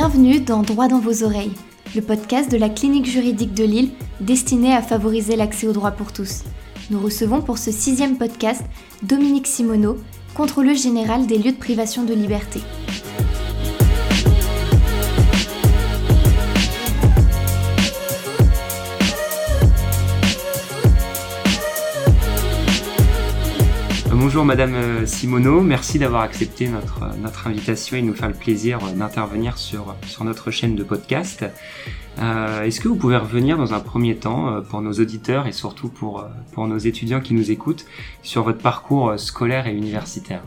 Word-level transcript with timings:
Bienvenue 0.00 0.38
dans 0.38 0.62
Droit 0.62 0.86
dans 0.86 1.00
vos 1.00 1.24
oreilles, 1.24 1.50
le 1.96 2.02
podcast 2.02 2.52
de 2.52 2.56
la 2.56 2.68
clinique 2.68 3.06
juridique 3.06 3.52
de 3.52 3.64
Lille 3.64 3.90
destiné 4.20 4.72
à 4.72 4.80
favoriser 4.80 5.34
l'accès 5.34 5.66
au 5.66 5.72
droit 5.72 5.90
pour 5.90 6.12
tous. 6.12 6.44
Nous 6.92 7.00
recevons 7.00 7.42
pour 7.42 7.58
ce 7.58 7.72
sixième 7.72 8.16
podcast 8.16 8.62
Dominique 9.02 9.48
Simoneau, 9.48 9.98
contrôleur 10.36 10.76
général 10.76 11.26
des 11.26 11.36
lieux 11.36 11.50
de 11.50 11.56
privation 11.56 12.04
de 12.04 12.14
liberté. 12.14 12.60
Bonjour 24.20 24.44
Madame 24.44 24.74
euh, 24.74 25.06
Simoneau, 25.06 25.60
merci 25.60 26.00
d'avoir 26.00 26.22
accepté 26.22 26.66
notre, 26.66 27.04
euh, 27.04 27.48
invitation 27.48 27.96
et 27.96 28.02
de 28.02 28.06
nous 28.06 28.14
faire 28.14 28.26
le 28.26 28.34
plaisir 28.34 28.80
euh, 28.84 28.90
d'intervenir 28.90 29.56
sur, 29.56 29.94
notre 30.22 30.50
chaîne 30.50 30.74
de 30.74 30.82
podcast. 30.82 31.44
Est-ce 32.18 32.80
que 32.80 32.88
vous 32.88 32.96
pouvez 32.96 33.16
revenir 33.16 33.56
dans 33.56 33.74
un 33.74 33.78
premier 33.78 34.16
temps 34.16 34.60
pour 34.70 34.82
nos 34.82 34.94
auditeurs 34.94 35.46
et 35.46 35.52
surtout 35.52 35.88
pour, 35.88 36.26
nos 36.56 36.78
étudiants 36.78 37.20
qui 37.20 37.32
nous 37.32 37.52
écoutent 37.52 37.86
sur 38.24 38.42
votre 38.42 38.58
parcours 38.58 39.16
scolaire 39.20 39.68
et 39.68 39.72
universitaire? 39.72 40.42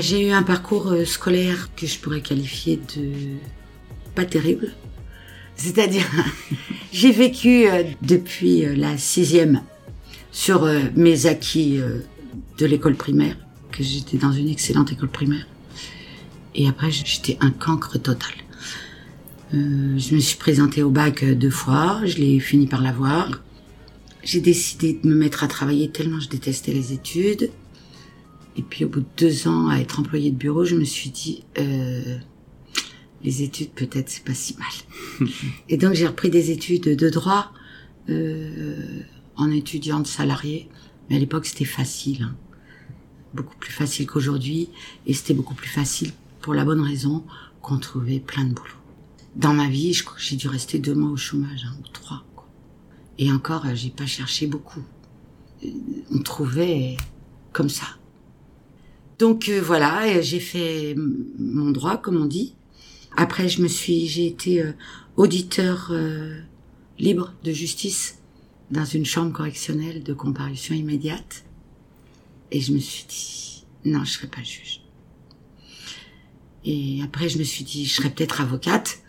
J'ai 0.00 0.28
eu 0.28 0.32
un 0.32 0.42
parcours 0.42 0.94
scolaire 1.06 1.70
que 1.74 1.86
je 1.86 1.98
pourrais 1.98 2.20
qualifier 2.20 2.78
de 2.94 3.38
pas 4.14 4.26
terrible. 4.26 4.74
C'est-à-dire, 5.56 6.04
j'ai 6.92 7.10
vécu 7.10 7.64
depuis 8.02 8.66
la 8.76 8.98
sixième 8.98 9.62
sur 10.30 10.68
mes 10.94 11.24
acquis 11.24 11.80
de 12.60 12.66
l'école 12.66 12.94
primaire, 12.94 13.36
que 13.72 13.82
j'étais 13.82 14.18
dans 14.18 14.32
une 14.32 14.48
excellente 14.48 14.92
école 14.92 15.08
primaire. 15.08 15.46
Et 16.54 16.68
après, 16.68 16.90
j'étais 16.90 17.38
un 17.40 17.50
cancre 17.50 17.98
total. 17.98 18.32
Euh, 19.54 19.98
je 19.98 20.14
me 20.14 20.20
suis 20.20 20.36
présentée 20.36 20.82
au 20.82 20.90
bac 20.90 21.24
deux 21.24 21.50
fois, 21.50 22.02
je 22.04 22.16
l'ai 22.18 22.38
fini 22.38 22.66
par 22.66 22.82
l'avoir. 22.82 23.42
J'ai 24.22 24.40
décidé 24.40 25.00
de 25.02 25.08
me 25.08 25.14
mettre 25.14 25.42
à 25.42 25.48
travailler 25.48 25.90
tellement 25.90 26.20
je 26.20 26.28
détestais 26.28 26.72
les 26.72 26.92
études. 26.92 27.50
Et 28.56 28.62
puis 28.62 28.84
au 28.84 28.88
bout 28.88 29.00
de 29.00 29.06
deux 29.16 29.48
ans 29.48 29.68
à 29.68 29.78
être 29.78 29.98
employée 29.98 30.30
de 30.30 30.36
bureau, 30.36 30.64
je 30.64 30.76
me 30.76 30.84
suis 30.84 31.10
dit, 31.10 31.44
euh, 31.58 32.18
les 33.24 33.42
études 33.42 33.70
peut-être 33.70 34.10
c'est 34.10 34.24
pas 34.24 34.34
si 34.34 34.56
mal. 34.58 35.28
Et 35.68 35.78
donc 35.78 35.94
j'ai 35.94 36.06
repris 36.06 36.30
des 36.30 36.50
études 36.50 36.94
de 36.94 37.08
droit 37.08 37.52
euh, 38.08 39.00
en 39.36 39.50
étudiante 39.50 40.06
salariée. 40.06 40.68
Mais 41.08 41.16
à 41.16 41.18
l'époque 41.18 41.46
c'était 41.46 41.64
facile. 41.64 42.24
Hein 42.24 42.36
beaucoup 43.34 43.56
plus 43.56 43.72
facile 43.72 44.06
qu'aujourd'hui 44.06 44.68
et 45.06 45.14
c'était 45.14 45.34
beaucoup 45.34 45.54
plus 45.54 45.68
facile 45.68 46.12
pour 46.40 46.54
la 46.54 46.64
bonne 46.64 46.80
raison 46.80 47.24
qu'on 47.62 47.78
trouvait 47.78 48.20
plein 48.20 48.44
de 48.44 48.54
boulot. 48.54 48.70
Dans 49.36 49.54
ma 49.54 49.68
vie, 49.68 49.92
je 49.92 50.04
crois 50.04 50.16
que 50.16 50.22
j'ai 50.22 50.36
dû 50.36 50.48
rester 50.48 50.78
deux 50.78 50.94
mois 50.94 51.10
au 51.10 51.16
chômage, 51.16 51.64
hein, 51.64 51.76
ou 51.80 51.88
trois. 51.92 52.24
Quoi. 52.34 52.48
Et 53.18 53.30
encore, 53.30 53.66
euh, 53.66 53.74
j'ai 53.74 53.90
pas 53.90 54.06
cherché 54.06 54.46
beaucoup. 54.46 54.82
Euh, 55.64 55.68
on 56.10 56.18
trouvait 56.18 56.96
comme 57.52 57.68
ça. 57.68 57.86
Donc 59.18 59.48
euh, 59.48 59.60
voilà, 59.60 60.20
j'ai 60.20 60.40
fait 60.40 60.96
mon 60.96 61.70
droit, 61.70 61.96
comme 61.98 62.16
on 62.16 62.26
dit. 62.26 62.54
Après, 63.16 63.48
je 63.48 63.62
me 63.62 63.68
suis, 63.68 64.06
j'ai 64.06 64.26
été 64.26 64.64
auditeur 65.16 65.92
libre 66.98 67.34
de 67.42 67.50
justice 67.50 68.18
dans 68.70 68.84
une 68.84 69.04
chambre 69.04 69.32
correctionnelle 69.32 70.04
de 70.04 70.12
comparution 70.14 70.76
immédiate. 70.76 71.44
Et 72.52 72.60
je 72.60 72.72
me 72.72 72.78
suis 72.78 73.04
dit, 73.06 73.64
non, 73.84 74.04
je 74.04 74.12
serai 74.12 74.26
pas 74.26 74.42
juge. 74.42 74.82
Et 76.64 77.00
après, 77.02 77.28
je 77.28 77.38
me 77.38 77.44
suis 77.44 77.64
dit, 77.64 77.86
je 77.86 77.94
serais 77.94 78.10
peut-être 78.10 78.40
avocate. 78.40 79.00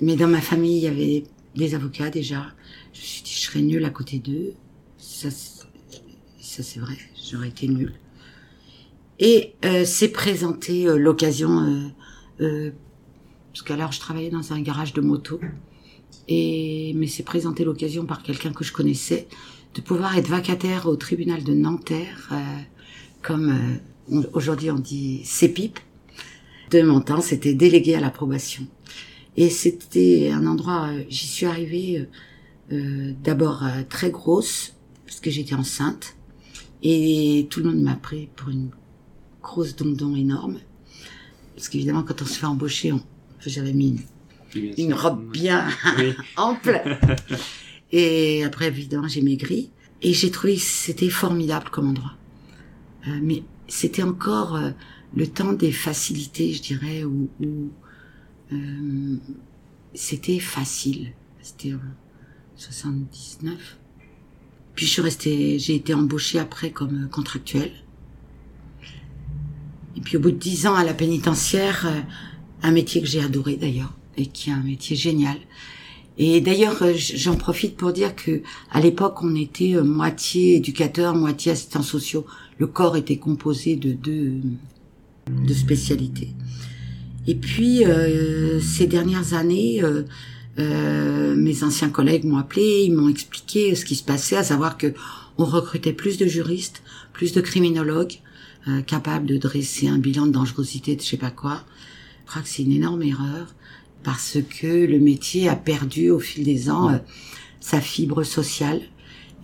Mais 0.00 0.16
dans 0.16 0.28
ma 0.28 0.40
famille, 0.40 0.78
il 0.78 0.84
y 0.84 0.86
avait 0.86 1.24
des 1.54 1.74
avocats 1.74 2.10
déjà. 2.10 2.46
Je 2.92 3.00
me 3.00 3.04
suis 3.04 3.22
dit, 3.22 3.32
je 3.32 3.40
serais 3.40 3.60
nulle 3.60 3.84
à 3.84 3.90
côté 3.90 4.18
d'eux. 4.18 4.54
Ça, 4.96 5.30
ça 5.30 6.62
c'est 6.62 6.80
vrai, 6.80 6.96
j'aurais 7.30 7.48
été 7.48 7.68
nulle. 7.68 7.94
Et 9.18 9.54
euh, 9.64 9.84
c'est 9.84 10.08
présenté 10.08 10.86
euh, 10.86 10.96
l'occasion, 10.96 11.60
euh, 11.60 11.88
euh, 12.40 12.70
parce 13.52 13.62
qu'alors 13.62 13.92
je 13.92 14.00
travaillais 14.00 14.30
dans 14.30 14.52
un 14.52 14.60
garage 14.60 14.92
de 14.92 15.00
moto, 15.00 15.40
et 16.28 16.92
mais 16.94 17.06
c'est 17.08 17.24
présenté 17.24 17.64
l'occasion 17.64 18.06
par 18.06 18.22
quelqu'un 18.22 18.52
que 18.52 18.64
je 18.64 18.72
connaissais 18.72 19.28
de 19.74 19.80
pouvoir 19.80 20.16
être 20.16 20.28
vacataire 20.28 20.86
au 20.86 20.96
tribunal 20.96 21.44
de 21.44 21.54
Nanterre, 21.54 22.28
euh, 22.32 22.36
comme 23.22 23.80
euh, 24.12 24.22
aujourd'hui 24.32 24.70
on 24.70 24.78
dit 24.78 25.22
CEPIP. 25.24 25.78
De 26.70 26.82
mon 26.82 27.00
temps, 27.00 27.20
c'était 27.20 27.54
délégué 27.54 27.94
à 27.94 28.00
l'approbation. 28.00 28.66
Et 29.36 29.48
c'était 29.48 30.30
un 30.32 30.46
endroit, 30.46 30.88
euh, 30.88 31.04
j'y 31.08 31.26
suis 31.26 31.46
arrivée 31.46 32.06
d'abord 33.24 33.64
très 33.88 34.10
grosse, 34.10 34.74
parce 35.06 35.20
que 35.20 35.30
j'étais 35.30 35.54
enceinte, 35.54 36.16
et 36.82 37.46
tout 37.48 37.60
le 37.60 37.70
monde 37.70 37.80
m'a 37.80 37.94
pris 37.94 38.28
pour 38.36 38.50
une 38.50 38.68
grosse 39.42 39.74
dondon 39.74 40.14
énorme. 40.14 40.58
Parce 41.54 41.70
qu'évidemment, 41.70 42.02
quand 42.02 42.20
on 42.20 42.26
se 42.26 42.38
fait 42.38 42.44
embaucher, 42.44 42.92
on, 42.92 43.00
j'avais 43.46 43.72
mis 43.72 44.02
une, 44.54 44.74
une 44.76 44.92
robe 44.92 45.30
bien 45.32 45.66
ample. 46.36 46.98
Et 47.92 48.44
après, 48.44 48.66
évidemment, 48.66 49.08
j'ai 49.08 49.22
maigri. 49.22 49.70
Et 50.00 50.12
j'ai 50.12 50.30
trouvé 50.30 50.56
c'était 50.56 51.08
formidable 51.08 51.70
comme 51.70 51.88
endroit. 51.88 52.14
Euh, 53.06 53.18
mais 53.22 53.42
c'était 53.66 54.02
encore 54.02 54.56
euh, 54.56 54.70
le 55.16 55.26
temps 55.26 55.52
des 55.52 55.72
facilités, 55.72 56.52
je 56.52 56.62
dirais, 56.62 57.04
où, 57.04 57.28
où 57.40 57.70
euh, 58.52 59.16
c'était 59.94 60.38
facile. 60.38 61.12
C'était 61.42 61.74
en 61.74 61.80
79. 62.56 63.78
Puis 64.74 64.86
je 64.86 64.92
suis 64.92 65.02
restée, 65.02 65.58
j'ai 65.58 65.74
été 65.74 65.92
embauchée 65.92 66.38
après 66.38 66.70
comme 66.70 67.04
euh, 67.04 67.08
contractuelle. 67.08 67.72
Et 69.96 70.00
puis 70.00 70.16
au 70.16 70.20
bout 70.20 70.30
de 70.30 70.36
dix 70.36 70.66
ans 70.66 70.74
à 70.76 70.84
la 70.84 70.94
pénitentiaire, 70.94 71.86
euh, 71.86 72.00
un 72.62 72.70
métier 72.70 73.00
que 73.00 73.08
j'ai 73.08 73.20
adoré 73.20 73.56
d'ailleurs, 73.56 73.92
et 74.16 74.26
qui 74.26 74.50
est 74.50 74.52
un 74.52 74.62
métier 74.62 74.94
génial, 74.94 75.36
et 76.18 76.40
d'ailleurs, 76.40 76.82
euh, 76.82 76.94
j'en 76.96 77.36
profite 77.36 77.76
pour 77.76 77.92
dire 77.92 78.14
que 78.16 78.42
à 78.72 78.80
l'époque, 78.80 79.22
on 79.22 79.36
était 79.36 79.76
euh, 79.76 79.84
moitié 79.84 80.56
éducateur, 80.56 81.14
moitié 81.14 81.52
assistants 81.52 81.82
sociaux. 81.82 82.26
Le 82.58 82.66
corps 82.66 82.96
était 82.96 83.18
composé 83.18 83.76
de 83.76 83.92
deux, 83.92 84.32
de 85.28 85.54
spécialités. 85.54 86.34
Et 87.28 87.36
puis, 87.36 87.84
euh, 87.84 88.58
ces 88.60 88.88
dernières 88.88 89.34
années, 89.34 89.80
euh, 90.58 91.36
mes 91.36 91.62
anciens 91.62 91.90
collègues 91.90 92.24
m'ont 92.24 92.38
appelé, 92.38 92.82
ils 92.84 92.92
m'ont 92.92 93.08
expliqué 93.08 93.76
ce 93.76 93.84
qui 93.84 93.94
se 93.94 94.02
passait, 94.02 94.36
à 94.36 94.42
savoir 94.42 94.76
que 94.76 94.92
on 95.36 95.44
recrutait 95.44 95.92
plus 95.92 96.18
de 96.18 96.26
juristes, 96.26 96.82
plus 97.12 97.32
de 97.32 97.40
criminologues, 97.40 98.14
capables 98.86 99.26
de 99.26 99.36
dresser 99.36 99.86
un 99.86 99.98
bilan 99.98 100.26
de 100.26 100.32
dangerosité 100.32 100.96
de 100.96 101.00
je 101.00 101.06
sais 101.06 101.16
pas 101.16 101.30
quoi. 101.30 101.62
Je 102.24 102.30
crois 102.30 102.42
que 102.42 102.48
c'est 102.48 102.64
une 102.64 102.72
énorme 102.72 103.02
erreur 103.02 103.54
parce 104.02 104.38
que 104.60 104.86
le 104.86 104.98
métier 104.98 105.48
a 105.48 105.56
perdu 105.56 106.10
au 106.10 106.18
fil 106.18 106.44
des 106.44 106.70
ans 106.70 106.90
euh, 106.90 106.98
sa 107.60 107.80
fibre 107.80 108.22
sociale. 108.22 108.80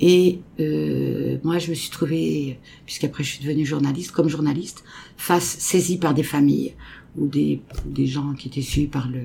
Et 0.01 0.41
euh, 0.61 1.39
moi, 1.45 1.59
je 1.59 1.71
me 1.71 1.75
suis 1.75 1.91
trouvée, 1.91 2.59
puisqu'après 2.85 3.23
je 3.23 3.31
suis 3.31 3.45
devenue 3.45 3.65
journaliste, 3.65 4.11
comme 4.11 4.29
journaliste, 4.29 4.85
face 5.17 5.59
saisie 5.59 5.99
par 5.99 6.15
des 6.15 6.23
familles 6.23 6.75
ou 7.17 7.29
des, 7.29 7.63
des 7.87 8.07
gens 8.07 8.35
qui 8.35 8.49
étaient 8.49 8.63
suivis 8.63 8.89
par 8.89 9.09
le, 9.09 9.21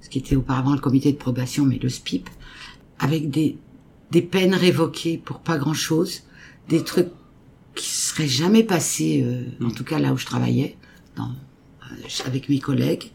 ce 0.00 0.10
qui 0.10 0.18
était 0.18 0.36
auparavant 0.36 0.74
le 0.74 0.80
comité 0.80 1.12
de 1.12 1.16
probation, 1.16 1.64
mais 1.64 1.78
le 1.78 1.88
SPIP, 1.88 2.28
avec 2.98 3.30
des, 3.30 3.56
des 4.10 4.22
peines 4.22 4.54
révoquées 4.54 5.16
pour 5.16 5.40
pas 5.40 5.56
grand-chose, 5.56 6.24
des 6.68 6.84
trucs 6.84 7.08
qui 7.74 7.88
seraient 7.88 8.28
jamais 8.28 8.64
passés, 8.64 9.22
euh, 9.24 9.64
en 9.64 9.70
tout 9.70 9.84
cas 9.84 9.98
là 9.98 10.12
où 10.12 10.18
je 10.18 10.26
travaillais, 10.26 10.76
dans, 11.16 11.30
euh, 11.30 12.26
avec 12.26 12.48
mes 12.48 12.58
collègues. 12.58 13.10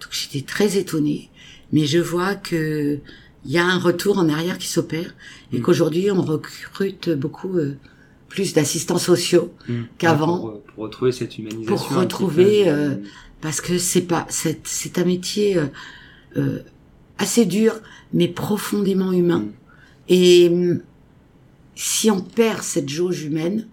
Donc 0.00 0.10
j'étais 0.10 0.44
très 0.46 0.76
étonnée, 0.76 1.30
mais 1.72 1.86
je 1.86 1.98
vois 1.98 2.34
que 2.34 2.98
il 3.44 3.50
y 3.52 3.58
a 3.58 3.64
un 3.64 3.78
retour 3.78 4.18
en 4.18 4.28
arrière 4.28 4.58
qui 4.58 4.66
s'opère 4.66 5.14
et 5.52 5.60
qu'aujourd'hui 5.60 6.10
on 6.10 6.20
recrute 6.22 7.10
beaucoup 7.10 7.56
euh, 7.58 7.76
plus 8.28 8.54
d'assistants 8.54 8.98
sociaux 8.98 9.52
Mmh. 9.68 9.82
qu'avant. 9.98 10.38
Pour, 10.38 10.62
pour 10.62 10.84
retrouver 10.84 11.12
cette 11.12 11.38
humanisation. 11.38 11.66
pour 11.76 11.94
retrouver 11.96 12.68
euh, 12.68 12.96
parce 13.40 13.60
que 13.60 13.78
c'est 13.78 14.02
pas 14.02 14.26
c'est 14.28 14.66
c'est 14.66 14.98
un 14.98 15.04
métier 15.04 15.56
euh, 15.58 15.66
euh, 16.36 16.58
assez 17.18 17.46
dur 17.46 17.74
mais 18.12 18.28
profondément 18.28 19.12
humain. 19.12 19.40
Mm. 19.40 19.52
et 20.08 20.52
si 21.74 22.10
on 22.10 22.20
perd 22.20 22.62
cette 22.62 22.88
jauge 22.88 23.22
humaine 23.22 23.66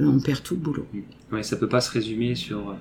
euh, 0.00 0.06
on 0.06 0.20
perd 0.20 0.42
tout 0.42 0.54
le 0.54 0.60
boulot. 0.60 0.86
Ouais, 1.30 1.42
ça 1.42 1.56
peut 1.56 1.68
pas 1.68 1.80
se 1.80 1.90
résumer 1.90 2.34
sur 2.34 2.70
euh, 2.70 2.74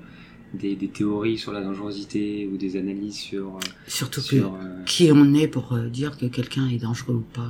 des, 0.53 0.75
des 0.75 0.87
théories 0.87 1.37
sur 1.37 1.51
la 1.53 1.61
dangerosité 1.61 2.49
ou 2.51 2.57
des 2.57 2.75
analyses 2.77 3.17
sur. 3.17 3.47
euh, 3.55 3.59
surtout 3.87 4.21
sur 4.21 4.53
euh, 4.55 4.83
qui 4.85 5.09
on 5.13 5.33
est 5.33 5.47
pour 5.47 5.73
euh, 5.73 5.87
dire 5.87 6.17
que 6.17 6.25
quelqu'un 6.25 6.67
est 6.69 6.77
dangereux 6.81 7.15
ou 7.15 7.25
pas 7.33 7.49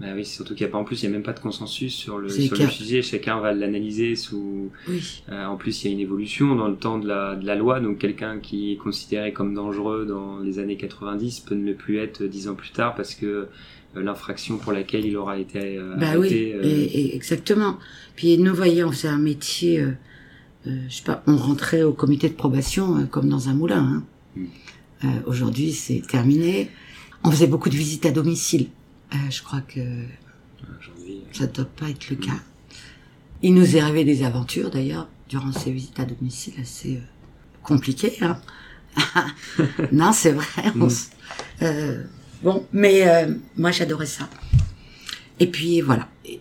Bah 0.00 0.06
oui, 0.14 0.24
surtout 0.24 0.54
qu'il 0.54 0.64
n'y 0.64 0.70
a 0.70 0.72
pas 0.72 0.78
en 0.78 0.84
plus, 0.84 1.02
il 1.02 1.06
n'y 1.08 1.14
a 1.14 1.16
même 1.18 1.24
pas 1.24 1.32
de 1.32 1.40
consensus 1.40 1.92
sur 1.94 2.18
le, 2.18 2.28
C'est 2.28 2.42
sur 2.42 2.52
le 2.52 2.56
clair. 2.58 2.70
sujet. 2.70 3.02
Chacun 3.02 3.40
va 3.40 3.52
l'analyser 3.52 4.14
sous. 4.16 4.70
Oui. 4.88 5.22
euh, 5.30 5.44
en 5.46 5.56
plus, 5.56 5.82
il 5.84 5.88
y 5.88 5.90
a 5.90 5.92
une 5.94 6.00
évolution 6.00 6.54
dans 6.54 6.68
le 6.68 6.76
temps 6.76 6.98
de 6.98 7.06
la, 7.08 7.34
de 7.36 7.44
la 7.46 7.54
loi. 7.56 7.80
Donc, 7.80 7.98
quelqu'un 7.98 8.38
qui 8.38 8.72
est 8.72 8.76
considéré 8.76 9.32
comme 9.32 9.54
dangereux 9.54 10.06
dans 10.06 10.38
les 10.38 10.58
années 10.60 10.76
90 10.76 11.40
peut 11.40 11.54
ne 11.56 11.66
le 11.66 11.74
plus 11.74 11.98
être 11.98 12.22
dix 12.24 12.48
ans 12.48 12.54
plus 12.54 12.70
tard 12.70 12.94
parce 12.94 13.14
que 13.14 13.26
euh, 13.26 13.46
l'infraction 13.96 14.58
pour 14.58 14.72
laquelle 14.72 15.04
il 15.04 15.16
aura 15.16 15.38
été 15.38 15.76
euh, 15.78 15.96
Bah 15.96 16.12
oui, 16.12 16.28
arrêté. 16.28 16.54
euh, 16.54 16.62
et, 16.62 16.84
et 17.00 17.16
exactement. 17.16 17.78
Puis 18.16 18.38
nous 18.38 18.54
voyons, 18.54 18.88
on 18.88 18.92
faisait 18.92 19.08
un 19.08 19.18
métier, 19.18 19.84
je 20.66 20.94
sais 20.94 21.02
pas, 21.04 21.22
on 21.26 21.36
rentrait 21.36 21.82
au 21.82 21.92
comité 21.92 22.28
de 22.28 22.34
probation 22.34 22.98
euh, 22.98 23.04
comme 23.06 23.28
dans 23.28 23.48
un 23.48 23.54
moulin. 23.54 23.82
Hein. 23.82 24.04
Mm. 24.36 24.44
Euh, 25.04 25.08
Aujourd'hui, 25.26 25.72
c'est 25.72 26.02
terminé. 26.06 26.70
On 27.24 27.30
faisait 27.30 27.46
beaucoup 27.46 27.68
de 27.70 27.76
visites 27.76 28.06
à 28.06 28.10
domicile. 28.10 28.68
Euh, 29.14 29.16
je 29.30 29.42
crois 29.42 29.60
que 29.62 29.80
ça 31.32 31.46
doit 31.46 31.64
pas 31.64 31.88
être 31.88 32.10
le 32.10 32.16
cas. 32.16 32.38
Il 33.42 33.54
nous 33.54 33.76
est 33.76 33.80
arrivé 33.80 34.04
des 34.04 34.24
aventures 34.24 34.70
d'ailleurs 34.70 35.08
durant 35.28 35.52
ces 35.52 35.70
visites 35.70 35.98
à 36.00 36.04
domicile 36.04 36.54
assez 36.60 36.96
euh, 36.96 37.00
compliquées. 37.62 38.16
Hein. 38.20 38.38
non, 39.92 40.12
c'est 40.12 40.32
vrai. 40.32 40.64
on 40.74 40.86
Mm. 40.86 40.90
euh, 41.62 42.04
bon, 42.42 42.66
mais 42.72 43.06
euh, 43.08 43.34
moi 43.56 43.70
j'adorais 43.70 44.06
ça. 44.06 44.28
Et 45.38 45.46
puis 45.46 45.80
voilà. 45.80 46.08
Et- 46.24 46.40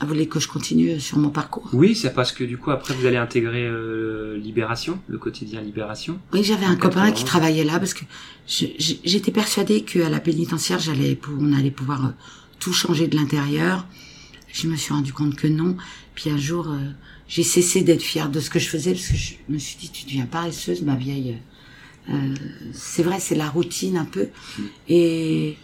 Vous 0.00 0.08
voulez 0.08 0.28
que 0.28 0.38
je 0.38 0.48
continue 0.48 1.00
sur 1.00 1.16
mon 1.18 1.30
parcours? 1.30 1.68
Oui, 1.72 1.94
c'est 1.94 2.12
parce 2.12 2.30
que 2.30 2.44
du 2.44 2.58
coup, 2.58 2.70
après, 2.70 2.92
vous 2.94 3.06
allez 3.06 3.16
intégrer 3.16 3.66
euh, 3.66 4.36
Libération, 4.36 4.98
le 5.08 5.16
quotidien 5.16 5.62
Libération. 5.62 6.18
Oui, 6.34 6.44
j'avais 6.44 6.66
un 6.66 6.76
copain 6.76 7.06
91. 7.06 7.18
qui 7.18 7.24
travaillait 7.24 7.64
là 7.64 7.78
parce 7.78 7.94
que 7.94 8.04
j'étais 8.46 9.32
persuadée 9.32 9.82
qu'à 9.82 10.10
la 10.10 10.20
pénitentiaire, 10.20 10.78
j'allais, 10.80 11.18
on 11.40 11.52
allait 11.54 11.70
pouvoir 11.70 12.04
euh, 12.06 12.10
tout 12.58 12.74
changer 12.74 13.08
de 13.08 13.16
l'intérieur. 13.16 13.86
Je 14.52 14.68
me 14.68 14.76
suis 14.76 14.92
rendu 14.92 15.14
compte 15.14 15.34
que 15.34 15.46
non. 15.46 15.76
Puis 16.14 16.28
un 16.28 16.36
jour, 16.36 16.68
euh, 16.68 16.78
j'ai 17.26 17.42
cessé 17.42 17.80
d'être 17.82 18.02
fière 18.02 18.28
de 18.28 18.40
ce 18.40 18.50
que 18.50 18.58
je 18.58 18.68
faisais 18.68 18.92
parce 18.92 19.08
que 19.08 19.16
je 19.16 19.34
me 19.48 19.58
suis 19.58 19.78
dit, 19.78 19.90
tu 19.90 20.04
deviens 20.04 20.26
paresseuse, 20.26 20.82
ma 20.82 20.94
vieille. 20.94 21.38
Euh, 22.10 22.34
c'est 22.72 23.02
vrai, 23.02 23.18
c'est 23.18 23.34
la 23.34 23.48
routine 23.48 23.96
un 23.96 24.04
peu. 24.04 24.28
Et, 24.88 25.56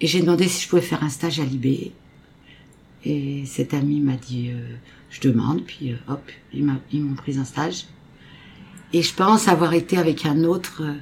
et 0.00 0.06
j'ai 0.06 0.20
demandé 0.20 0.46
si 0.46 0.64
je 0.64 0.68
pouvais 0.68 0.82
faire 0.82 1.02
un 1.02 1.10
stage 1.10 1.40
à 1.40 1.44
Libé. 1.44 1.92
Et 3.08 3.44
cet 3.46 3.72
ami 3.72 4.00
m'a 4.00 4.16
dit, 4.16 4.50
euh, 4.50 4.74
je 5.10 5.20
demande. 5.20 5.64
Puis 5.64 5.92
euh, 5.92 5.96
hop, 6.08 6.22
ils 6.52 6.64
m'ont 6.64 7.14
pris 7.14 7.38
un 7.38 7.44
stage. 7.44 7.84
Et 8.92 9.02
je 9.02 9.14
pense 9.14 9.46
avoir 9.46 9.74
été 9.74 9.96
avec 9.96 10.26
un 10.26 10.42
autre 10.42 10.82
euh, 10.82 10.94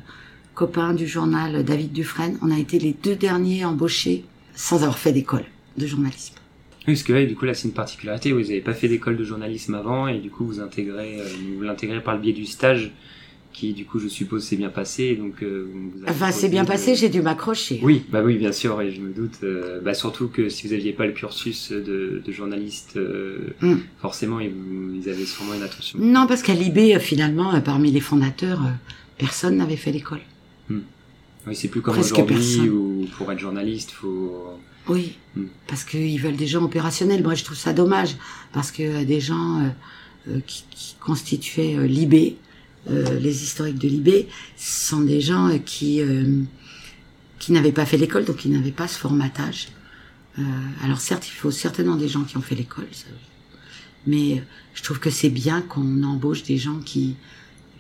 copain 0.55 0.93
du 0.93 1.06
journal, 1.06 1.65
David 1.65 1.93
Dufresne. 1.93 2.39
On 2.43 2.51
a 2.51 2.59
été 2.59 2.79
les 2.79 2.93
deux 2.93 3.17
derniers 3.17 3.65
embauchés 3.65 4.25
sans 4.55 4.83
avoir 4.83 4.99
fait 4.99 5.12
d'école 5.12 5.45
de 5.79 5.87
journalisme. 5.87 6.35
Oui, 6.87 6.93
parce 6.93 7.03
que 7.03 7.15
ouais, 7.15 7.27
du 7.27 7.37
coup, 7.37 7.47
là, 7.47 7.55
c'est 7.55 7.69
une 7.69 7.75
particularité. 7.75 8.33
Vous 8.33 8.41
n'avez 8.41 8.61
pas 8.61 8.75
fait 8.75 8.89
d'école 8.89 9.17
de 9.17 9.25
journalisme 9.25 9.75
avant 9.75 10.07
et 10.07 10.19
du 10.19 10.29
coup, 10.29 10.45
vous 10.45 10.61
intégrez, 10.61 11.23
vous 11.57 11.62
l'intégrez 11.62 12.03
par 12.03 12.15
le 12.15 12.21
biais 12.21 12.35
du 12.35 12.45
stage 12.45 12.93
qui, 13.55 13.73
du 13.73 13.85
coup, 13.87 13.99
je 14.01 14.09
suppose, 14.09 14.43
s'est 14.45 14.56
bien 14.56 14.69
passé. 14.69 15.15
Donc, 15.15 15.43
euh, 15.43 15.71
vous 15.73 16.03
avez 16.03 16.11
Enfin, 16.11 16.31
c'est 16.33 16.49
bien 16.51 16.65
de- 16.65 16.69
passé, 16.69 16.95
j'ai 16.97 17.09
dû 17.09 17.23
m'accrocher. 17.23 17.81
Oui, 17.83 18.03
bah 18.11 18.21
oui, 18.23 18.37
bien 18.37 18.53
sûr, 18.53 18.83
et 18.83 18.91
je 18.91 19.01
me 19.01 19.12
doute. 19.15 19.39
euh, 19.45 19.81
bah 19.81 19.95
surtout 19.95 20.29
que 20.29 20.49
si 20.51 20.67
vous 20.67 20.75
aviez 20.75 20.93
pas 20.93 21.06
le 21.06 21.12
cursus 21.12 21.71
de, 21.73 22.21
de 22.27 22.33
journaliste, 22.33 22.97
euh, 22.97 23.55
Mm. 23.62 23.77
forcément, 24.03 24.41
ils, 24.41 25.09
avaient 25.09 25.25
sûrement 25.25 25.55
une 25.55 25.62
attention. 25.62 25.99
Non, 26.03 26.27
parce 26.27 26.43
qu'à 26.43 26.53
euh, 26.55 26.99
finalement, 26.99 27.59
parmi 27.62 27.91
les 27.93 28.01
fondateurs, 28.01 28.61
personne 29.19 29.57
n'avait 29.57 29.77
fait 29.77 29.93
l'école. 29.93 30.21
Oui, 31.47 31.55
c'est 31.55 31.69
plus 31.69 31.83
comme 31.83 31.99
aujourd'hui 31.99 32.69
où 32.71 33.07
pour 33.19 33.31
être 33.31 33.39
journaliste, 33.39 33.91
faut. 33.93 34.59
Oui, 34.89 35.17
Mm. 35.37 35.45
parce 35.69 35.85
qu'ils 35.85 36.21
veulent 36.21 36.37
des 36.37 36.47
gens 36.47 36.62
opérationnels. 36.65 37.23
Moi, 37.23 37.35
je 37.35 37.45
trouve 37.45 37.57
ça 37.57 37.73
dommage, 37.73 38.17
parce 38.53 38.71
que 38.73 39.05
des 39.05 39.21
gens 39.21 39.62
qui, 40.47 40.65
qui 40.71 40.97
constituaient 41.00 41.87
Libé, 41.87 42.37
euh, 42.91 43.19
les 43.19 43.43
historiques 43.43 43.79
de 43.79 43.89
Libé, 43.89 44.29
sont 44.57 45.01
des 45.01 45.21
gens 45.21 45.49
euh, 45.49 45.59
qui 45.59 46.01
euh, 46.01 46.43
qui 47.39 47.53
n'avaient 47.53 47.73
pas 47.73 47.85
fait 47.85 47.99
l'école, 47.99 48.25
donc 48.25 48.45
ils 48.45 48.53
n'avaient 48.53 48.71
pas 48.71 48.89
ce 48.89 48.99
formatage. 48.99 49.69
Euh, 50.39 50.43
alors 50.83 50.99
certes, 50.99 51.29
il 51.29 51.33
faut 51.33 51.51
certainement 51.51 51.97
des 51.97 52.09
gens 52.09 52.23
qui 52.23 52.37
ont 52.37 52.43
fait 52.43 52.55
l'école, 52.55 52.87
mais 54.07 54.39
euh, 54.39 54.43
je 54.75 54.83
trouve 54.83 54.99
que 54.99 55.11
c'est 55.11 55.29
bien 55.29 55.61
qu'on 55.61 56.03
embauche 56.03 56.43
des 56.43 56.59
gens 56.59 56.79
qui 56.79 57.17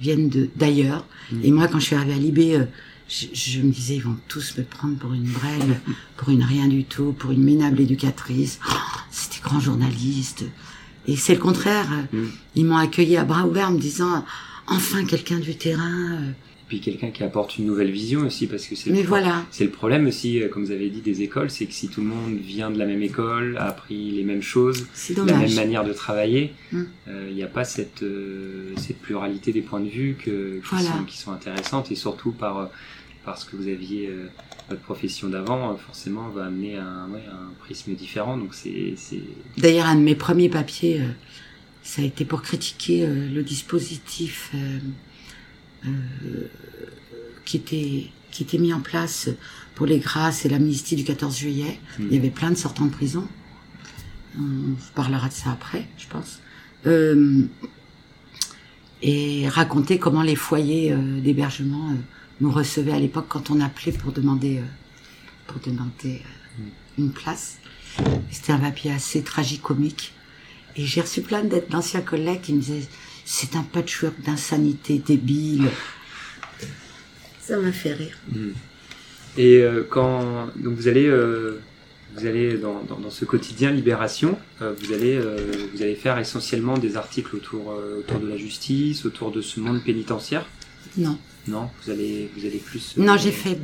viennent 0.00 0.28
de 0.28 0.48
d'ailleurs. 0.56 1.06
Mm. 1.32 1.44
Et 1.44 1.50
moi, 1.50 1.68
quand 1.68 1.80
je 1.80 1.86
suis 1.86 1.96
arrivée 1.96 2.14
à 2.14 2.18
Libé, 2.18 2.56
euh, 2.56 2.64
je, 3.08 3.26
je 3.32 3.60
me 3.60 3.72
disais, 3.72 3.96
ils 3.96 4.02
vont 4.02 4.16
tous 4.28 4.56
me 4.56 4.62
prendre 4.62 4.96
pour 4.96 5.14
une 5.14 5.24
brêle, 5.24 5.80
pour 6.16 6.30
une 6.30 6.42
rien 6.42 6.68
du 6.68 6.84
tout, 6.84 7.12
pour 7.12 7.32
une 7.32 7.42
minable 7.42 7.80
éducatrice. 7.80 8.60
Oh, 8.70 8.74
C'était 9.10 9.40
grand 9.42 9.60
journaliste. 9.60 10.44
Et 11.06 11.16
c'est 11.16 11.34
le 11.34 11.40
contraire. 11.40 11.88
Mm. 12.12 12.24
Ils 12.54 12.64
m'ont 12.66 12.76
accueilli 12.76 13.16
à 13.16 13.24
bras 13.24 13.46
ouverts 13.46 13.70
en 13.70 13.72
me 13.72 13.80
disant, 13.80 14.24
enfin 14.68 15.04
quelqu'un 15.04 15.38
du 15.38 15.54
terrain. 15.56 16.12
euh. 16.14 16.30
Et 16.30 16.66
puis 16.66 16.80
quelqu'un 16.80 17.10
qui 17.10 17.22
apporte 17.22 17.58
une 17.58 17.66
nouvelle 17.66 17.90
vision 17.90 18.20
aussi, 18.20 18.46
parce 18.46 18.66
que 18.66 18.74
c'est. 18.74 18.88
le 18.88 19.02
voilà. 19.02 19.44
C'est 19.50 19.64
le 19.64 19.70
problème 19.70 20.06
aussi, 20.06 20.40
euh, 20.42 20.48
comme 20.48 20.64
vous 20.64 20.70
avez 20.70 20.88
dit, 20.88 21.02
des 21.02 21.20
écoles, 21.20 21.50
c'est 21.50 21.66
que 21.66 21.74
si 21.74 21.88
tout 21.88 22.00
le 22.00 22.06
monde 22.06 22.36
vient 22.38 22.70
de 22.70 22.78
la 22.78 22.86
même 22.86 23.02
école, 23.02 23.58
a 23.58 23.66
appris 23.68 24.12
les 24.12 24.22
mêmes 24.24 24.40
choses, 24.40 24.86
la 25.14 25.36
même 25.36 25.54
manière 25.54 25.84
de 25.84 25.92
travailler, 25.92 26.52
euh, 26.72 26.78
Mm. 26.78 27.28
il 27.28 27.34
n'y 27.34 27.42
a 27.42 27.48
pas 27.48 27.64
cette, 27.64 28.02
euh, 28.02 28.72
cette 28.78 28.98
pluralité 28.98 29.52
des 29.52 29.60
points 29.60 29.80
de 29.80 29.90
vue 29.90 30.16
que, 30.18 30.56
qui, 30.56 30.62
Voilà. 30.70 30.90
sont, 30.92 31.04
qui 31.04 31.18
sont 31.18 31.32
intéressantes 31.32 31.90
et 31.92 31.96
surtout 31.96 32.32
par, 32.32 32.58
euh, 32.58 32.66
parce 33.26 33.44
que 33.44 33.56
vous 33.56 33.68
aviez 33.68 34.06
euh, 34.08 34.28
votre 34.70 34.80
profession 34.80 35.28
d'avant, 35.28 35.72
euh, 35.72 35.76
forcément, 35.76 36.30
va 36.30 36.46
amener 36.46 36.76
un, 36.78 37.08
ouais, 37.12 37.22
un 37.30 37.52
prisme 37.62 37.92
différent. 37.92 38.38
Donc 38.38 38.54
c'est. 38.54 38.94
D'ailleurs, 39.58 39.84
un 39.86 39.96
de 39.96 40.00
mes 40.00 40.14
premiers 40.14 40.48
papiers, 40.48 41.00
euh, 41.02 41.08
ça 41.84 42.02
a 42.02 42.04
été 42.04 42.24
pour 42.24 42.42
critiquer 42.42 43.06
euh, 43.06 43.28
le 43.28 43.42
dispositif 43.44 44.50
euh, 44.54 44.78
euh, 45.86 46.48
qui 47.44 47.58
était 47.58 48.10
qui 48.32 48.42
était 48.42 48.58
mis 48.58 48.72
en 48.72 48.80
place 48.80 49.28
pour 49.76 49.86
les 49.86 50.00
grâces 50.00 50.44
et 50.44 50.48
l'amnistie 50.48 50.96
du 50.96 51.04
14 51.04 51.38
juillet. 51.38 51.78
Mm. 51.98 52.06
Il 52.08 52.14
y 52.14 52.18
avait 52.18 52.30
plein 52.30 52.50
de 52.50 52.56
sortants 52.56 52.86
de 52.86 52.90
prison. 52.90 53.28
On 54.36 54.74
parlera 54.96 55.28
de 55.28 55.32
ça 55.32 55.52
après, 55.52 55.86
je 55.96 56.08
pense. 56.08 56.40
Euh, 56.86 57.42
et 59.02 59.48
raconter 59.48 59.98
comment 59.98 60.22
les 60.22 60.34
foyers 60.34 60.92
euh, 60.92 61.20
d'hébergement 61.20 61.94
nous 62.40 62.50
recevaient 62.50 62.92
à 62.92 62.98
l'époque 62.98 63.26
quand 63.28 63.50
on 63.50 63.60
appelait 63.60 63.92
pour 63.92 64.12
demander 64.12 64.60
pour 65.46 65.60
demander 65.60 66.22
euh, 66.58 66.62
une 66.98 67.12
place. 67.12 67.58
C'était 68.30 68.52
un 68.52 68.58
papier 68.58 68.90
assez 68.90 69.22
tragicomique. 69.22 70.13
Et 70.76 70.84
j'ai 70.86 71.00
reçu 71.00 71.22
plein 71.22 71.44
d'anciens 71.70 72.00
collègues 72.00 72.40
qui 72.40 72.52
me 72.52 72.60
disaient 72.60 72.86
c'est 73.24 73.56
un 73.56 73.62
patchwork 73.62 74.20
d'insanité 74.20 74.98
débile. 74.98 75.68
Ça 77.40 77.58
m'a 77.58 77.72
fait 77.72 77.92
rire. 77.92 78.16
Mm. 78.32 78.50
Et 79.36 79.58
euh, 79.62 79.86
quand 79.88 80.46
donc 80.56 80.74
vous 80.74 80.88
allez, 80.88 81.06
euh, 81.06 81.60
vous 82.16 82.26
allez 82.26 82.56
dans, 82.58 82.82
dans, 82.82 82.98
dans 82.98 83.10
ce 83.10 83.24
quotidien 83.24 83.70
Libération, 83.70 84.38
euh, 84.62 84.74
vous 84.78 84.92
allez, 84.92 85.18
vous 85.72 85.82
allez 85.82 85.96
faire 85.96 86.18
essentiellement 86.18 86.78
des 86.78 86.96
articles 86.96 87.34
autour, 87.34 87.74
autour 87.98 88.20
de 88.20 88.28
la 88.28 88.36
justice, 88.36 89.04
autour 89.04 89.32
de 89.32 89.42
ce 89.42 89.60
monde 89.60 89.82
pénitentiaire? 89.82 90.46
Non. 90.96 91.18
Non, 91.46 91.70
vous 91.82 91.90
allez, 91.90 92.30
vous 92.36 92.46
allez 92.46 92.58
plus. 92.58 92.94
Non, 92.96 93.16
j'ai 93.16 93.32
fait. 93.32 93.58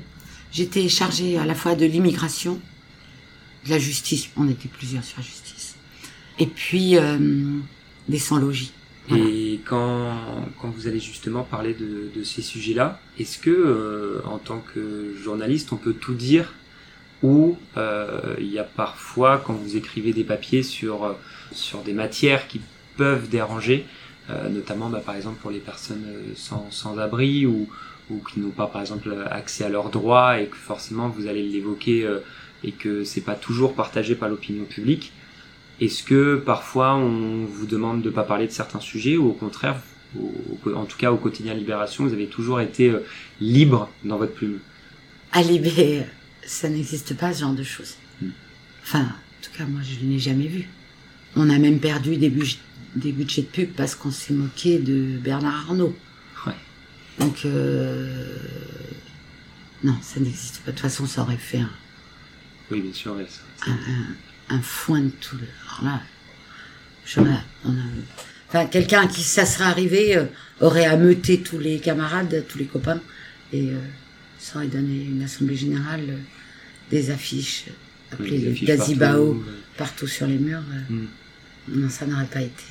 J'étais 0.53 0.89
chargée 0.89 1.39
à 1.39 1.47
la 1.47 1.55
fois 1.55 1.75
de 1.77 1.87
l'immigration, 1.87 2.61
de 3.65 3.71
la 3.71 3.79
justice. 3.79 4.29
On 4.37 4.49
était 4.49 4.69
plusieurs 4.69 5.05
sur 5.05 5.19
la 5.19 5.25
justice. 5.25 5.50
Et 6.41 6.47
puis 6.47 6.97
euh, 6.97 7.19
des 8.09 8.19
sans-logis. 8.19 8.73
Et 9.15 9.61
quand, 9.65 10.15
quand 10.61 10.69
vous 10.69 10.87
allez 10.87 11.01
justement 11.01 11.43
parler 11.43 11.75
de, 11.75 12.23
ces 12.23 12.43
sujets-là, 12.43 13.01
est-ce 13.19 13.39
que, 13.39 13.51
euh, 13.51 14.21
en 14.25 14.39
tant 14.39 14.63
que 14.73 15.15
journaliste, 15.23 15.73
on 15.73 15.77
peut 15.77 15.93
tout 15.95 16.15
dire 16.15 16.55
ou 17.23 17.59
euh, 17.77 18.35
il 18.39 18.47
y 18.47 18.59
a 18.59 18.65
parfois, 18.65 19.43
quand 19.45 19.53
vous 19.53 19.77
écrivez 19.77 20.15
des 20.15 20.25
papiers 20.25 20.63
sur, 20.63 21.15
sur 21.53 21.83
des 21.83 21.93
matières 21.93 22.49
qui 22.49 22.61
peuvent 22.97 23.29
déranger, 23.29 23.85
notamment 24.49 24.89
bah, 24.89 25.03
par 25.05 25.17
exemple 25.17 25.41
pour 25.43 25.51
les 25.51 25.59
personnes 25.59 26.07
sans, 26.37 26.71
sans 26.71 26.99
abri 26.99 27.47
ou, 27.47 27.69
ou 28.11 28.23
qui 28.23 28.39
n'ont 28.39 28.51
pas 28.51 28.69
par 28.69 28.81
exemple 28.81 29.13
accès 29.29 29.65
à 29.65 29.69
leurs 29.69 29.91
droits 29.91 30.41
et 30.41 30.47
que 30.47 30.57
forcément 30.57 31.09
vous 31.09 31.27
allez 31.27 31.43
l'évoquer 31.43 32.09
et 32.63 32.73
que 32.73 33.05
c'est 33.05 33.23
pas 33.23 33.35
toujours 33.35 33.75
partagé 33.75 34.15
par 34.15 34.29
l'opinion 34.29 34.65
publique, 34.65 35.13
est-ce 35.81 36.03
que 36.03 36.37
parfois 36.37 36.95
on 36.97 37.45
vous 37.47 37.67
demande 37.67 38.03
de 38.03 38.11
pas 38.11 38.23
parler 38.25 38.47
de 38.47 38.53
certains 38.53 38.81
sujets 38.81 39.17
ou 39.17 39.29
au 39.29 39.33
contraire, 39.33 39.77
au- 40.19 40.35
au- 40.67 40.75
en 40.75 40.85
tout 40.85 40.99
cas 40.99 41.11
au 41.13 41.17
quotidien 41.17 41.55
Libération, 41.55 42.05
vous 42.07 42.13
avez 42.13 42.27
toujours 42.27 42.61
été 42.61 42.91
euh, 42.91 43.01
libre 43.41 43.89
dans 44.05 44.19
votre 44.19 44.35
plume? 44.35 44.59
À 45.33 45.43
Libé, 45.43 46.03
ça 46.45 46.69
n'existe 46.69 47.17
pas 47.17 47.33
ce 47.33 47.41
genre 47.41 47.55
de 47.55 47.63
choses. 47.63 47.95
Mm. 48.21 48.27
Enfin, 48.83 49.01
en 49.03 49.43
tout 49.43 49.51
cas, 49.57 49.65
moi, 49.65 49.81
je 49.83 50.05
ne 50.05 50.11
l'ai 50.13 50.19
jamais 50.19 50.49
vu. 50.49 50.69
On 51.37 51.49
a 51.49 51.59
même 51.59 51.79
perdu 51.79 52.17
des, 52.17 52.29
budg- 52.31 52.59
des 52.97 53.13
budgets 53.13 53.43
de 53.43 53.47
pub 53.47 53.71
parce 53.71 53.95
qu'on 53.95 54.11
s'est 54.11 54.35
moqué 54.35 54.79
de 54.81 55.17
Bernard 55.19 55.67
Arnault. 55.69 55.95
Ouais. 56.47 56.55
Donc, 57.21 57.43
euh, 57.45 58.37
non, 59.85 59.95
ça 60.03 60.19
n'existe 60.21 60.59
pas. 60.63 60.73
De 60.73 60.77
toute 60.77 60.81
façon, 60.81 61.07
ça 61.07 61.23
aurait 61.23 61.37
fait 61.37 61.59
un, 61.59 61.71
Oui, 62.73 62.81
bien 62.81 62.93
sûr. 62.93 63.15
un, 63.67 63.71
foin 64.61 65.01
de 65.01 65.11
tout. 65.11 65.37
Alors 65.81 66.01
là, 67.17 67.43
enfin, 68.49 68.67
quelqu'un 68.67 69.03
à 69.03 69.07
qui 69.07 69.23
ça 69.23 69.47
serait 69.47 69.65
arrivé 69.65 70.17
euh, 70.17 70.25
aurait 70.61 70.87
ameuté 70.87 71.41
tous 71.41 71.59
les 71.59 71.79
camarades, 71.79 72.45
tous 72.49 72.59
les 72.59 72.67
copains, 72.67 73.01
et 73.53 73.71
euh, 73.71 73.79
ça 74.39 74.59
aurait 74.59 74.69
donné 74.69 75.05
une 75.05 75.23
assemblée 75.23 75.57
générale, 75.57 76.05
euh, 76.09 76.19
des 76.91 77.11
affiches 77.11 77.67
appelées 78.13 78.59
Gazibao 78.63 79.43
partout, 79.77 80.07
sur 80.07 80.27
les 80.27 80.39
murs. 80.39 80.63
Hmm. 80.89 81.07
Non, 81.69 81.89
ça 81.89 82.07
n'aurait 82.07 82.27
pas 82.27 82.43
été. 82.43 82.65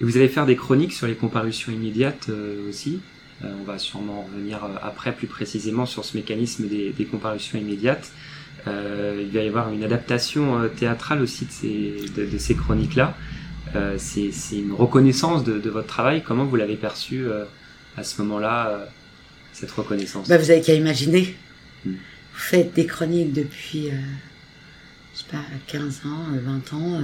Et 0.00 0.04
vous 0.04 0.16
allez 0.16 0.28
faire 0.28 0.46
des 0.46 0.56
chroniques 0.56 0.92
sur 0.92 1.06
les 1.06 1.14
comparutions 1.14 1.72
immédiates 1.72 2.28
aussi 2.68 3.00
on 3.42 3.64
va 3.64 3.78
sûrement 3.78 4.22
revenir 4.30 4.60
après 4.82 5.14
plus 5.14 5.26
précisément 5.26 5.86
sur 5.86 6.04
ce 6.04 6.16
mécanisme 6.16 6.68
des, 6.68 6.90
des 6.90 7.04
comparutions 7.06 7.58
immédiates. 7.58 8.10
Euh, 8.66 9.22
il 9.22 9.32
va 9.32 9.42
y 9.42 9.48
avoir 9.48 9.72
une 9.72 9.84
adaptation 9.84 10.68
théâtrale 10.76 11.22
aussi 11.22 11.46
de 11.46 11.50
ces, 11.50 12.26
de 12.26 12.38
ces 12.38 12.54
chroniques-là. 12.54 13.16
Euh, 13.76 13.96
c'est 13.98 14.32
une 14.52 14.72
reconnaissance 14.72 15.44
de, 15.44 15.70
votre 15.70 15.86
travail. 15.86 16.22
Comment 16.22 16.44
vous 16.44 16.56
l'avez 16.56 16.76
perçu 16.76 17.24
euh, 17.24 17.44
à 17.96 18.02
ce 18.04 18.20
moment-là, 18.22 18.68
euh, 18.68 18.86
cette 19.52 19.70
reconnaissance? 19.70 20.28
Bah, 20.28 20.38
Vous 20.38 20.50
avez 20.50 20.60
qu'à 20.60 20.74
imaginer. 20.74 21.36
Hmm. 21.84 21.92
Vous 21.92 22.38
faites 22.38 22.74
des 22.74 22.86
chroniques 22.86 23.32
depuis, 23.32 23.90
je 25.12 25.18
sais 25.18 25.24
pas, 25.30 25.44
15 25.66 26.02
ans, 26.06 26.26
20 26.32 26.72
ans. 26.72 27.02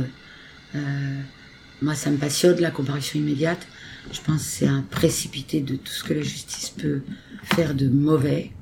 moi, 1.82 1.94
ça 1.94 2.10
me 2.10 2.16
passionne, 2.16 2.60
la 2.60 2.70
comparution 2.70 3.18
immédiate. 3.18 3.66
Je 4.12 4.20
pense 4.20 4.42
que 4.42 4.48
c'est 4.48 4.68
un 4.68 4.82
précipité 4.82 5.60
de 5.60 5.74
tout 5.76 5.92
ce 5.92 6.04
que 6.04 6.14
la 6.14 6.22
justice 6.22 6.70
peut 6.70 7.02
faire 7.42 7.74
de 7.74 7.88
mauvais. 7.88 8.52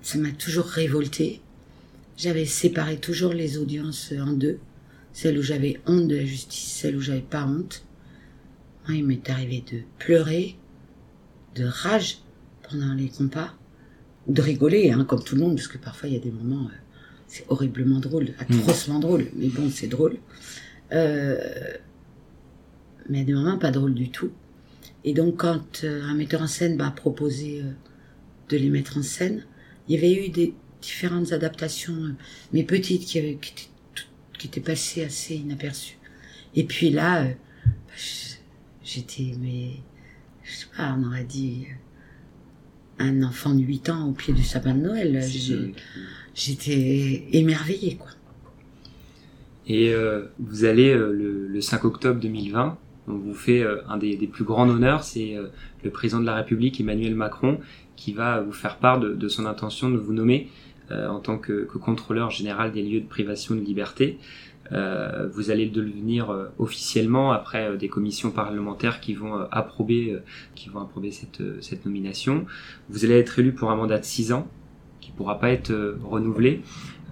Ça 0.00 0.18
m'a 0.18 0.30
toujours 0.30 0.66
révolté. 0.66 1.40
J'avais 2.16 2.46
séparé 2.46 2.98
toujours 2.98 3.32
les 3.32 3.58
audiences 3.58 4.12
en 4.18 4.32
deux 4.32 4.58
celle 5.16 5.38
où 5.38 5.42
j'avais 5.42 5.80
honte 5.86 6.08
de 6.08 6.16
la 6.16 6.26
justice, 6.26 6.74
celle 6.74 6.94
où 6.94 7.00
j'avais 7.00 7.22
pas 7.22 7.46
honte. 7.46 7.82
Moi, 8.86 8.98
il 8.98 9.06
m'est 9.06 9.30
arrivé 9.30 9.64
de 9.72 9.80
pleurer, 9.98 10.58
de 11.54 11.64
rage 11.64 12.18
pendant 12.68 12.92
les 12.92 13.08
compas, 13.08 13.54
ou 14.26 14.34
de 14.34 14.42
rigoler, 14.42 14.90
hein, 14.90 15.06
comme 15.06 15.24
tout 15.24 15.34
le 15.34 15.40
monde, 15.40 15.54
parce 15.54 15.68
que 15.68 15.78
parfois 15.78 16.10
il 16.10 16.16
y 16.16 16.18
a 16.18 16.20
des 16.20 16.30
moments, 16.30 16.66
euh, 16.66 16.76
c'est 17.28 17.46
horriblement 17.48 17.98
drôle, 17.98 18.34
atrocement 18.38 18.98
drôle, 18.98 19.28
mais 19.34 19.48
bon, 19.48 19.70
c'est 19.70 19.86
drôle. 19.86 20.18
Euh, 20.92 21.38
mais 23.08 23.16
il 23.16 23.20
y 23.20 23.22
a 23.22 23.24
des 23.24 23.32
moments 23.32 23.56
pas 23.56 23.70
drôles 23.70 23.94
du 23.94 24.10
tout. 24.10 24.32
Et 25.02 25.14
donc, 25.14 25.38
quand 25.38 25.82
euh, 25.84 26.02
un 26.02 26.12
metteur 26.12 26.42
en 26.42 26.46
scène 26.46 26.76
m'a 26.76 26.90
proposé 26.90 27.64
de 28.50 28.56
les 28.58 28.68
mettre 28.68 28.98
en 28.98 29.02
scène, 29.02 29.46
il 29.88 29.94
y 29.94 29.98
avait 29.98 30.26
eu 30.26 30.28
des 30.28 30.52
différentes 30.86 31.32
adaptations, 31.32 32.16
mais 32.52 32.62
petites, 32.62 33.04
qui, 33.04 33.18
avaient, 33.18 33.36
qui 33.36 33.50
étaient 33.52 33.70
qui 34.36 34.46
était 34.46 34.60
passé 34.60 35.04
assez 35.04 35.34
inaperçu. 35.34 35.98
Et 36.54 36.64
puis 36.64 36.90
là, 36.90 37.24
euh, 37.24 37.32
j'étais, 38.84 39.34
mais, 39.40 39.70
je 40.42 40.52
sais 40.52 40.66
pas, 40.76 40.96
on 40.98 41.06
aurait 41.06 41.24
dit, 41.24 41.66
euh, 43.00 43.04
un 43.04 43.22
enfant 43.22 43.54
de 43.54 43.60
8 43.60 43.90
ans 43.90 44.08
au 44.08 44.12
pied 44.12 44.32
du 44.32 44.42
sapin 44.42 44.74
de 44.74 44.80
Noël. 44.80 45.22
J'étais 46.34 47.24
émerveillée, 47.32 47.96
quoi. 47.96 48.10
Et 49.68 49.92
euh, 49.92 50.26
vous 50.38 50.64
allez 50.64 50.94
le, 50.94 51.60
5 51.60 51.84
octobre 51.84 52.20
2020, 52.20 52.78
on 53.08 53.14
vous 53.14 53.34
fait 53.34 53.64
un 53.88 53.96
des, 53.96 54.16
plus 54.26 54.44
grands 54.44 54.68
honneurs, 54.68 55.02
c'est 55.02 55.36
le 55.82 55.90
président 55.90 56.20
de 56.20 56.26
la 56.26 56.36
République, 56.36 56.80
Emmanuel 56.80 57.14
Macron, 57.14 57.60
qui 57.96 58.12
va 58.12 58.40
vous 58.40 58.52
faire 58.52 58.76
part 58.76 59.00
de 59.00 59.28
son 59.28 59.44
intention 59.44 59.90
de 59.90 59.96
vous 59.96 60.12
nommer 60.12 60.48
euh, 60.48 60.65
en 60.90 61.20
tant 61.20 61.38
que, 61.38 61.64
contrôleur 61.64 62.30
général 62.30 62.72
des 62.72 62.82
lieux 62.82 63.00
de 63.00 63.06
privation 63.06 63.54
de 63.54 63.60
liberté. 63.60 64.18
Euh, 64.72 65.28
vous 65.32 65.50
allez 65.50 65.64
le 65.66 65.70
devenir 65.70 66.30
euh, 66.30 66.46
officiellement 66.58 67.30
après 67.30 67.76
des 67.76 67.88
commissions 67.88 68.32
parlementaires 68.32 69.00
qui 69.00 69.14
vont 69.14 69.34
approuver, 69.52 70.18
qui 70.56 70.68
vont 70.68 70.80
approuver 70.80 71.12
cette, 71.12 71.42
cette 71.62 71.86
nomination. 71.86 72.46
Vous 72.88 73.04
allez 73.04 73.18
être 73.18 73.38
élu 73.38 73.52
pour 73.52 73.70
un 73.70 73.76
mandat 73.76 73.98
de 73.98 74.04
6 74.04 74.32
ans, 74.32 74.48
qui 75.00 75.12
pourra 75.12 75.38
pas 75.38 75.50
être 75.50 75.96
renouvelé. 76.02 76.62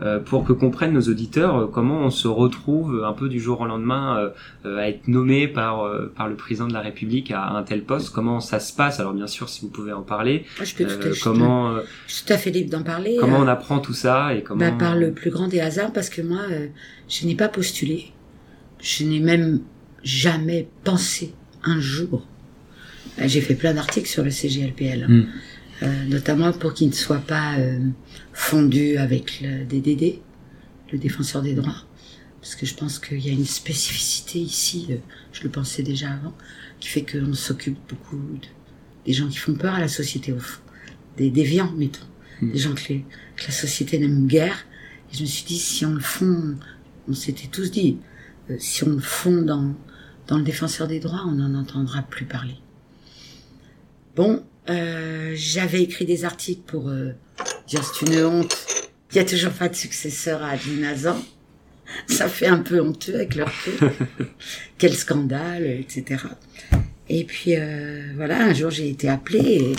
Euh, 0.03 0.19
pour 0.19 0.45
que 0.45 0.53
comprennent 0.53 0.93
nos 0.93 1.03
auditeurs 1.03 1.57
euh, 1.57 1.67
comment 1.69 2.01
on 2.01 2.11
se 2.11 2.27
retrouve 2.27 3.05
un 3.05 3.13
peu 3.13 3.29
du 3.29 3.39
jour 3.39 3.61
au 3.61 3.67
lendemain 3.67 4.33
euh, 4.65 4.79
à 4.79 4.89
être 4.89 5.07
nommé 5.07 5.47
par 5.47 5.89
par 6.17 6.29
le 6.29 6.35
président 6.35 6.67
de 6.67 6.73
la 6.73 6.81
République 6.81 7.31
à 7.31 7.51
un 7.51 7.63
tel 7.63 7.85
poste? 7.85 8.11
Comment 8.11 8.41
ça 8.41 8.59
se 8.59 8.73
passe? 8.73 8.99
Alors 8.99 9.13
bien 9.13 9.29
sûr, 9.29 9.49
si 9.49 9.61
vous 9.61 9.69
pouvez 9.69 9.93
en 9.93 10.03
parler. 10.03 10.47
je 10.61 10.75
peux 10.75 10.85
tout, 10.85 11.17
comment 11.23 11.77
je 12.09 12.13
suis 12.13 12.25
tout 12.25 12.33
à 12.33 12.39
fait 12.39 12.51
libre 12.51 12.71
d'en 12.71 12.83
parler. 12.83 13.19
Comment 13.21 13.39
on 13.39 13.47
apprend 13.47 13.79
tout 13.79 13.93
ça 13.93 14.35
et 14.35 14.43
comment 14.43 14.59
bah, 14.59 14.73
Par 14.77 14.97
le 14.97 15.13
plus 15.13 15.31
grand 15.31 15.47
des 15.47 15.61
hasards, 15.61 15.93
parce 15.93 16.11
que 16.11 16.23
moi, 16.23 16.43
je 17.09 17.27
n'ai 17.27 17.37
pas 17.37 17.49
postulé. 17.49 18.11
Je 18.81 19.05
n'ai 19.05 19.21
même 19.21 19.61
jamais 20.03 20.69
pensé 20.83 21.35
un 21.63 21.79
jour. 21.79 22.27
J'ai 23.25 23.41
fait 23.41 23.55
plein 23.55 23.75
d'articles 23.75 24.09
sur 24.09 24.25
le 24.25 24.31
CGLPL. 24.31 25.29
Euh, 25.83 26.05
notamment 26.05 26.53
pour 26.53 26.73
qu'il 26.73 26.89
ne 26.89 26.93
soit 26.93 27.19
pas 27.19 27.59
euh, 27.59 27.79
fondu 28.33 28.97
avec 28.97 29.41
le 29.41 29.65
DDD, 29.65 30.21
le 30.93 30.99
défenseur 30.99 31.43
des 31.43 31.55
droits, 31.55 31.85
parce 32.41 32.55
que 32.55 32.65
je 32.65 32.75
pense 32.75 32.99
qu'il 32.99 33.19
y 33.19 33.29
a 33.29 33.33
une 33.33 33.45
spécificité 33.45 34.39
ici, 34.39 34.87
euh, 34.91 34.97
je 35.33 35.43
le 35.43 35.51
pensais 35.51 35.83
déjà 35.83 36.13
avant, 36.13 36.35
qui 36.79 36.89
fait 36.89 37.05
qu'on 37.05 37.35
s'occupe 37.35 37.77
beaucoup 37.89 38.21
des 39.05 39.13
gens 39.13 39.29
qui 39.29 39.37
font 39.37 39.55
peur 39.55 39.75
à 39.75 39.81
la 39.81 39.89
société 39.89 40.33
au 40.33 40.39
fond, 40.39 40.61
des 41.17 41.31
déviants, 41.31 41.73
mettons, 41.73 42.07
hmm. 42.41 42.53
des 42.53 42.59
gens 42.59 42.75
que, 42.75 42.95
la 43.45 43.53
société 43.53 43.99
n'aime 43.99 44.29
guère. 44.29 44.65
Et 45.13 45.17
je 45.17 45.23
me 45.23 45.27
suis 45.27 45.45
dit, 45.45 45.59
si 45.59 45.85
on 45.85 45.93
le 45.93 46.01
fond, 46.01 46.55
on 47.09 47.15
s'était 47.15 47.49
tous 47.49 47.71
dit, 47.73 47.99
si 48.59 48.85
on 48.85 48.91
le 48.91 49.01
fond 49.01 49.43
dans, 49.43 49.75
dans 50.29 50.39
le 50.39 50.45
défenseur 50.45 50.87
des 50.87 51.01
droits, 51.01 51.25
on 51.27 51.33
n'en 51.33 51.59
entendra 51.59 52.03
plus 52.03 52.27
parler. 52.27 52.57
Bon, 54.15 54.45
euh, 54.71 55.33
j'avais 55.35 55.83
écrit 55.83 56.07
des 56.07 56.25
articles 56.25 56.63
pour 56.67 56.89
euh, 56.89 57.13
dire 57.67 57.83
c'est 57.85 58.07
une 58.07 58.25
honte. 58.25 58.57
Il 59.13 59.17
y 59.19 59.21
a 59.21 59.25
toujours 59.25 59.53
pas 59.53 59.69
de 59.69 59.75
successeur 59.75 60.43
à 60.43 60.51
Adeline 60.51 60.93
Ça 62.09 62.29
fait 62.29 62.47
un 62.47 62.59
peu 62.59 62.81
honteux 62.81 63.15
avec 63.15 63.35
leur 63.37 63.49
recul. 63.49 63.93
Quel 64.79 64.95
scandale, 64.95 65.67
etc. 65.67 66.25
Et 67.09 67.25
puis 67.25 67.55
euh, 67.57 68.13
voilà, 68.17 68.43
un 68.45 68.55
jour 68.55 68.71
j'ai 68.71 68.89
été 68.89 69.09
appelée 69.09 69.57
et 69.61 69.77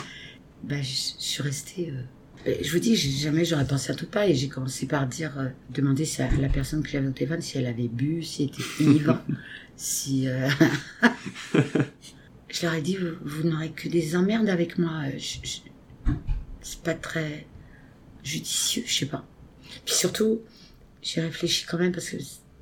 ben, 0.63 0.81
je 0.81 1.13
suis 1.17 1.41
restée. 1.41 1.91
Euh, 2.47 2.53
je 2.61 2.71
vous 2.71 2.79
dis, 2.79 2.95
jamais 2.95 3.43
j'aurais 3.43 3.65
pensé 3.65 3.91
à 3.91 3.95
tout 3.95 4.05
pas 4.05 4.27
et 4.27 4.35
j'ai 4.35 4.47
commencé 4.47 4.85
par 4.85 5.07
dire, 5.07 5.33
euh, 5.39 5.49
demander 5.71 6.05
si 6.05 6.21
la 6.39 6.49
personne 6.49 6.83
que 6.83 6.89
j'avais 6.89 7.07
au 7.07 7.11
téléphone 7.11 7.41
si 7.41 7.57
elle 7.57 7.65
avait 7.65 7.87
bu, 7.87 8.21
si 8.23 8.43
elle 8.43 8.49
était 8.49 8.83
ivre, 8.83 9.19
si. 9.75 10.27
Je 12.55 12.62
leur 12.62 12.74
ai 12.74 12.81
dit, 12.81 12.97
vous, 13.21 13.43
n'aurez 13.43 13.71
que 13.71 13.89
des 13.89 14.15
emmerdes 14.15 14.47
avec 14.47 14.77
moi. 14.77 15.03
C'est 16.62 16.81
pas 16.83 16.93
très 16.93 17.45
judicieux, 18.24 18.83
je 18.88 18.93
sais 18.93 19.05
pas. 19.07 19.27
Puis 19.83 19.93
surtout, 19.93 20.41
j'ai 21.01 21.19
réfléchi 21.19 21.65
quand 21.65 21.77
même 21.77 21.91
parce 21.91 22.09
que 22.09 22.17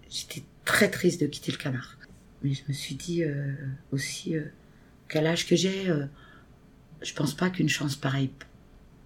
j'étais 0.09 0.41
très 0.65 0.89
triste 0.89 1.21
de 1.21 1.27
quitter 1.27 1.51
le 1.51 1.59
canard. 1.59 1.95
Mais 2.41 2.55
je 2.55 2.63
me 2.67 2.73
suis 2.73 2.95
dit 2.95 3.23
euh, 3.23 3.53
aussi 3.91 4.35
euh, 4.35 4.45
qu'à 5.09 5.21
l'âge 5.21 5.45
que 5.45 5.55
j'ai, 5.55 5.87
euh, 5.87 6.07
je 7.03 7.13
pense 7.13 7.35
pas 7.35 7.51
qu'une 7.51 7.69
chance 7.69 7.95
pareille 7.95 8.31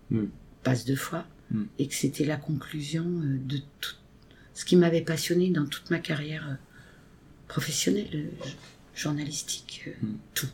hmm. 0.09 0.27
passe 0.63 0.85
deux 0.85 0.95
fois 0.95 1.27
hmm. 1.51 1.65
et 1.79 1.89
que 1.89 1.95
c'était 1.95 2.25
la 2.25 2.37
conclusion 2.37 3.03
de 3.05 3.57
tout 3.81 3.95
ce 4.53 4.63
qui 4.63 4.77
m'avait 4.77 5.01
passionné 5.01 5.49
dans 5.49 5.65
toute 5.65 5.89
ma 5.89 5.99
carrière 5.99 6.57
professionnelle, 7.49 8.29
journalistique, 8.95 9.89
hmm. 10.01 10.13
tout. 10.33 10.47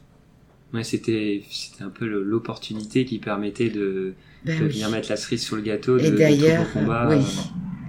Ouais, 0.73 0.83
c'était 0.83 1.43
c'était 1.51 1.83
un 1.83 1.89
peu 1.89 2.05
l'opportunité 2.07 3.05
qui 3.05 3.19
permettait 3.19 3.69
de, 3.69 4.13
ben 4.43 4.59
de 4.59 4.65
venir 4.65 4.89
mettre 4.89 5.09
la 5.09 5.17
cerise 5.17 5.43
sur 5.43 5.55
le 5.55 5.61
gâteau 5.61 5.97
de, 5.97 6.05
et 6.05 6.11
d'ailleurs, 6.11 6.65
oui. 6.75 7.23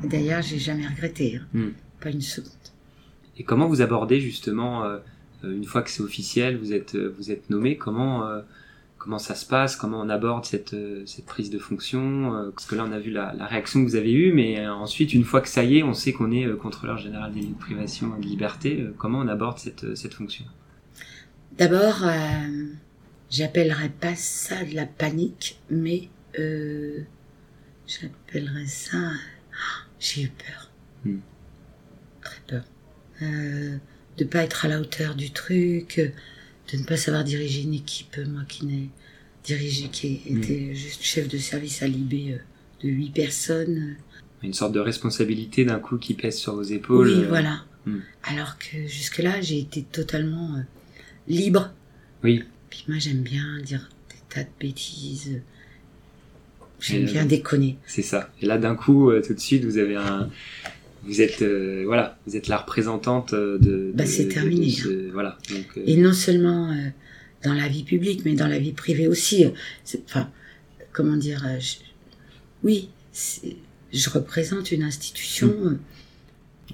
Et 0.04 0.06
d'ailleurs, 0.06 0.42
j'ai 0.42 0.58
jamais 0.58 0.86
regretté, 0.86 1.36
hein. 1.36 1.46
hmm. 1.54 1.70
pas 2.00 2.10
une 2.10 2.20
seconde. 2.20 2.52
Et 3.38 3.42
comment 3.42 3.68
vous 3.68 3.80
abordez 3.80 4.20
justement 4.20 4.84
euh, 4.84 4.98
une 5.42 5.64
fois 5.64 5.82
que 5.82 5.90
c'est 5.90 6.02
officiel, 6.02 6.58
vous 6.58 6.74
êtes 6.74 6.94
vous 6.96 7.30
êtes 7.30 7.48
nommé, 7.48 7.78
comment 7.78 8.26
euh, 8.26 8.42
comment 8.98 9.18
ça 9.18 9.34
se 9.34 9.46
passe, 9.46 9.76
comment 9.76 10.00
on 10.00 10.10
aborde 10.10 10.44
cette 10.44 10.76
cette 11.06 11.24
prise 11.24 11.48
de 11.48 11.58
fonction 11.58 12.34
euh, 12.34 12.50
Parce 12.50 12.66
que 12.66 12.74
là, 12.74 12.84
on 12.86 12.92
a 12.92 12.98
vu 12.98 13.10
la, 13.10 13.32
la, 13.32 13.46
réaction 13.46 13.82
que 13.82 13.88
vous 13.88 13.96
avez 13.96 14.12
eue, 14.12 14.32
mais 14.34 14.66
ensuite, 14.68 15.14
une 15.14 15.24
fois 15.24 15.40
que 15.40 15.48
ça 15.48 15.64
y 15.64 15.78
est, 15.78 15.82
on 15.82 15.94
sait 15.94 16.12
qu'on 16.12 16.32
est 16.32 16.46
contrôleur 16.58 16.98
général 16.98 17.32
des 17.32 17.40
lieux 17.40 17.48
de 17.48 17.58
privation 17.58 18.16
de 18.18 18.26
liberté. 18.26 18.86
comment 18.98 19.20
on 19.20 19.28
aborde 19.28 19.58
cette 19.58 19.96
cette 19.96 20.12
fonction? 20.12 20.44
D'abord, 21.58 22.02
euh, 22.02 22.66
j'appellerais 23.30 23.90
pas 23.90 24.14
ça 24.16 24.64
de 24.64 24.74
la 24.74 24.86
panique, 24.86 25.58
mais 25.70 26.08
euh, 26.38 27.00
j'appellerais 27.86 28.66
ça. 28.66 29.12
J'ai 30.00 30.22
eu 30.22 30.28
peur. 30.28 30.70
Hmm. 31.04 31.20
Très 32.22 32.40
peur. 32.46 32.64
Euh, 33.22 33.76
de 34.18 34.24
pas 34.24 34.42
être 34.42 34.64
à 34.64 34.68
la 34.68 34.80
hauteur 34.80 35.14
du 35.14 35.30
truc, 35.30 35.98
de 36.72 36.76
ne 36.76 36.84
pas 36.84 36.96
savoir 36.96 37.24
diriger 37.24 37.62
une 37.62 37.74
équipe, 37.74 38.18
moi 38.26 38.42
qui 38.48 38.66
n'ai 38.66 38.90
dirigé, 39.44 39.88
qui 39.88 40.20
hmm. 40.28 40.38
était 40.38 40.74
juste 40.74 41.02
chef 41.02 41.28
de 41.28 41.38
service 41.38 41.82
à 41.82 41.86
Libé 41.86 42.32
euh, 42.32 42.38
de 42.82 42.88
huit 42.88 43.10
personnes. 43.10 43.96
Une 44.42 44.54
sorte 44.54 44.72
de 44.72 44.80
responsabilité 44.80 45.64
d'un 45.64 45.78
coup 45.78 45.98
qui 45.98 46.14
pèse 46.14 46.36
sur 46.36 46.54
vos 46.54 46.62
épaules. 46.62 47.08
Oui, 47.08 47.24
euh, 47.24 47.28
voilà. 47.28 47.64
hmm. 47.86 48.00
Alors 48.24 48.58
que 48.58 48.86
jusque-là, 48.86 49.40
j'ai 49.40 49.58
été 49.58 49.82
totalement 49.82 50.56
euh, 50.56 50.62
libre. 51.28 51.72
Oui, 52.22 52.42
Puis 52.70 52.84
moi, 52.88 52.98
j'aime 52.98 53.22
bien 53.22 53.60
dire 53.62 53.88
des 54.10 54.16
tas 54.34 54.42
de 54.44 54.48
bêtises. 54.60 55.40
J'aime 56.80 57.04
bien 57.06 57.24
euh, 57.24 57.28
déconner. 57.28 57.78
c'est 57.86 58.02
ça. 58.02 58.30
Et 58.42 58.46
là, 58.46 58.58
d'un 58.58 58.74
coup, 58.74 59.10
euh, 59.10 59.22
tout 59.22 59.32
de 59.34 59.40
suite, 59.40 59.64
vous 59.64 59.78
avez 59.78 59.96
un. 59.96 60.30
Vous 61.04 61.20
êtes, 61.20 61.42
euh, 61.42 61.82
voilà, 61.86 62.18
vous 62.26 62.34
êtes 62.36 62.48
la 62.48 62.56
représentante 62.58 63.34
de. 63.34 63.92
Bah, 63.94 64.06
c'est 64.06 64.24
de 64.26 64.32
terminé, 64.32 64.70
ce- 64.70 65.10
voilà. 65.12 65.38
Donc, 65.50 65.66
euh, 65.76 65.82
Et 65.86 65.96
non 65.96 66.12
seulement 66.12 66.74
dans 67.42 67.52
la 67.54 67.68
vie 67.68 67.84
publique, 67.84 68.22
mais 68.24 68.34
dans 68.34 68.48
la 68.48 68.58
vie 68.58 68.72
privée 68.72 69.06
aussi. 69.06 69.46
Enfin, 70.06 70.30
comment 70.92 71.16
dire 71.16 71.44
je- 71.60 71.76
Oui, 72.62 72.88
je 73.92 74.10
représente 74.10 74.72
une 74.72 74.82
institution. 74.82 75.54
euh, 75.64 75.78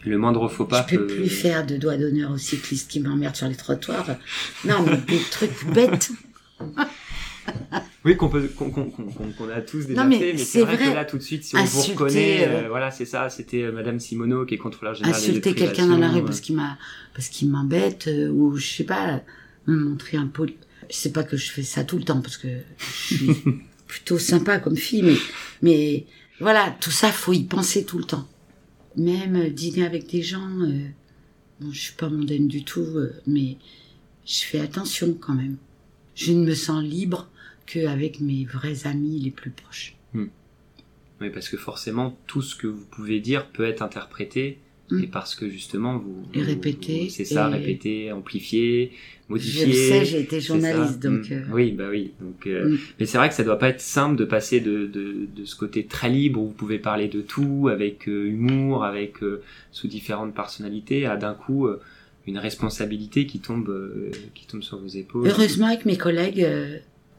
le 0.04 0.19
moindre 0.19 0.49
faux 0.49 0.64
pas. 0.64 0.87
je 0.88 0.97
peux 0.97 1.07
peut- 1.07 1.14
plus 1.16 1.28
faire 1.28 1.66
de 1.66 1.76
doigts 1.76 1.97
d'honneur 1.97 2.30
aux 2.33 2.38
cyclistes 2.38 2.90
qui 2.90 3.00
m'emmerdent 3.00 3.37
sur 3.37 3.49
les 3.49 3.54
trottoirs. 3.57 4.07
Non, 4.64 4.83
mais 4.85 4.97
des 5.09 5.21
trucs 5.30 5.64
bêtes. 5.73 6.11
Oui, 8.04 8.16
qu'on 8.16 8.28
peut, 8.28 8.49
qu'on, 8.57 8.71
qu'on, 8.71 8.85
qu'on- 8.90 9.49
a 9.50 9.61
tous 9.61 9.85
déjà 9.87 10.02
Non, 10.02 10.09
mais 10.09 10.19
fait, 10.19 10.33
mais 10.33 10.38
c'est 10.38 10.45
c'est 10.45 10.61
vrai, 10.62 10.76
vrai. 10.76 10.88
que 10.90 10.95
là, 10.95 11.04
tout 11.04 11.19
de 11.19 11.23
suite, 11.23 11.45
si 11.45 11.57
on 11.57 11.64
vous 11.64 11.80
reconnaît, 11.83 12.47
euh, 12.47 12.64
euh, 12.64 12.69
voilà, 12.69 12.90
c'est 12.90 13.04
ça, 13.04 13.28
c'était 13.28 13.62
euh, 13.62 13.73
Madame 13.73 13.99
Simoneau 14.00 14.47
qui 14.47 14.54
est 14.54 14.59
contrôleur 14.59 14.95
général 14.95 15.21
des 15.21 15.26
lieux 15.26 15.33
de 15.35 15.38
Insulter 15.40 15.54
quelqu'un 15.66 15.87
dans 15.87 15.99
la 15.99 16.09
rue 16.09 16.25
parce 16.25 16.40
qu'il 16.40 16.57
m'a, 16.57 16.78
parce 17.14 17.28
qu'il 17.28 17.50
m'embête, 17.50 18.07
euh, 18.09 18.30
ou 18.30 18.57
je 18.57 18.66
sais 18.66 18.85
pas, 18.85 19.21
me 19.66 19.76
montrer 19.76 20.16
un 20.16 20.28
peu. 20.28 20.47
Je 20.88 20.97
sais 20.97 21.12
pas 21.12 21.25
que 21.25 21.37
je 21.37 21.50
fais 21.50 21.62
ça 21.62 21.85
tout 21.85 21.99
le 21.99 22.04
temps 22.04 22.21
parce 22.23 22.37
que 22.38 22.49
je 22.78 23.14
suis 23.16 23.37
plutôt 23.87 24.19
sympa 24.19 24.59
comme 24.59 24.76
fille, 24.76 25.02
mais, 25.02 25.16
mais 25.62 26.07
voilà, 26.40 26.75
tout 26.80 26.90
ça, 26.92 27.11
faut 27.11 27.33
y 27.35 27.42
penser 27.45 27.85
tout 27.85 27.99
le 27.99 28.04
temps. 28.04 28.26
Même 29.00 29.49
dîner 29.49 29.87
avec 29.87 30.09
des 30.09 30.21
gens, 30.21 30.61
euh, 30.61 30.87
bon, 31.59 31.73
je 31.73 31.80
suis 31.80 31.95
pas 31.95 32.11
mondaine 32.11 32.49
du 32.49 32.64
tout, 32.64 32.80
euh, 32.80 33.14
mais 33.26 33.57
je 34.26 34.45
fais 34.45 34.61
attention 34.61 35.14
quand 35.14 35.33
même. 35.33 35.57
Je 36.14 36.33
ne 36.33 36.45
me 36.45 36.54
sens 36.54 36.85
libre 36.85 37.30
qu'avec 37.64 38.21
mes 38.21 38.45
vrais 38.45 38.87
amis 38.87 39.19
les 39.19 39.30
plus 39.30 39.50
proches. 39.50 39.97
Oui, 41.21 41.28
parce 41.28 41.49
que 41.49 41.57
forcément, 41.57 42.19
tout 42.26 42.40
ce 42.40 42.57
que 42.57 42.66
vous 42.66 42.85
pouvez 42.85 43.21
dire 43.21 43.47
peut 43.49 43.64
être 43.64 43.83
interprété. 43.83 44.59
Et 45.03 45.07
parce 45.07 45.35
que 45.35 45.49
justement, 45.49 45.99
vous. 45.99 46.25
Et 46.35 46.43
vous- 46.43 47.11
C'est 47.11 47.25
ça, 47.25 47.49
et- 47.51 47.55
répéter, 47.55 48.13
amplifier, 48.13 48.93
Je 49.29 49.33
modifier. 49.33 49.67
le 49.67 49.73
sais, 49.73 50.05
j'ai 50.05 50.21
été 50.21 50.41
journaliste, 50.41 51.01
donc. 51.03 51.31
Mm. 51.31 51.33
euh, 51.33 51.43
Oui, 51.53 51.73
bah 51.73 51.89
oui. 51.91 52.13
Donc, 52.21 52.47
euh, 52.47 52.71
Mm. 52.71 52.79
Mais 52.99 53.07
c'est 53.07 53.19
vrai 53.19 53.29
que 53.29 53.35
ça 53.35 53.45
doit 53.45 53.59
pas 53.59 53.69
être 53.69 53.81
simple 53.81 54.17
de 54.17 54.25
passer 54.25 54.61
de, 54.61 54.87
de, 54.87 55.27
de 55.37 55.45
ce 55.45 55.55
côté 55.57 55.85
très 55.87 56.09
libre 56.11 56.41
où 56.41 56.47
vous 56.49 56.53
pouvez 56.55 56.79
parler 56.79 57.09
de 57.09 57.21
tout, 57.21 57.69
avec 57.71 58.09
euh, 58.09 58.27
humour, 58.27 58.85
avec 58.85 59.17
sous 59.73 59.87
différentes 59.89 60.35
personnalités, 60.35 61.07
à 61.07 61.17
d'un 61.17 61.35
coup 61.35 61.69
une 62.27 62.39
responsabilité 62.39 63.27
qui 63.27 63.39
tombe, 63.41 63.73
qui 64.35 64.47
tombe 64.47 64.63
sur 64.63 64.79
vos 64.79 64.87
épaules. 64.89 65.27
Heureusement, 65.29 65.67
avec 65.67 65.85
mes 65.87 65.97
collègues, 65.97 66.47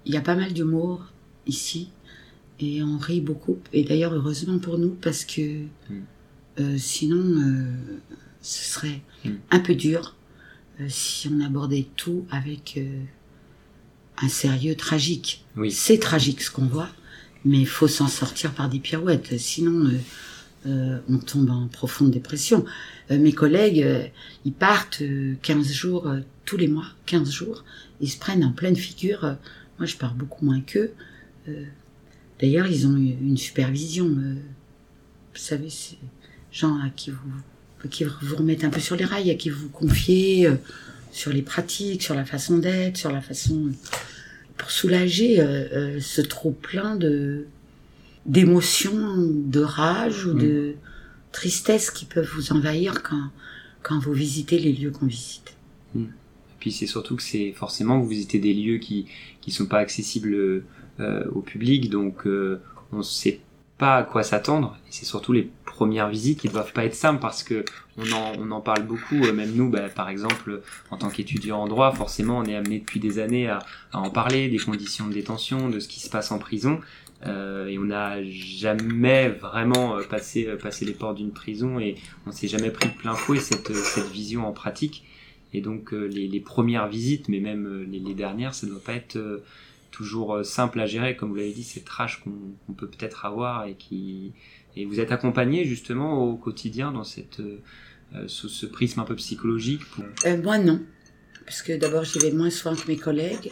il 0.06 0.14
y 0.14 0.18
a 0.18 0.22
pas 0.22 0.36
mal 0.36 0.54
d'humour 0.54 1.06
ici. 1.48 1.90
Et 2.64 2.84
on 2.84 3.00
rit 3.00 3.22
beaucoup. 3.22 3.58
Et 3.74 3.84
d'ailleurs, 3.84 4.14
heureusement 4.14 4.60
pour 4.60 4.78
nous, 4.78 4.96
parce 5.02 5.26
que 5.26 5.42
euh, 6.62 6.78
sinon, 6.78 7.18
euh, 7.18 7.66
ce 8.42 8.74
serait 8.74 9.02
Mm. 9.24 9.30
un 9.52 9.60
peu 9.60 9.76
dur 9.76 10.16
euh, 10.80 10.86
si 10.90 11.30
on 11.32 11.42
abordait 11.46 11.86
tout 11.96 12.26
avec 12.32 12.80
un 14.18 14.28
sérieux 14.30 14.76
tragique. 14.76 15.46
Oui. 15.56 15.72
C'est 15.72 16.00
tragique 16.00 16.42
ce 16.42 16.50
qu'on 16.50 16.66
voit, 16.66 16.90
mais 17.46 17.60
il 17.60 17.68
faut 17.68 17.88
s'en 17.88 18.08
sortir 18.08 18.52
par 18.54 18.68
des 18.68 18.80
pirouettes. 18.80 19.38
Sinon, 19.38 19.92
on 20.66 21.18
tombe 21.20 21.50
en 21.52 21.68
profonde 21.68 22.10
dépression. 22.12 22.66
Mes 23.10 23.32
collègues, 23.34 24.12
ils 24.46 24.54
partent 24.54 25.02
euh, 25.02 25.36
15 25.42 25.72
jours, 25.72 26.12
tous 26.46 26.58
les 26.58 26.68
mois, 26.68 26.88
15 27.06 27.30
jours. 27.30 27.64
Ils 28.00 28.10
se 28.10 28.18
prennent 28.18 28.44
en 28.44 28.52
pleine 28.52 28.76
figure. 28.76 29.36
Moi, 29.78 29.86
je 29.86 29.98
pars 29.98 30.16
beaucoup 30.16 30.46
moins 30.46 30.62
qu'eux. 30.62 30.94
D'ailleurs, 32.40 32.68
ils 32.68 32.88
ont 32.88 32.96
une 32.96 33.38
supervision. 33.38 34.08
vous 34.10 35.40
savez, 35.40 35.70
c'est 35.70 35.98
gens 36.52 36.78
à 36.80 36.90
qui 36.90 37.12
vous, 37.12 37.90
qui 37.90 38.04
vous 38.04 38.36
remettent 38.36 38.64
un 38.64 38.70
peu 38.70 38.80
sur 38.80 38.96
les 38.96 39.06
rails, 39.06 39.32
à 39.32 39.36
qui 39.36 39.50
vous 39.50 39.70
confiez 39.70 40.48
euh, 40.48 40.56
sur 41.12 41.32
les 41.32 41.42
pratiques, 41.42 42.04
sur 42.04 42.16
la 42.16 42.26
façon 42.26 42.58
d'être, 42.58 42.98
sur 42.98 43.12
la 43.12 43.22
façon 43.22 43.72
pour 44.58 44.72
soulager 44.72 45.40
euh, 45.40 45.46
euh, 45.74 46.00
ce 46.00 46.22
trop 46.22 46.52
plein 46.52 46.96
de 46.96 47.46
d'émotions, 48.28 49.18
de 49.20 49.62
rage 49.62 50.28
ou 50.28 50.34
Mm. 50.36 50.40
de 50.40 50.74
tristesse 51.32 51.90
qui 51.90 52.06
peuvent 52.06 52.30
vous 52.36 52.52
envahir 52.54 53.02
quand 53.02 53.30
quand 53.82 53.98
vous 53.98 54.14
visitez 54.14 54.60
les 54.60 54.74
lieux 54.74 54.92
qu'on 54.92 55.08
visite. 55.08 55.56
Puis 56.60 56.72
c'est 56.72 56.86
surtout 56.86 57.16
que 57.16 57.24
c'est 57.24 57.54
forcément 57.54 58.00
vous 58.00 58.08
visitez 58.08 58.38
des 58.38 58.54
lieux 58.54 58.78
qui 58.78 59.08
qui 59.42 59.50
sont 59.50 59.66
pas 59.66 59.80
accessibles 59.80 60.64
euh, 61.00 61.24
au 61.34 61.42
public, 61.42 61.90
donc 61.90 62.28
euh, 62.28 62.62
on 62.92 63.02
sait 63.02 63.40
pas 63.80 63.98
à 63.98 64.04
quoi 64.04 64.22
s'attendre. 64.22 64.78
Et 64.88 64.92
c'est 64.92 65.06
surtout 65.06 65.34
les 65.34 65.50
premières 65.82 66.10
visites 66.10 66.42
qui 66.42 66.48
doivent 66.48 66.74
pas 66.74 66.86
être 66.86 66.94
simples 66.94 67.20
parce 67.20 67.42
que 67.42 67.66
on 67.98 68.12
en 68.12 68.34
on 68.38 68.52
en 68.52 68.62
parle 68.62 68.84
beaucoup. 68.84 69.16
euh, 69.16 69.34
Même 69.34 69.52
nous, 69.56 69.68
bah, 69.68 69.90
par 69.90 70.10
exemple, 70.10 70.62
en 70.92 70.98
tant 70.98 71.10
qu'étudiant 71.10 71.58
en 71.58 71.68
droit, 71.68 71.92
forcément, 71.92 72.38
on 72.38 72.44
est 72.44 72.56
amené 72.56 72.78
depuis 72.78 73.00
des 73.00 73.18
années 73.18 73.50
à, 73.50 73.60
en 73.92 74.12
parler 74.12 74.48
des 74.48 74.60
conditions 74.60 75.08
de 75.08 75.14
détention, 75.14 75.70
de 75.70 75.80
ce 75.80 75.88
qui 75.88 76.00
se 76.00 76.10
passe 76.12 76.32
en 76.32 76.38
prison. 76.38 76.80
Euh, 77.26 77.66
et 77.66 77.80
on 77.80 77.86
n'a 77.86 78.24
jamais 78.24 79.30
vraiment 79.30 79.98
euh, 79.98 80.04
passé 80.04 80.46
passé 80.62 80.86
les 80.86 80.94
portes 80.94 81.18
d'une 81.18 81.32
prison 81.32 81.80
et 81.80 81.96
on 82.28 82.32
s'est 82.32 82.48
jamais 82.48 82.72
pris 82.72 82.90
de 82.90 82.94
plein 82.94 83.14
fouet 83.14 83.40
cette 83.40 83.74
cette 83.74 84.12
vision 84.12 84.48
en 84.48 84.52
pratique. 84.52 85.04
Et 85.54 85.62
donc 85.62 85.92
les, 85.92 86.40
premières 86.40 86.88
visites, 86.88 87.28
mais 87.28 87.40
même 87.40 87.88
les, 87.92 88.14
dernières, 88.14 88.54
ça 88.54 88.68
doit 88.68 88.80
pas 88.84 88.94
être 88.94 89.20
toujours 89.92 90.46
simple 90.46 90.80
à 90.80 90.86
gérer, 90.86 91.18
comme 91.18 91.30
vous 91.30 91.36
l'avez 91.36 91.52
dit, 91.52 91.68
rage 91.88 92.22
qu'on 92.24 92.32
qu'on 92.66 92.74
peut 92.74 92.88
peut-être 92.88 93.26
avoir 93.26 93.66
et 93.66 93.74
qui 93.74 94.32
et 94.76 94.86
vous 94.86 95.00
êtes 95.00 95.12
accompagné 95.12 95.66
justement 95.66 96.24
au 96.24 96.36
quotidien 96.38 96.92
dans 96.92 97.04
cette 97.04 97.40
euh, 97.40 97.60
euh, 98.16 98.28
sous 98.28 98.50
ce 98.50 98.66
prisme 98.66 99.00
un 99.00 99.04
peu 99.06 99.16
psychologique 99.16 99.82
Euh, 100.26 100.42
moi 100.42 100.58
non, 100.58 100.82
parce 101.46 101.62
que 101.62 101.74
d'abord 101.78 102.04
j'y 102.04 102.20
vais 102.20 102.32
moins 102.32 102.50
souvent 102.50 102.76
que 102.76 102.88
mes 102.88 102.98
collègues. 102.98 103.52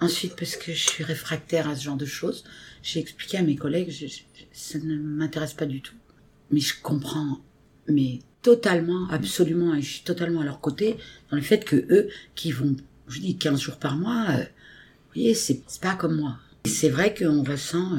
Ensuite 0.00 0.34
parce 0.36 0.56
que 0.56 0.72
je 0.72 0.88
suis 0.88 1.04
réfractaire 1.04 1.68
à 1.68 1.76
ce 1.76 1.84
genre 1.84 1.96
de 1.98 2.06
choses. 2.06 2.44
J'ai 2.82 3.00
expliqué 3.00 3.36
à 3.36 3.42
mes 3.42 3.56
collègues, 3.56 3.90
je- 3.90 4.06
ça 4.52 4.78
ne 4.78 4.96
m'intéresse 4.96 5.52
pas 5.52 5.66
du 5.66 5.82
tout. 5.82 5.94
Mais 6.50 6.60
je 6.60 6.74
comprends, 6.82 7.40
mais 7.86 8.20
totalement, 8.40 9.06
absolument, 9.10 9.74
et 9.74 9.82
je 9.82 9.90
suis 9.90 10.02
totalement 10.02 10.40
à 10.40 10.44
leur 10.44 10.60
côté 10.60 10.96
dans 11.30 11.36
le 11.36 11.42
fait 11.42 11.62
que 11.66 11.76
eux, 11.76 12.08
qui 12.34 12.50
vont, 12.52 12.74
je 13.08 13.20
dis 13.20 13.36
15 13.36 13.60
jours 13.60 13.76
par 13.76 13.96
mois, 13.98 14.24
vous 14.32 15.14
voyez, 15.14 15.34
c'est 15.34 15.62
pas 15.82 15.94
comme 15.94 16.16
moi. 16.16 16.38
C'est 16.64 16.88
vrai 16.88 17.14
qu'on 17.14 17.42
ressent 17.44 17.98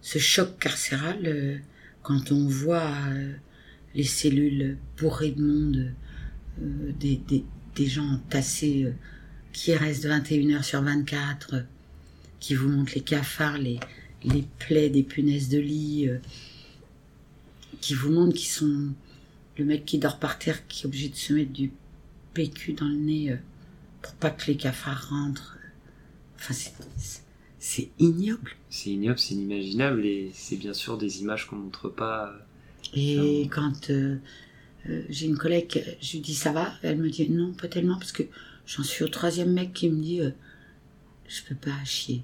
ce 0.00 0.18
choc 0.18 0.58
carcéral 0.58 1.60
quand 2.02 2.32
on 2.32 2.46
voit 2.48 2.92
euh, 3.08 3.32
les 3.94 4.04
cellules 4.04 4.78
bourrées 4.98 5.32
de 5.32 5.42
monde, 5.42 5.94
euh, 6.60 6.92
des, 6.98 7.16
des, 7.28 7.44
des 7.76 7.86
gens 7.86 8.18
tassés 8.28 8.84
euh, 8.84 8.92
qui 9.52 9.74
restent 9.74 10.06
21 10.06 10.50
heures 10.56 10.64
sur 10.64 10.82
24, 10.82 11.54
euh, 11.54 11.62
qui 12.40 12.54
vous 12.54 12.68
montrent 12.68 12.92
les 12.94 13.02
cafards, 13.02 13.58
les, 13.58 13.78
les 14.24 14.44
plaies 14.58 14.90
des 14.90 15.02
punaises 15.02 15.48
de 15.48 15.58
lit, 15.58 16.08
qui 17.80 17.94
vous 17.94 18.10
montrent 18.10 18.34
qui 18.36 18.46
sont 18.48 18.92
le 19.58 19.64
mec 19.64 19.84
qui 19.84 19.98
dort 19.98 20.18
par 20.18 20.38
terre, 20.38 20.66
qui 20.66 20.82
est 20.82 20.86
obligé 20.86 21.08
de 21.08 21.16
se 21.16 21.32
mettre 21.32 21.52
du 21.52 21.72
PQ 22.34 22.72
dans 22.72 22.88
le 22.88 22.94
nez 22.96 23.36
pour 24.00 24.14
pas 24.14 24.30
que 24.30 24.46
les 24.46 24.56
cafards 24.56 25.10
rentrent. 25.10 25.58
Enfin, 26.36 26.54
c'est- 26.54 27.21
c'est- 27.62 27.90
ignoble. 27.98 28.50
c'est 28.70 28.90
ignoble, 28.90 29.18
c'est 29.18 29.34
inimaginable 29.34 30.04
et 30.04 30.30
c'est 30.34 30.56
bien 30.56 30.74
sûr 30.74 30.98
des 30.98 31.20
images 31.22 31.46
qu'on 31.46 31.56
montre 31.56 31.88
pas. 31.88 32.28
euh, 32.28 32.38
Et 32.94 33.48
quand 33.50 33.90
euh, 33.90 34.16
euh, 34.88 35.02
j'ai 35.08 35.26
une 35.26 35.38
collègue, 35.38 35.96
je 36.00 36.12
lui 36.12 36.20
dis 36.20 36.34
ça 36.34 36.52
va, 36.52 36.72
elle 36.82 36.98
me 36.98 37.08
dit 37.08 37.28
non, 37.30 37.52
pas 37.52 37.68
tellement, 37.68 37.96
parce 37.98 38.12
que 38.12 38.24
j'en 38.66 38.82
suis 38.82 39.04
au 39.04 39.08
troisième 39.08 39.52
mec 39.52 39.72
qui 39.72 39.88
me 39.88 40.02
dit 40.02 40.20
euh, 40.20 40.30
je 41.28 41.42
peux 41.48 41.54
pas 41.54 41.84
chier. 41.84 42.22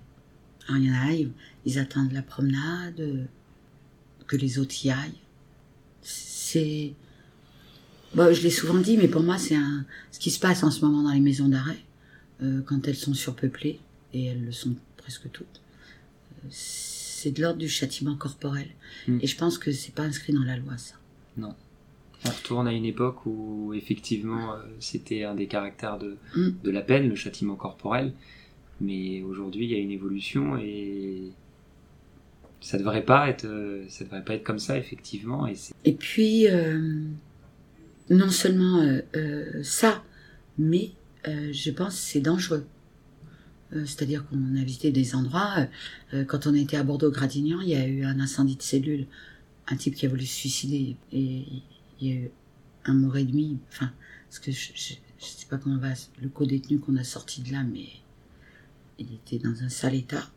Alors 0.66 0.82
il 0.82 0.88
y 0.88 0.90
en 0.90 0.94
a, 0.94 1.12
ils, 1.12 1.30
ils 1.64 1.78
attendent 1.78 2.12
la 2.12 2.22
promenade, 2.22 3.28
que 4.26 4.36
les 4.36 4.58
autres 4.58 4.84
y 4.84 4.90
aillent. 4.90 5.20
C'est. 6.02 6.92
Bon, 8.14 8.32
je 8.34 8.42
l'ai 8.42 8.50
souvent 8.50 8.78
dit, 8.78 8.96
mais 8.96 9.08
pour 9.08 9.22
moi, 9.22 9.38
c'est 9.38 9.54
un... 9.54 9.84
ce 10.10 10.18
qui 10.18 10.30
se 10.30 10.38
passe 10.40 10.62
en 10.62 10.70
ce 10.70 10.84
moment 10.84 11.02
dans 11.02 11.12
les 11.12 11.20
maisons 11.20 11.48
d'arrêt, 11.48 11.78
quand 12.66 12.86
elles 12.88 12.96
sont 12.96 13.14
surpeuplées, 13.14 13.80
et 14.14 14.24
elles 14.26 14.44
le 14.46 14.52
sont 14.52 14.74
presque 15.08 15.30
toutes. 15.32 15.60
euh, 16.44 16.48
C'est 16.50 17.30
de 17.32 17.40
l'ordre 17.40 17.58
du 17.58 17.68
châtiment 17.68 18.14
corporel. 18.14 18.68
Mm. 19.06 19.18
Et 19.22 19.26
je 19.26 19.36
pense 19.36 19.56
que 19.58 19.72
c'est 19.72 19.94
pas 19.94 20.02
inscrit 20.02 20.34
dans 20.34 20.44
la 20.44 20.56
loi, 20.58 20.76
ça. 20.76 20.94
On 21.40 22.30
retourne 22.30 22.66
à 22.66 22.72
une 22.72 22.84
époque 22.84 23.24
où 23.26 23.72
effectivement 23.74 24.52
euh, 24.54 24.56
c'était 24.80 25.22
un 25.24 25.34
des 25.36 25.46
caractères 25.46 25.98
de, 25.98 26.16
Mm. 26.36 26.48
de 26.64 26.70
la 26.70 26.82
peine, 26.82 27.08
le 27.08 27.14
châtiment 27.14 27.54
corporel. 27.56 28.12
Mais 28.80 29.22
aujourd'hui 29.22 29.64
il 29.66 29.70
y 29.70 29.74
a 29.76 29.78
une 29.78 29.90
évolution 29.92 30.58
et 30.58 31.30
ça 32.60 32.76
devrait 32.76 33.04
pas 33.04 33.28
être, 33.30 33.44
euh, 33.46 33.84
ça 33.88 34.04
devrait 34.04 34.24
pas 34.24 34.34
être 34.34 34.42
comme 34.44 34.58
ça 34.58 34.76
effectivement. 34.76 35.46
Et, 35.46 35.54
et 35.84 35.92
puis 35.92 36.46
non 38.10 38.30
seulement 38.30 39.00
ça, 39.62 40.02
mais 40.58 40.90
je 41.24 41.70
pense 41.70 41.94
que 41.94 42.00
c'est 42.00 42.20
dangereux. 42.20 42.66
C'est-à-dire 43.72 44.26
qu'on 44.26 44.56
a 44.56 44.64
visité 44.64 44.90
des 44.90 45.14
endroits. 45.14 45.66
quand 46.26 46.46
on 46.46 46.54
était 46.54 46.76
à 46.76 46.82
Bordeaux-Gradignan, 46.82 47.60
il 47.60 47.68
y 47.68 47.74
a 47.74 47.86
eu 47.86 48.04
un 48.04 48.18
incendie 48.18 48.56
de 48.56 48.62
cellules. 48.62 49.06
Un 49.66 49.76
type 49.76 49.94
qui 49.94 50.06
a 50.06 50.08
voulu 50.08 50.24
se 50.24 50.34
suicider. 50.34 50.96
Et 51.12 51.44
il 52.00 52.08
y 52.08 52.12
a 52.12 52.14
eu 52.14 52.30
un 52.86 52.94
mois 52.94 53.20
et 53.20 53.24
demi. 53.24 53.58
Enfin, 53.68 53.92
parce 54.28 54.38
que 54.38 54.52
je, 54.52 54.70
je, 54.74 54.94
sais 55.18 55.46
pas 55.48 55.58
comment 55.58 55.78
va 55.78 55.92
le 56.20 56.28
co-détenu 56.28 56.78
qu'on 56.78 56.96
a 56.96 57.04
sorti 57.04 57.42
de 57.42 57.52
là, 57.52 57.62
mais 57.62 57.88
il 58.98 59.12
était 59.14 59.38
dans 59.38 59.62
un 59.62 59.68
sale 59.68 59.94
état. 59.94 60.30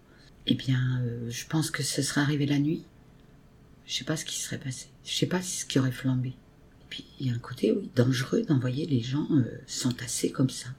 Eh 0.47 0.55
bien, 0.55 1.01
euh, 1.03 1.29
je 1.29 1.45
pense 1.47 1.71
que 1.71 1.83
ce 1.83 2.01
serait 2.01 2.21
arrivé 2.21 2.45
la 2.45 2.59
nuit. 2.59 2.83
Je 3.85 3.93
sais 3.93 4.05
pas 4.05 4.15
ce 4.15 4.25
qui 4.25 4.39
serait 4.39 4.57
passé. 4.57 4.87
Je 5.03 5.13
sais 5.13 5.25
pas 5.25 5.41
ce 5.41 5.65
qui 5.65 5.79
aurait 5.79 5.91
flambé. 5.91 6.29
Et 6.29 6.85
puis, 6.89 7.05
il 7.19 7.27
y 7.27 7.29
a 7.29 7.33
un 7.33 7.39
côté, 7.39 7.71
oui, 7.71 7.89
dangereux 7.95 8.43
d'envoyer 8.43 8.85
les 8.85 9.01
gens 9.01 9.27
euh, 9.31 9.43
s'entasser 9.67 10.31
comme 10.31 10.49
ça. 10.49 10.69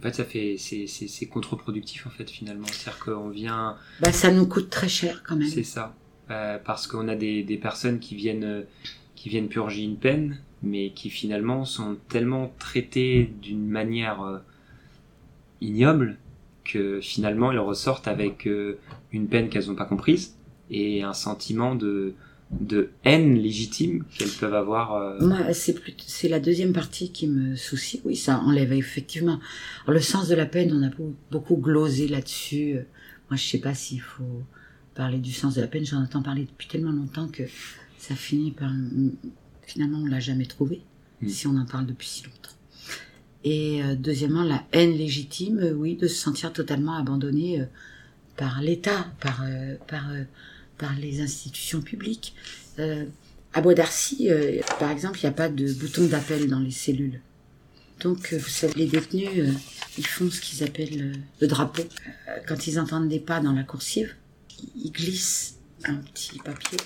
En 0.00 0.02
fait, 0.02 0.14
ça 0.14 0.24
fait, 0.24 0.56
c'est 0.58 1.26
contre-productif, 1.26 2.06
en 2.06 2.10
fait, 2.10 2.28
finalement. 2.28 2.66
C'est-à-dire 2.66 3.04
qu'on 3.04 3.28
vient. 3.28 3.76
Bah, 4.00 4.12
ça 4.12 4.32
nous 4.32 4.46
coûte 4.46 4.70
très 4.70 4.88
cher, 4.88 5.22
quand 5.26 5.36
même. 5.36 5.48
C'est 5.48 5.62
ça. 5.62 5.94
Euh, 6.30 6.58
parce 6.64 6.86
qu'on 6.86 7.08
a 7.08 7.14
des, 7.14 7.42
des, 7.42 7.58
personnes 7.58 7.98
qui 7.98 8.14
viennent, 8.14 8.64
qui 9.14 9.28
viennent 9.28 9.48
purger 9.48 9.82
une 9.82 9.98
peine, 9.98 10.38
mais 10.62 10.90
qui 10.90 11.10
finalement 11.10 11.64
sont 11.64 11.96
tellement 12.08 12.52
traitées 12.58 13.30
d'une 13.42 13.68
manière 13.68 14.40
ignoble 15.60 16.16
que 16.64 17.00
finalement 17.00 17.52
elles 17.52 17.58
ressortent 17.58 18.08
avec 18.08 18.46
euh, 18.46 18.78
une 19.12 19.28
peine 19.28 19.48
qu'elles 19.48 19.66
n'ont 19.66 19.74
pas 19.74 19.84
comprise 19.84 20.36
et 20.70 21.02
un 21.02 21.12
sentiment 21.12 21.74
de, 21.74 22.14
de 22.50 22.90
haine 23.04 23.34
légitime 23.34 24.04
qu'elles 24.16 24.30
peuvent 24.30 24.54
avoir. 24.54 24.94
Euh. 24.94 25.18
Moi, 25.20 25.52
c'est 25.54 25.74
plus, 25.74 25.94
c'est 26.06 26.28
la 26.28 26.40
deuxième 26.40 26.72
partie 26.72 27.12
qui 27.12 27.28
me 27.28 27.56
soucie. 27.56 28.00
Oui, 28.04 28.16
ça 28.16 28.40
enlève 28.40 28.72
effectivement. 28.72 29.38
le 29.86 30.00
sens 30.00 30.28
de 30.28 30.34
la 30.34 30.46
peine, 30.46 30.72
on 30.72 30.82
a 30.82 30.90
beaucoup 31.30 31.56
glosé 31.56 32.08
là-dessus. 32.08 32.74
Moi, 33.30 33.36
je 33.36 33.44
sais 33.44 33.58
pas 33.58 33.74
s'il 33.74 34.00
faut 34.00 34.42
parler 34.94 35.18
du 35.18 35.32
sens 35.32 35.54
de 35.54 35.60
la 35.60 35.68
peine. 35.68 35.84
J'en 35.84 36.02
entends 36.02 36.22
parler 36.22 36.46
depuis 36.46 36.66
tellement 36.66 36.92
longtemps 36.92 37.28
que 37.28 37.44
ça 37.98 38.14
finit 38.14 38.50
par. 38.50 38.70
Finalement, 39.62 39.98
on 39.98 40.06
l'a 40.06 40.20
jamais 40.20 40.46
trouvé. 40.46 40.82
Mm. 41.22 41.28
Si 41.28 41.46
on 41.46 41.56
en 41.56 41.66
parle 41.66 41.86
depuis 41.86 42.08
si 42.08 42.24
longtemps. 42.24 42.50
Et 43.44 43.82
euh, 43.82 43.94
deuxièmement, 43.94 44.42
la 44.42 44.64
haine 44.72 44.92
légitime, 44.92 45.58
euh, 45.60 45.72
oui, 45.72 45.96
de 45.96 46.06
se 46.06 46.16
sentir 46.16 46.52
totalement 46.52 46.94
abandonné 46.96 47.60
euh, 47.60 47.64
par 48.36 48.60
l'État, 48.60 49.06
par, 49.20 49.44
par, 49.86 50.10
par 50.80 50.94
les 50.96 51.20
institutions 51.20 51.82
publiques. 51.82 52.34
à 52.78 53.60
Bois 53.60 53.74
d'Arcy, 53.74 54.30
par 54.78 54.90
exemple, 54.90 55.18
il 55.18 55.22
n'y 55.22 55.28
a 55.28 55.32
pas 55.32 55.48
de 55.48 55.72
bouton 55.72 56.06
d'appel 56.06 56.48
dans 56.48 56.58
les 56.58 56.70
cellules. 56.70 57.20
Donc, 58.00 58.32
vous 58.32 58.48
savez, 58.48 58.72
les 58.74 58.86
détenus, 58.86 59.54
ils 59.98 60.06
font 60.06 60.30
ce 60.30 60.40
qu'ils 60.40 60.64
appellent 60.64 61.20
le 61.40 61.46
drapeau. 61.46 61.82
quand 62.48 62.66
ils 62.66 62.80
entendent 62.80 63.08
des 63.08 63.20
pas 63.20 63.40
dans 63.40 63.52
la 63.52 63.62
coursive, 63.62 64.14
ils 64.74 64.90
glissent 64.90 65.56
un 65.84 65.96
petit 65.96 66.38
papier 66.38 66.78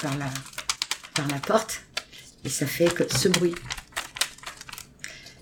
par 0.00 0.16
la, 0.18 0.30
par 1.14 1.28
la 1.28 1.38
porte 1.38 1.82
et 2.44 2.48
ça 2.48 2.66
fait 2.66 2.92
que 2.92 3.04
ce 3.16 3.28
bruit. 3.28 3.54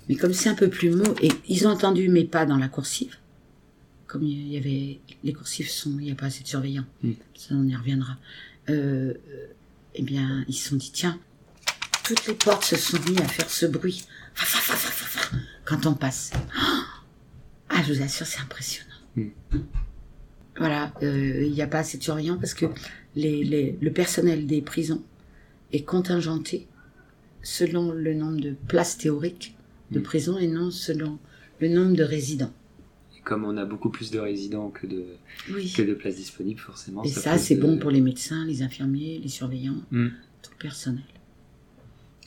Mais 0.07 0.15
comme 0.15 0.33
c'est 0.33 0.49
un 0.49 0.55
peu 0.55 0.69
plus 0.69 0.89
mou, 0.89 1.03
et 1.21 1.31
ils 1.47 1.67
ont 1.67 1.71
entendu 1.71 2.09
mes 2.09 2.25
pas 2.25 2.45
dans 2.45 2.57
la 2.57 2.67
coursive, 2.67 3.15
comme 4.13 4.21
il 4.21 4.47
y 4.47 4.57
avait 4.57 4.99
les 5.23 5.33
coursives 5.33 5.71
sont, 5.71 5.97
il 5.97 6.05
n'y 6.05 6.11
a 6.11 6.15
pas 6.15 6.27
assez 6.27 6.43
de 6.43 6.47
surveillants, 6.47 6.85
hmm. 7.01 7.13
ça 7.33 7.55
on 7.55 7.67
y 7.67 7.75
reviendra. 7.75 8.15
Euh, 8.69 9.15
eh 9.95 10.03
bien, 10.03 10.45
ils 10.47 10.53
se 10.53 10.69
sont 10.69 10.75
dit 10.75 10.91
tiens, 10.91 11.19
toutes 12.03 12.27
les 12.27 12.35
portes 12.35 12.63
se 12.63 12.75
sont 12.75 12.99
mises 13.09 13.19
à 13.21 13.27
faire 13.27 13.49
ce 13.49 13.65
bruit 13.65 14.05
quand 15.65 15.87
on 15.87 15.95
passe. 15.95 16.29
Ah, 17.69 17.81
je 17.87 17.91
vous 17.91 18.03
assure, 18.03 18.27
c'est 18.27 18.39
impressionnant. 18.39 18.93
Hmm. 19.15 19.29
Voilà, 20.57 20.93
euh, 21.01 21.45
il 21.47 21.51
n'y 21.51 21.63
a 21.63 21.67
pas 21.67 21.79
assez 21.79 21.97
de 21.97 22.03
surveillants 22.03 22.37
parce 22.37 22.53
que 22.53 22.67
les, 23.15 23.43
les, 23.43 23.75
le 23.81 23.91
personnel 23.91 24.45
des 24.45 24.61
prisons 24.61 25.01
est 25.71 25.85
contingenté 25.85 26.67
selon 27.41 27.91
le 27.91 28.13
nombre 28.13 28.39
de 28.39 28.51
places 28.67 28.99
théoriques 28.99 29.55
de 29.89 29.99
mm. 29.99 30.03
prison 30.03 30.37
et 30.37 30.47
non 30.47 30.69
selon 30.69 31.17
le 31.59 31.69
nombre 31.69 31.95
de 31.95 32.03
résidents. 32.03 32.53
Comme 33.23 33.45
on 33.45 33.55
a 33.57 33.65
beaucoup 33.65 33.89
plus 33.89 34.11
de 34.11 34.19
résidents 34.19 34.69
que 34.69 34.85
de, 34.85 35.05
que 35.47 35.81
de 35.81 35.93
places 35.93 36.15
disponibles, 36.15 36.59
forcément. 36.59 37.03
Et 37.03 37.09
ça, 37.09 37.37
c'est 37.37 37.55
bon 37.55 37.77
pour 37.77 37.89
les 37.89 38.01
médecins, 38.01 38.45
les 38.45 38.61
infirmiers, 38.61 39.19
les 39.21 39.29
surveillants, 39.29 39.81
mm. 39.91 40.07
tout 40.41 40.51
le 40.51 40.57
personnel. 40.61 41.03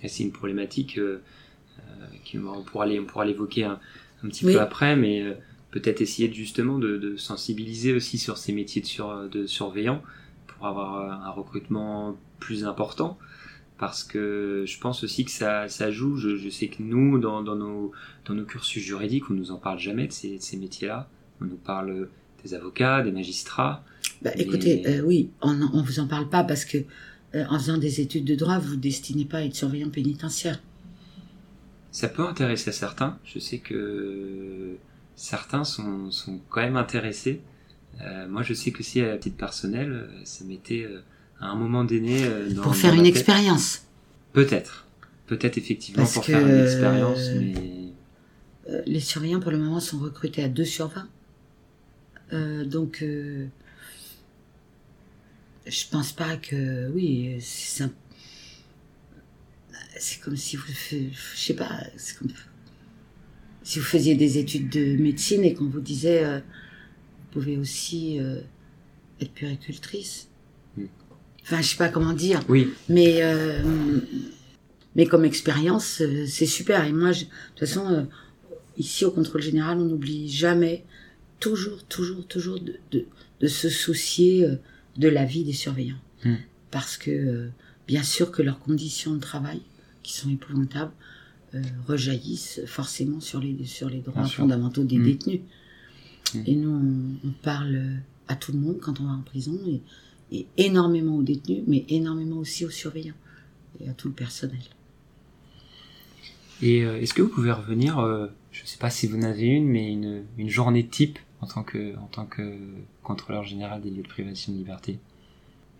Et 0.02 0.08
c'est 0.08 0.22
une 0.22 0.32
problématique 0.32 0.98
euh, 0.98 1.20
euh 2.34 2.38
on 2.44 2.62
pourra 2.62 2.86
l'évoquer 2.86 3.64
un, 3.64 3.78
un, 4.22 4.28
petit 4.28 4.44
peu 4.44 4.60
après, 4.60 4.96
mais 4.96 5.22
euh, 5.22 5.34
peut-être 5.70 6.00
essayer 6.00 6.32
justement 6.32 6.78
de, 6.78 6.96
de, 6.96 7.16
sensibiliser 7.16 7.92
aussi 7.92 8.18
sur 8.18 8.36
ces 8.38 8.52
métiers 8.52 8.82
de, 8.82 8.86
sur, 8.86 9.28
de 9.28 9.46
surveillants 9.46 10.02
pour 10.46 10.66
avoir 10.66 11.26
un 11.26 11.30
recrutement 11.30 12.16
plus 12.40 12.64
important 12.64 13.18
parce 13.78 14.04
que 14.04 14.64
je 14.66 14.78
pense 14.78 15.04
aussi 15.04 15.24
que 15.24 15.30
ça, 15.30 15.68
ça 15.68 15.90
joue. 15.90 16.16
Je, 16.16 16.36
je 16.36 16.48
sais 16.48 16.68
que 16.68 16.82
nous, 16.82 17.18
dans, 17.18 17.42
dans, 17.42 17.56
nos, 17.56 17.92
dans 18.24 18.34
nos 18.34 18.44
cursus 18.44 18.82
juridiques, 18.82 19.30
on 19.30 19.34
nous 19.34 19.50
en 19.50 19.58
parle 19.58 19.78
jamais 19.78 20.06
de 20.06 20.12
ces, 20.12 20.38
de 20.38 20.42
ces 20.42 20.56
métiers-là. 20.56 21.08
On 21.40 21.44
nous 21.44 21.56
parle 21.56 22.08
des 22.42 22.54
avocats, 22.54 23.02
des 23.02 23.12
magistrats. 23.12 23.84
Bah, 24.22 24.30
Écoutez, 24.36 24.86
euh, 24.86 25.02
oui, 25.02 25.30
on 25.42 25.52
ne 25.54 25.82
vous 25.82 26.00
en 26.00 26.06
parle 26.06 26.28
pas 26.28 26.44
parce 26.44 26.64
que 26.64 26.78
euh, 27.34 27.44
en 27.48 27.58
faisant 27.58 27.76
des 27.76 28.00
études 28.00 28.24
de 28.24 28.34
droit, 28.34 28.58
vous 28.58 28.76
ne 28.76 28.80
destinez 28.80 29.26
pas 29.26 29.38
à 29.38 29.42
être 29.42 29.54
surveillant 29.54 29.90
pénitentiaire. 29.90 30.60
Ça 31.90 32.08
peut 32.08 32.26
intéresser 32.26 32.72
certains. 32.72 33.18
Je 33.24 33.38
sais 33.38 33.58
que 33.58 34.76
certains 35.16 35.64
sont, 35.64 36.10
sont 36.10 36.40
quand 36.48 36.60
même 36.60 36.76
intéressés. 36.76 37.40
Euh, 38.00 38.28
moi, 38.28 38.42
je 38.42 38.54
sais 38.54 38.70
que 38.70 38.82
si 38.82 39.00
à 39.00 39.16
titre 39.18 39.36
personnel, 39.36 40.08
ça 40.24 40.44
m'était 40.44 40.86
à 41.40 41.48
un 41.48 41.54
moment 41.54 41.84
donné. 41.84 42.24
Euh, 42.24 42.54
pour 42.62 42.74
faire 42.74 42.94
une 42.94 43.06
expérience. 43.06 43.82
Peut-être. 44.32 44.86
Peut-être 45.26 45.58
effectivement 45.58 46.06
pour 46.06 46.24
faire 46.24 46.46
une 46.46 46.62
expérience, 46.64 47.30
mais. 47.36 47.54
Euh, 48.68 48.82
les 48.86 49.00
surveillants 49.00 49.40
pour 49.40 49.50
le 49.50 49.58
moment 49.58 49.80
sont 49.80 49.98
recrutés 49.98 50.42
à 50.42 50.48
2 50.48 50.64
sur 50.64 50.88
20. 50.88 51.08
Euh, 52.32 52.64
donc, 52.64 53.02
euh, 53.02 53.46
je 55.66 55.84
pense 55.90 56.12
pas 56.12 56.36
que. 56.36 56.88
Oui, 56.90 57.36
c'est 57.40 57.88
C'est 59.98 60.20
comme 60.20 60.36
si 60.36 60.56
vous. 60.56 60.64
Je 60.90 61.08
sais 61.34 61.54
pas, 61.54 61.84
c'est 61.96 62.18
comme. 62.18 62.30
Si 63.62 63.78
vous 63.80 63.84
faisiez 63.84 64.14
des 64.14 64.38
études 64.38 64.68
de 64.68 64.96
médecine 64.96 65.44
et 65.44 65.54
qu'on 65.54 65.68
vous 65.68 65.80
disait. 65.80 66.24
vous 66.38 67.40
pouvez 67.40 67.56
aussi 67.56 68.18
être 69.20 69.32
puricultrice. 69.32 70.28
Enfin, 71.46 71.62
je 71.62 71.68
sais 71.68 71.76
pas 71.76 71.88
comment 71.88 72.12
dire. 72.12 72.40
Oui. 72.48 72.72
Mais, 72.88 73.22
euh, 73.22 73.62
mais 74.96 75.06
comme 75.06 75.24
expérience, 75.24 76.00
euh, 76.00 76.26
c'est 76.26 76.46
super. 76.46 76.84
Et 76.84 76.92
moi, 76.92 77.12
de 77.12 77.18
toute 77.20 77.60
façon, 77.60 77.86
euh, 77.88 78.02
ici 78.78 79.04
au 79.04 79.12
contrôle 79.12 79.42
général, 79.42 79.78
on 79.78 79.84
n'oublie 79.84 80.28
jamais, 80.28 80.84
toujours, 81.38 81.84
toujours, 81.84 82.26
toujours 82.26 82.58
de, 82.58 82.74
de, 82.90 83.04
de, 83.40 83.46
se 83.46 83.68
soucier 83.68 84.48
de 84.96 85.08
la 85.08 85.24
vie 85.24 85.44
des 85.44 85.52
surveillants. 85.52 86.00
Hmm. 86.24 86.34
Parce 86.72 86.96
que, 86.96 87.48
bien 87.86 88.02
sûr 88.02 88.32
que 88.32 88.42
leurs 88.42 88.58
conditions 88.58 89.14
de 89.14 89.20
travail, 89.20 89.62
qui 90.02 90.14
sont 90.14 90.30
épouvantables, 90.30 90.92
rejaillissent 91.86 92.60
forcément 92.66 93.20
sur 93.20 93.38
les, 93.38 93.64
sur 93.64 93.88
les 93.88 94.00
droits 94.00 94.26
fondamentaux 94.26 94.82
des 94.82 94.98
hmm. 94.98 95.04
détenus. 95.04 95.40
Hmm. 96.34 96.42
Et 96.44 96.56
nous, 96.56 96.70
on, 96.70 97.28
on, 97.28 97.32
parle 97.42 98.00
à 98.26 98.34
tout 98.34 98.50
le 98.50 98.58
monde 98.58 98.78
quand 98.80 99.00
on 99.00 99.04
va 99.04 99.12
en 99.12 99.22
prison. 99.22 99.56
Et, 99.68 99.80
et 100.32 100.46
énormément 100.56 101.16
aux 101.16 101.22
détenus, 101.22 101.62
mais 101.66 101.84
énormément 101.88 102.36
aussi 102.36 102.64
aux 102.64 102.70
surveillants 102.70 103.14
et 103.80 103.88
à 103.88 103.92
tout 103.92 104.08
le 104.08 104.14
personnel. 104.14 104.58
Et 106.62 106.82
euh, 106.82 107.00
est-ce 107.00 107.12
que 107.12 107.22
vous 107.22 107.28
pouvez 107.28 107.52
revenir, 107.52 107.98
euh, 107.98 108.28
je 108.50 108.62
ne 108.62 108.66
sais 108.66 108.78
pas 108.78 108.90
si 108.90 109.06
vous 109.06 109.18
en 109.18 109.22
avez 109.22 109.46
une, 109.46 109.66
mais 109.66 109.92
une, 109.92 110.24
une, 110.38 110.48
journée 110.48 110.86
type 110.86 111.18
en 111.40 111.46
tant 111.46 111.62
que, 111.62 111.96
en 111.96 112.06
tant 112.06 112.24
que 112.24 112.56
contrôleur 113.02 113.44
général 113.44 113.82
des 113.82 113.90
lieux 113.90 114.02
de 114.02 114.08
privation 114.08 114.52
de 114.52 114.58
liberté? 114.58 114.98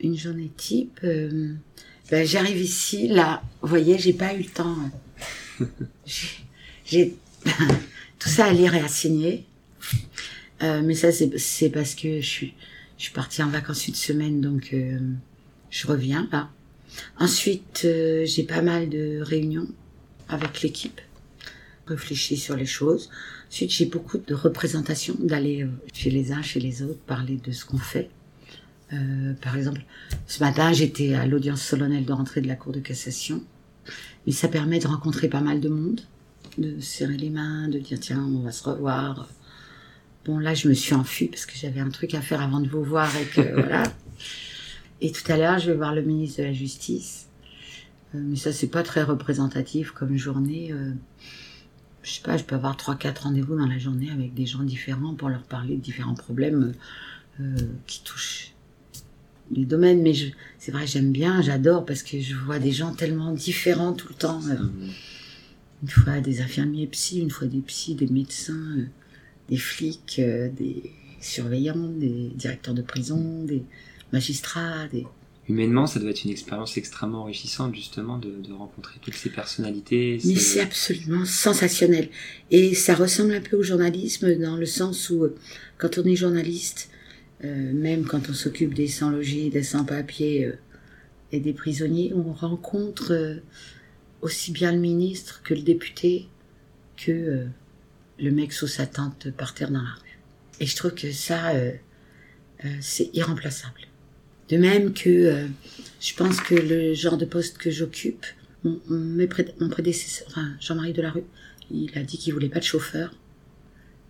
Une 0.00 0.16
journée 0.16 0.50
type, 0.54 1.00
euh, 1.02 1.54
ben, 2.10 2.26
j'arrive 2.26 2.58
ici, 2.58 3.08
là, 3.08 3.42
vous 3.62 3.68
voyez, 3.68 3.98
j'ai 3.98 4.12
pas 4.12 4.34
eu 4.34 4.38
le 4.38 4.50
temps. 4.50 4.76
j'ai 6.84 7.14
tout 8.18 8.28
ça 8.28 8.46
à 8.46 8.52
lire 8.52 8.74
et 8.74 8.80
à 8.80 8.88
signer. 8.88 9.46
mais 10.60 10.94
ça, 10.94 11.10
c'est 11.10 11.70
parce 11.70 11.94
que 11.94 12.20
je 12.20 12.26
suis, 12.26 12.54
je 12.98 13.04
suis 13.04 13.12
partie 13.12 13.42
en 13.42 13.48
vacances 13.48 13.88
une 13.88 13.94
semaine, 13.94 14.40
donc 14.40 14.70
euh, 14.72 14.98
je 15.70 15.86
reviens 15.86 16.28
là. 16.32 16.50
Ensuite, 17.18 17.82
euh, 17.84 18.24
j'ai 18.26 18.44
pas 18.44 18.62
mal 18.62 18.88
de 18.88 19.20
réunions 19.20 19.68
avec 20.28 20.62
l'équipe, 20.62 21.00
réfléchir 21.86 22.38
sur 22.38 22.56
les 22.56 22.66
choses. 22.66 23.10
Ensuite, 23.48 23.70
j'ai 23.70 23.86
beaucoup 23.86 24.18
de 24.18 24.34
représentations, 24.34 25.16
d'aller 25.18 25.62
euh, 25.62 25.70
chez 25.92 26.10
les 26.10 26.32
uns, 26.32 26.42
chez 26.42 26.60
les 26.60 26.82
autres, 26.82 27.00
parler 27.00 27.36
de 27.36 27.52
ce 27.52 27.64
qu'on 27.64 27.78
fait. 27.78 28.10
Euh, 28.92 29.34
par 29.42 29.56
exemple, 29.56 29.84
ce 30.26 30.42
matin, 30.42 30.72
j'étais 30.72 31.14
à 31.14 31.26
l'audience 31.26 31.62
solennelle 31.62 32.04
de 32.04 32.12
rentrée 32.12 32.40
de 32.40 32.48
la 32.48 32.56
Cour 32.56 32.72
de 32.72 32.80
cassation. 32.80 33.42
Et 34.26 34.32
ça 34.32 34.48
permet 34.48 34.78
de 34.78 34.88
rencontrer 34.88 35.28
pas 35.28 35.40
mal 35.40 35.60
de 35.60 35.68
monde, 35.68 36.00
de 36.58 36.80
serrer 36.80 37.16
les 37.16 37.30
mains, 37.30 37.68
de 37.68 37.78
dire 37.78 38.00
tiens, 38.00 38.24
on 38.24 38.40
va 38.40 38.52
se 38.52 38.64
revoir. 38.64 39.28
Bon, 40.26 40.38
là, 40.38 40.54
je 40.54 40.68
me 40.68 40.74
suis 40.74 40.94
enfuie 40.94 41.28
parce 41.28 41.46
que 41.46 41.52
j'avais 41.56 41.80
un 41.80 41.88
truc 41.88 42.14
à 42.14 42.20
faire 42.20 42.42
avant 42.42 42.60
de 42.60 42.68
vous 42.68 42.82
voir 42.82 43.10
et 43.16 43.24
que 43.26 43.40
voilà. 43.54 43.84
Et 45.00 45.12
tout 45.12 45.30
à 45.30 45.36
l'heure, 45.36 45.58
je 45.58 45.70
vais 45.70 45.76
voir 45.76 45.94
le 45.94 46.02
ministre 46.02 46.40
de 46.42 46.46
la 46.46 46.52
Justice. 46.52 47.28
Euh, 48.14 48.20
mais 48.22 48.36
ça, 48.36 48.52
c'est 48.52 48.66
pas 48.68 48.82
très 48.82 49.02
représentatif 49.02 49.92
comme 49.92 50.16
journée. 50.16 50.72
Euh, 50.72 50.92
je 52.02 52.10
sais 52.12 52.22
pas, 52.22 52.36
je 52.36 52.44
peux 52.44 52.54
avoir 52.54 52.76
trois, 52.76 52.96
quatre 52.96 53.24
rendez-vous 53.24 53.56
dans 53.56 53.66
la 53.66 53.78
journée 53.78 54.10
avec 54.10 54.34
des 54.34 54.46
gens 54.46 54.62
différents 54.62 55.14
pour 55.14 55.28
leur 55.28 55.42
parler 55.42 55.76
de 55.76 55.80
différents 55.80 56.14
problèmes 56.14 56.72
euh, 57.40 57.56
qui 57.86 58.02
touchent 58.02 58.52
les 59.52 59.64
domaines. 59.64 60.02
Mais 60.02 60.12
c'est 60.58 60.72
vrai, 60.72 60.86
j'aime 60.86 61.12
bien, 61.12 61.42
j'adore 61.42 61.84
parce 61.84 62.02
que 62.02 62.20
je 62.20 62.34
vois 62.34 62.58
des 62.58 62.72
gens 62.72 62.94
tellement 62.94 63.32
différents 63.32 63.92
tout 63.92 64.08
le 64.08 64.14
temps. 64.14 64.40
euh. 64.48 64.56
Une 65.82 65.88
fois 65.88 66.20
des 66.20 66.40
infirmiers 66.40 66.86
psy, 66.86 67.20
une 67.20 67.30
fois 67.30 67.46
des 67.46 67.60
psys, 67.60 67.94
des 67.94 68.06
médecins, 68.06 68.86
des 69.48 69.56
flics, 69.56 70.16
euh, 70.18 70.48
des 70.50 70.90
surveillants, 71.20 71.88
des 71.88 72.30
directeurs 72.34 72.74
de 72.74 72.82
prison, 72.82 73.44
des 73.44 73.62
magistrats, 74.12 74.86
des... 74.88 75.06
Humainement, 75.48 75.86
ça 75.86 76.00
doit 76.00 76.10
être 76.10 76.24
une 76.24 76.32
expérience 76.32 76.76
extrêmement 76.76 77.22
enrichissante 77.22 77.72
justement 77.74 78.18
de, 78.18 78.30
de 78.30 78.52
rencontrer 78.52 78.98
toutes 79.00 79.14
ces 79.14 79.30
personnalités. 79.30 80.18
Mais 80.24 80.34
ces- 80.34 80.40
c'est 80.40 80.60
absolument 80.60 81.24
sensationnel. 81.24 82.08
Et 82.50 82.74
ça 82.74 82.94
ressemble 82.96 83.32
un 83.34 83.40
peu 83.40 83.56
au 83.56 83.62
journalisme 83.62 84.34
dans 84.36 84.56
le 84.56 84.66
sens 84.66 85.08
où, 85.10 85.22
euh, 85.22 85.36
quand 85.78 85.98
on 85.98 86.04
est 86.04 86.16
journaliste, 86.16 86.90
euh, 87.44 87.72
même 87.72 88.04
quand 88.06 88.28
on 88.28 88.34
s'occupe 88.34 88.74
des 88.74 88.88
sans-logis, 88.88 89.50
des 89.50 89.62
sans-papiers 89.62 90.46
euh, 90.46 90.52
et 91.30 91.38
des 91.38 91.52
prisonniers, 91.52 92.12
on 92.14 92.32
rencontre 92.32 93.12
euh, 93.12 93.36
aussi 94.22 94.50
bien 94.50 94.72
le 94.72 94.78
ministre 94.78 95.42
que 95.44 95.54
le 95.54 95.62
député 95.62 96.26
que 96.96 97.46
le 98.18 98.30
mec 98.30 98.52
sous 98.52 98.66
sa 98.66 98.86
tente 98.86 99.30
par 99.30 99.54
terre 99.54 99.70
dans 99.70 99.82
la 99.82 99.90
rue. 99.90 100.18
Et 100.60 100.66
je 100.66 100.76
trouve 100.76 100.94
que 100.94 101.12
ça, 101.12 101.50
euh, 101.50 101.72
euh, 102.64 102.68
c'est 102.80 103.10
irremplaçable. 103.14 103.80
De 104.48 104.56
même 104.56 104.94
que 104.94 105.10
euh, 105.10 105.46
je 106.00 106.14
pense 106.14 106.40
que 106.40 106.54
le 106.54 106.94
genre 106.94 107.16
de 107.16 107.24
poste 107.24 107.58
que 107.58 107.70
j'occupe, 107.70 108.24
mon, 108.64 108.80
mon 108.88 109.68
prédécesseur, 109.68 110.26
enfin 110.28 110.54
Jean-Marie 110.60 110.92
Delarue, 110.92 111.24
il 111.70 111.96
a 111.98 112.02
dit 112.02 112.18
qu'il 112.18 112.32
voulait 112.32 112.48
pas 112.48 112.60
de 112.60 112.64
chauffeur. 112.64 113.12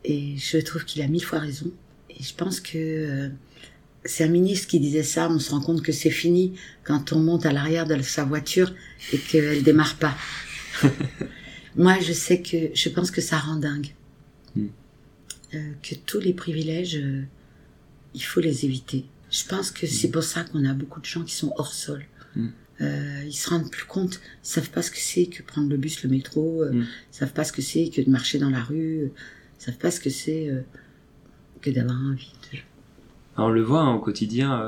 Et 0.04 0.36
je 0.36 0.58
trouve 0.58 0.84
qu'il 0.84 1.02
a 1.02 1.08
mille 1.08 1.24
fois 1.24 1.38
raison. 1.38 1.72
Et 2.10 2.22
je 2.22 2.34
pense 2.34 2.60
que 2.60 2.76
euh, 2.76 3.28
c'est 4.04 4.24
un 4.24 4.28
ministre 4.28 4.68
qui 4.68 4.78
disait 4.78 5.02
ça, 5.02 5.28
on 5.30 5.38
se 5.38 5.50
rend 5.50 5.60
compte 5.60 5.82
que 5.82 5.92
c'est 5.92 6.10
fini 6.10 6.54
quand 6.84 7.12
on 7.12 7.18
monte 7.18 7.46
à 7.46 7.52
l'arrière 7.52 7.86
de 7.86 8.00
sa 8.02 8.24
voiture 8.24 8.72
et 9.12 9.18
qu'elle 9.18 9.62
démarre 9.62 9.96
pas. 9.96 10.16
Moi, 11.76 12.00
je 12.00 12.12
sais 12.12 12.40
que, 12.40 12.70
je 12.74 12.88
pense 12.88 13.10
que 13.10 13.20
ça 13.20 13.38
rend 13.38 13.56
dingue. 13.56 13.94
Mm. 14.54 14.66
Euh, 15.54 15.72
que 15.82 15.94
tous 15.94 16.18
les 16.18 16.32
privilèges, 16.32 16.96
euh, 16.96 17.22
il 18.14 18.22
faut 18.22 18.40
les 18.40 18.64
éviter. 18.64 19.04
Je 19.30 19.44
pense 19.46 19.70
que 19.70 19.86
c'est 19.86 20.10
pour 20.10 20.22
ça 20.22 20.44
qu'on 20.44 20.64
a 20.64 20.72
beaucoup 20.74 21.00
de 21.00 21.04
gens 21.04 21.22
qui 21.22 21.34
sont 21.34 21.52
hors 21.56 21.72
sol. 21.72 22.04
Mm. 22.34 22.46
Euh, 22.80 23.22
ils 23.26 23.32
se 23.34 23.48
rendent 23.48 23.70
plus 23.70 23.86
compte, 23.86 24.20
ils 24.44 24.48
savent 24.48 24.70
pas 24.70 24.82
ce 24.82 24.90
que 24.90 24.98
c'est 24.98 25.26
que 25.26 25.42
prendre 25.42 25.68
le 25.68 25.76
bus, 25.76 26.02
le 26.02 26.10
métro, 26.10 26.62
euh, 26.62 26.72
Mm. 26.72 26.86
ils 27.12 27.16
savent 27.16 27.32
pas 27.32 27.44
ce 27.44 27.52
que 27.52 27.62
c'est 27.62 27.88
que 27.88 28.00
de 28.00 28.10
marcher 28.10 28.38
dans 28.38 28.50
la 28.50 28.62
rue, 28.62 29.12
ils 29.58 29.62
savent 29.62 29.78
pas 29.78 29.90
ce 29.90 30.00
que 30.00 30.10
c'est 30.10 30.50
que 31.62 31.70
d'avoir 31.70 31.98
envie 31.98 32.32
de... 32.52 32.58
On 33.38 33.48
le 33.48 33.62
voit 33.62 33.80
hein, 33.80 33.94
au 33.94 34.00
quotidien, 34.00 34.62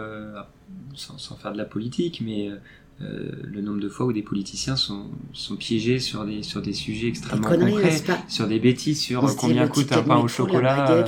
sans, 0.94 1.18
sans 1.18 1.36
faire 1.36 1.52
de 1.52 1.58
la 1.58 1.64
politique, 1.64 2.22
mais 2.24 2.50
euh, 3.00 3.30
le 3.44 3.60
nombre 3.60 3.78
de 3.80 3.88
fois 3.88 4.06
où 4.06 4.12
des 4.12 4.22
politiciens 4.22 4.74
sont, 4.74 5.06
sont 5.32 5.54
piégés 5.56 6.00
sur 6.00 6.24
des, 6.24 6.42
sur 6.42 6.60
des 6.62 6.72
sujets 6.72 7.08
extrêmement 7.08 7.48
concrets, 7.48 8.02
sur 8.28 8.48
des 8.48 8.58
bêtises, 8.58 9.00
sur 9.00 9.20
combien 9.36 9.68
coûte 9.68 9.92
un 9.92 10.02
pain 10.02 10.16
au 10.16 10.26
chocolat, 10.28 10.90
euh, 10.90 11.04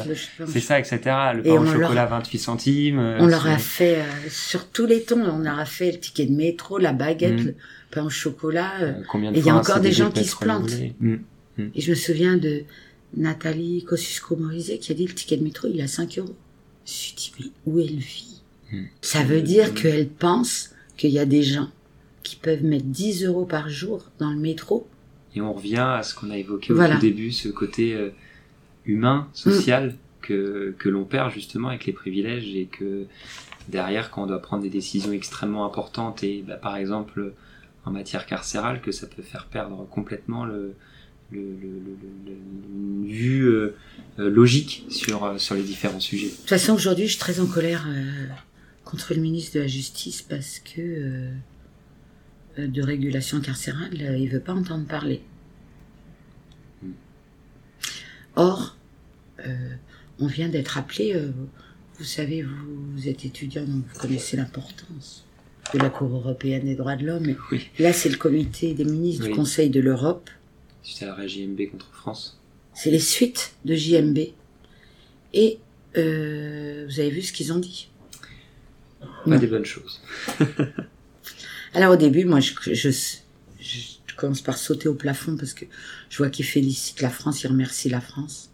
c'est 0.46 0.61
ça, 0.61 0.79
etc. 0.79 1.00
Le 1.35 1.42
pain 1.42 1.50
au 1.50 1.59
on 1.59 1.62
leur- 1.64 1.72
chocolat 1.83 2.07
28 2.07 2.38
centimes. 2.38 2.98
On 2.98 3.26
leur 3.26 3.46
a 3.46 3.59
fait 3.59 4.00
euh, 4.03 4.05
sur 4.29 4.68
tous 4.68 4.87
les 4.87 5.03
tons, 5.03 5.20
on 5.20 5.38
leur 5.40 5.59
a 5.59 5.64
fait 5.64 5.90
le 5.92 5.98
ticket 5.98 6.26
de 6.26 6.33
métro, 6.33 6.79
la 6.79 6.92
baguette, 6.92 7.40
Mm. 7.40 7.46
le 7.46 7.55
pain 7.90 8.05
au 8.05 8.11
chocolat. 8.11 8.72
combien 9.11 9.33
de 9.33 9.37
et 9.37 9.40
il 9.40 9.46
y 9.46 9.50
a 9.50 9.57
encore 9.57 9.81
des 9.81 9.92
gens 9.92 10.11
qui 10.12 10.24
se 10.24 10.37
plantent. 10.37 10.70
volés. 10.70 10.94
Mm. 11.00 11.16
Et 11.74 11.81
je 11.81 11.90
me 11.90 11.96
souviens 11.96 12.37
de 12.37 12.62
Nathalie 13.16 13.85
Kosciusko-Morizet 13.88 14.79
qui 14.79 14.92
a 14.92 14.94
dit 14.94 15.07
le 15.07 15.12
ticket 15.14 15.37
de 15.37 15.42
métro, 15.42 15.66
il 15.72 15.81
a 15.81 15.88
5 15.88 16.18
euros. 16.18 16.37
Je 16.87 16.92
me 16.92 16.96
suis 16.96 17.14
dit, 17.16 17.33
mais 17.40 17.46
où 17.66 17.81
elle 17.81 17.96
vit 17.96 18.26
Mm. 18.72 18.85
Ça 19.00 19.24
veut 19.24 19.42
dire 19.42 19.74
qu'elle 19.74 20.09
pense 20.09 20.70
qu'il 20.96 21.11
y 21.11 21.18
a 21.18 21.26
des 21.26 21.42
gens 21.42 21.68
qui 22.30 22.36
peuvent 22.36 22.64
mettre 22.64 22.86
10 22.86 23.24
euros 23.24 23.44
par 23.44 23.68
jour 23.68 24.04
dans 24.18 24.30
le 24.30 24.38
métro. 24.38 24.86
Et 25.34 25.40
on 25.40 25.52
revient 25.52 25.76
à 25.76 26.02
ce 26.02 26.14
qu'on 26.14 26.30
a 26.30 26.36
évoqué 26.36 26.72
au 26.72 26.76
tout 26.76 26.98
début, 26.98 27.32
ce 27.32 27.48
côté 27.48 27.94
euh, 27.94 28.10
humain, 28.84 29.28
social, 29.32 29.94
que, 30.22 30.74
que 30.78 30.88
l'on 30.88 31.04
perd 31.04 31.32
justement 31.32 31.68
avec 31.68 31.86
les 31.86 31.92
privilèges 31.92 32.54
et 32.54 32.66
que 32.66 33.06
derrière, 33.68 34.10
quand 34.10 34.24
on 34.24 34.26
doit 34.26 34.42
prendre 34.42 34.62
des 34.62 34.70
décisions 34.70 35.12
extrêmement 35.12 35.64
importantes 35.64 36.22
et 36.22 36.44
bah, 36.46 36.56
par 36.56 36.76
exemple 36.76 37.32
en 37.84 37.90
matière 37.90 38.26
carcérale, 38.26 38.80
que 38.80 38.92
ça 38.92 39.06
peut 39.06 39.22
faire 39.22 39.46
perdre 39.46 39.86
complètement 39.88 40.44
le, 40.44 40.74
une 41.32 43.06
vue 43.06 43.46
euh, 43.46 43.74
euh, 44.18 44.30
logique 44.30 44.84
sur, 44.88 45.40
sur 45.40 45.54
les 45.54 45.62
différents 45.62 46.00
sujets. 46.00 46.26
De 46.26 46.32
toute 46.32 46.48
façon, 46.48 46.74
aujourd'hui, 46.74 47.06
je 47.06 47.12
suis 47.12 47.20
très 47.20 47.40
en 47.40 47.46
colère 47.46 47.86
euh, 47.88 48.26
contre 48.84 49.14
le 49.14 49.20
ministre 49.20 49.56
de 49.56 49.60
la 49.60 49.66
Justice 49.66 50.22
parce 50.22 50.58
que 50.58 51.30
de 52.66 52.82
régulation 52.82 53.40
carcérale, 53.40 53.96
euh, 54.00 54.16
il 54.16 54.28
veut 54.28 54.40
pas 54.40 54.52
entendre 54.54 54.86
parler. 54.86 55.22
Or, 58.36 58.76
euh, 59.46 59.74
on 60.18 60.26
vient 60.26 60.48
d'être 60.48 60.78
appelé, 60.78 61.14
euh, 61.14 61.30
vous 61.98 62.04
savez, 62.04 62.42
vous, 62.42 63.08
êtes 63.08 63.24
étudiant, 63.24 63.64
donc 63.64 63.84
vous 63.92 63.98
connaissez 64.00 64.36
l'importance 64.36 65.24
de 65.74 65.78
la 65.78 65.90
Cour 65.90 66.08
européenne 66.14 66.64
des 66.64 66.74
droits 66.74 66.96
de 66.96 67.06
l'homme. 67.06 67.34
Oui, 67.52 67.68
Là, 67.78 67.92
c'est 67.92 68.08
le 68.08 68.16
comité 68.16 68.74
des 68.74 68.84
ministres 68.84 69.24
Oui. 69.24 69.30
du 69.30 69.36
Conseil 69.36 69.70
de 69.70 69.80
l'Europe. 69.80 70.30
c'était 70.82 71.06
la 71.06 71.26
JMB 71.26 71.70
contre 71.70 71.90
France. 71.92 72.40
C'est 72.74 72.90
les 72.90 72.98
suites 73.00 73.54
de 73.64 73.74
JMB. 73.74 74.18
Et 75.34 75.58
euh, 75.96 76.86
vous 76.88 77.00
avez 77.00 77.10
vu 77.10 77.22
ce 77.22 77.32
qu'ils 77.32 77.52
ont 77.52 77.58
dit? 77.58 77.88
Pas 79.00 79.06
Non. 79.26 79.38
des 79.38 79.46
bonnes 79.46 79.64
choses. 79.64 80.00
Alors 81.74 81.92
au 81.92 81.96
début, 81.96 82.24
moi, 82.24 82.40
je, 82.40 82.52
je, 82.72 82.90
je 83.61 84.14
commence 84.16 84.42
par 84.42 84.56
sauter 84.59 84.88
au 84.88 84.94
plafond 84.94 85.37
parce 85.37 85.54
que 85.54 85.64
je 86.09 86.18
vois 86.18 86.30
qu'ils 86.30 86.44
félicitent 86.44 87.00
la 87.00 87.11
France, 87.11 87.42
ils 87.42 87.48
remercient 87.48 87.88
la 87.90 88.00
France. 88.00 88.50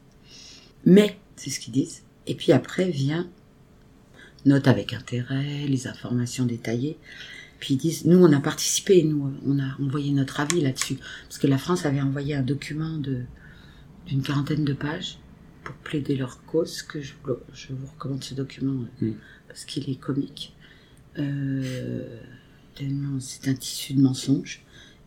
Mais, 0.85 1.18
c'est 1.37 1.50
ce 1.50 1.59
qu'ils 1.61 1.72
disent. 1.72 2.02
Et 2.26 2.35
puis 2.35 2.52
après 2.52 2.90
vient 2.90 3.29
note 4.44 4.68
avec 4.68 4.92
intérêt, 4.92 5.66
les 5.66 5.88
informations 5.88 6.44
détaillées. 6.46 6.98
Puis 7.59 7.74
ils 7.74 7.79
disent, 7.79 8.05
nous, 8.05 8.18
on 8.24 8.33
a 8.33 8.38
participé, 8.40 9.02
nous, 9.02 9.33
on 9.44 9.59
a 9.59 9.76
envoyé 9.83 10.12
notre 10.12 10.38
avis 10.40 10.61
là-dessus. 10.61 10.98
Parce 11.29 11.38
que 11.38 11.46
la 11.48 11.59
France 11.59 11.85
avait 11.87 12.00
envoyé 12.02 12.35
un 12.35 12.42
document 12.42 12.98
de 12.98 13.22
d'une 14.07 14.22
quarantaine 14.22 14.64
de 14.64 14.72
pages 14.72 15.18
pour 15.64 15.74
plaider 15.76 16.14
leur 16.14 16.44
cause, 16.44 16.83
que 16.83 17.00
je, 17.00 17.14
vous- 17.24 17.38
je 17.52 17.72
vous 17.72 17.87
recommande 17.88 18.22
ce 18.22 18.35
document 18.35 18.85
Mm. 19.00 19.12
parce 19.48 19.64
qu'il 19.64 19.90
est 19.90 19.98
comique. 19.98 20.55
Euh, 21.18 22.05
tellement 22.76 23.18
c'est 23.20 23.48
un 23.48 23.54
tissu 23.54 23.94
de 23.94 24.00
mensonges. 24.02 24.60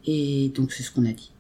Et 0.06 0.52
donc 0.56 0.72
c'est 0.72 0.84
ce 0.84 0.92
qu'on 0.92 1.06
a 1.06 1.12
dit. 1.14 1.32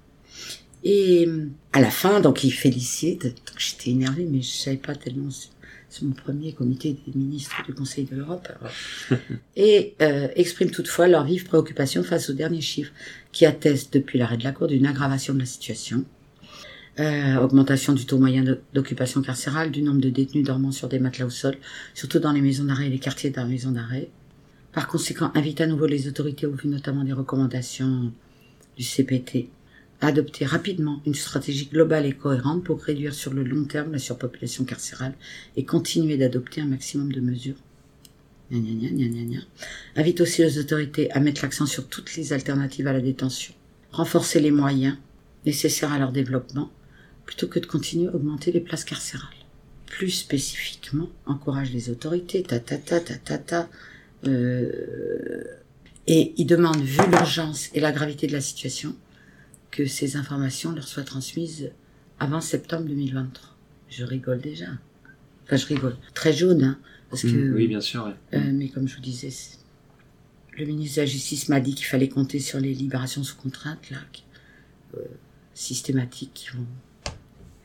Et 0.83 1.25
euh, 1.27 1.47
à 1.73 1.81
la 1.81 1.89
fin, 1.91 2.21
donc 2.21 2.43
ils 2.43 2.51
félicitent. 2.51 3.23
Donc 3.23 3.57
j'étais 3.57 3.91
énervée, 3.91 4.25
mais 4.29 4.41
je 4.41 4.49
savais 4.49 4.77
pas 4.77 4.95
tellement. 4.95 5.29
c'est- 5.31 5.49
mon 6.03 6.11
premier 6.11 6.53
comité 6.53 6.95
des 7.07 7.17
ministres 7.19 7.63
du 7.65 7.73
Conseil 7.73 8.05
de 8.05 8.15
l'Europe. 8.15 8.47
et 9.55 9.95
euh, 10.03 10.27
expriment 10.35 10.69
toutefois 10.69 11.07
leur 11.07 11.25
vive 11.25 11.45
préoccupation 11.45 12.03
face 12.03 12.29
aux 12.29 12.33
derniers 12.33 12.61
chiffres 12.61 12.91
qui 13.31 13.47
attestent 13.47 13.91
depuis 13.93 14.19
l'arrêt 14.19 14.37
de 14.37 14.43
la 14.43 14.51
Cour 14.51 14.67
d'une 14.67 14.85
aggravation 14.85 15.33
de 15.33 15.39
la 15.39 15.47
situation. 15.47 16.05
Euh, 16.99 17.37
augmentation 17.37 17.93
du 17.93 18.05
taux 18.05 18.19
moyen 18.19 18.43
d'occupation 18.73 19.21
carcérale, 19.23 19.71
du 19.71 19.81
nombre 19.81 19.99
de 20.01 20.09
détenus 20.11 20.45
dormant 20.45 20.71
sur 20.71 20.89
des 20.89 20.99
matelas 20.99 21.25
au 21.25 21.29
sol, 21.31 21.55
surtout 21.95 22.19
dans 22.19 22.33
les 22.33 22.41
maisons 22.41 22.65
d'arrêt 22.65 22.85
et 22.85 22.89
les 22.91 22.99
quartiers 22.99 23.31
dans 23.31 23.45
les 23.45 23.53
maisons 23.53 23.71
d'arrêt. 23.71 24.09
Par 24.71 24.88
conséquent, 24.88 25.32
invite 25.34 25.62
à 25.62 25.67
nouveau 25.67 25.88
les 25.88 26.08
autorités, 26.08 26.45
au 26.45 26.51
vu 26.51 26.67
notamment 26.67 27.03
des 27.03 27.13
recommandations 27.13 28.12
du 28.77 28.84
CPT, 28.84 29.49
à 30.01 30.08
adopter 30.08 30.45
rapidement 30.45 31.01
une 31.05 31.15
stratégie 31.15 31.65
globale 31.65 32.05
et 32.05 32.13
cohérente 32.13 32.63
pour 32.63 32.82
réduire 32.82 33.13
sur 33.13 33.34
le 33.34 33.43
long 33.43 33.65
terme 33.65 33.91
la 33.91 33.99
surpopulation 33.99 34.63
carcérale 34.63 35.13
et 35.58 35.65
continuer 35.65 36.17
d'adopter 36.17 36.62
un 36.62 36.67
maximum 36.67 37.12
de 37.12 37.19
mesures. 37.19 37.58
Invite 39.95 40.21
aussi 40.21 40.41
les 40.41 40.58
autorités 40.58 41.12
à 41.12 41.19
mettre 41.19 41.41
l'accent 41.43 41.65
sur 41.65 41.88
toutes 41.88 42.15
les 42.15 42.34
alternatives 42.34 42.88
à 42.88 42.93
la 42.93 43.01
détention, 43.01 43.53
renforcer 43.91 44.39
les 44.39 44.51
moyens 44.51 44.97
nécessaires 45.45 45.91
à 45.91 45.99
leur 45.99 46.12
développement, 46.12 46.71
plutôt 47.25 47.47
que 47.47 47.60
de 47.60 47.65
continuer 47.65 48.08
à 48.08 48.15
augmenter 48.15 48.51
les 48.51 48.62
places 48.62 48.86
carcérales. 48.86 49.29
plus 49.86 50.12
spécifiquement, 50.12 51.10
encourage 51.25 51.71
les 51.71 51.89
autorités, 51.89 52.43
ta 52.43 52.60
ta 52.60 52.77
ta 52.77 52.99
ta 52.99 53.15
ta 53.15 53.38
ta. 53.38 53.69
Euh, 54.27 55.43
et 56.08 56.34
il 56.38 56.45
demande, 56.45 56.82
vu 56.82 57.01
l'urgence 57.10 57.69
et 57.73 57.79
la 57.79 57.91
gravité 57.91 58.27
de 58.27 58.34
la 58.34 58.41
situation, 58.41 58.95
que 59.71 59.86
ces 59.86 60.15
informations 60.15 60.71
leur 60.71 60.88
soient 60.88 61.03
transmises 61.03 61.71
avant 62.19 62.41
septembre 62.41 62.88
2023. 62.88 63.55
Je 63.89 64.03
rigole 64.03 64.41
déjà. 64.41 64.65
Enfin, 65.45 65.55
je 65.55 65.65
rigole. 65.67 65.95
Très 66.13 66.34
jaune, 66.34 66.63
hein, 66.63 66.79
parce 67.10 67.23
que. 67.23 67.27
Mm, 67.27 67.55
oui, 67.55 67.67
bien 67.67 67.82
sûr. 67.82 68.05
ouais. 68.05 68.38
Euh, 68.38 68.51
mais 68.53 68.69
comme 68.69 68.88
je 68.88 68.95
vous 68.95 69.01
disais, 69.01 69.29
le 70.58 70.65
ministre 70.65 70.97
de 70.97 71.01
la 71.01 71.05
Justice 71.05 71.49
m'a 71.49 71.60
dit 71.60 71.75
qu'il 71.75 71.86
fallait 71.86 72.10
compter 72.10 72.39
sur 72.39 72.60
les 72.60 72.73
libérations 72.73 73.23
sous 73.23 73.36
contrainte, 73.36 73.89
là, 73.89 73.97
euh, 74.97 75.01
systématiques, 75.53 76.32
qui, 76.34 76.49
vont, 76.49 76.65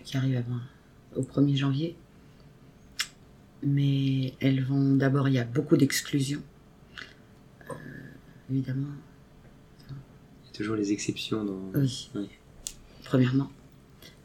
qui 0.05 0.17
arrivent 0.17 0.37
avant, 0.37 0.61
au 1.17 1.23
1er 1.23 1.57
janvier. 1.57 1.97
Mais 3.64 4.35
elles 4.40 4.62
vont 4.62 4.94
d'abord, 4.96 5.29
il 5.29 5.35
y 5.35 5.38
a 5.38 5.44
beaucoup 5.44 5.77
d'exclusions. 5.77 6.42
Euh, 7.70 7.74
évidemment, 8.50 8.88
Il 9.90 10.46
y 10.46 10.48
a 10.50 10.53
toujours 10.53 10.77
les 10.77 10.92
exceptions 10.92 11.44
dans. 11.44 11.72
oui. 11.81 12.11
Oui. 12.14 12.29
Premièrement. 13.05 13.50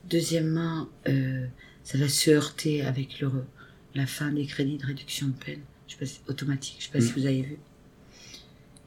Deuxièmement, 0.10 0.88
euh, 1.08 1.46
ça 1.84 1.98
va 1.98 2.08
se 2.08 2.32
heurter 2.32 2.82
avec 2.82 3.20
le, 3.20 3.30
la 3.96 4.06
fin 4.08 4.32
des 4.32 4.46
crédits 4.46 4.78
de 4.78 4.86
réduction 4.86 5.28
de 5.28 5.34
peine 5.34 5.62
je 5.88 5.94
sais 5.94 6.00
pas 6.00 6.06
si- 6.06 6.22
automatique. 6.28 6.78
Je 6.80 6.86
sais 6.86 6.92
pas 6.92 7.02
si 7.02 7.12
Mm. 7.12 7.14
vous 7.16 7.26
avez 7.26 7.42
vu. 7.42 7.58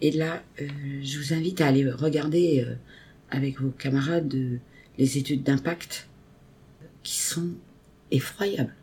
Et 0.00 0.10
là, 0.12 0.42
euh, 0.60 0.68
je 1.02 1.18
vous 1.18 1.32
invite 1.32 1.60
à 1.60 1.66
aller 1.68 1.88
regarder 1.90 2.66
avec 3.30 3.60
vos 3.60 3.70
camarades 3.70 4.60
les 4.98 5.18
études 5.18 5.42
d'impact 5.42 6.08
qui 7.02 7.18
sont 7.18 7.50
effroyables. 8.10 8.74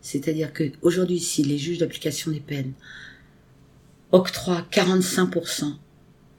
C'est-à-dire 0.00 0.52
que 0.52 0.64
aujourd'hui, 0.82 1.18
si 1.20 1.42
les 1.42 1.58
juges 1.58 1.78
d'application 1.78 2.30
des 2.30 2.40
peines 2.40 2.72
octroient 4.12 4.66
45% 4.70 5.74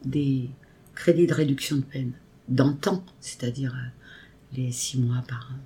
des 0.06 0.50
crédits 0.96 1.28
de 1.28 1.34
réduction 1.34 1.78
de 1.78 1.82
peine 1.82 2.12
d'antan, 2.48 3.04
c'est-à-dire 3.20 3.74
euh, 3.76 4.58
les 4.58 4.72
six 4.72 4.98
mois 5.00 5.24
par 5.28 5.52
an, 5.54 5.60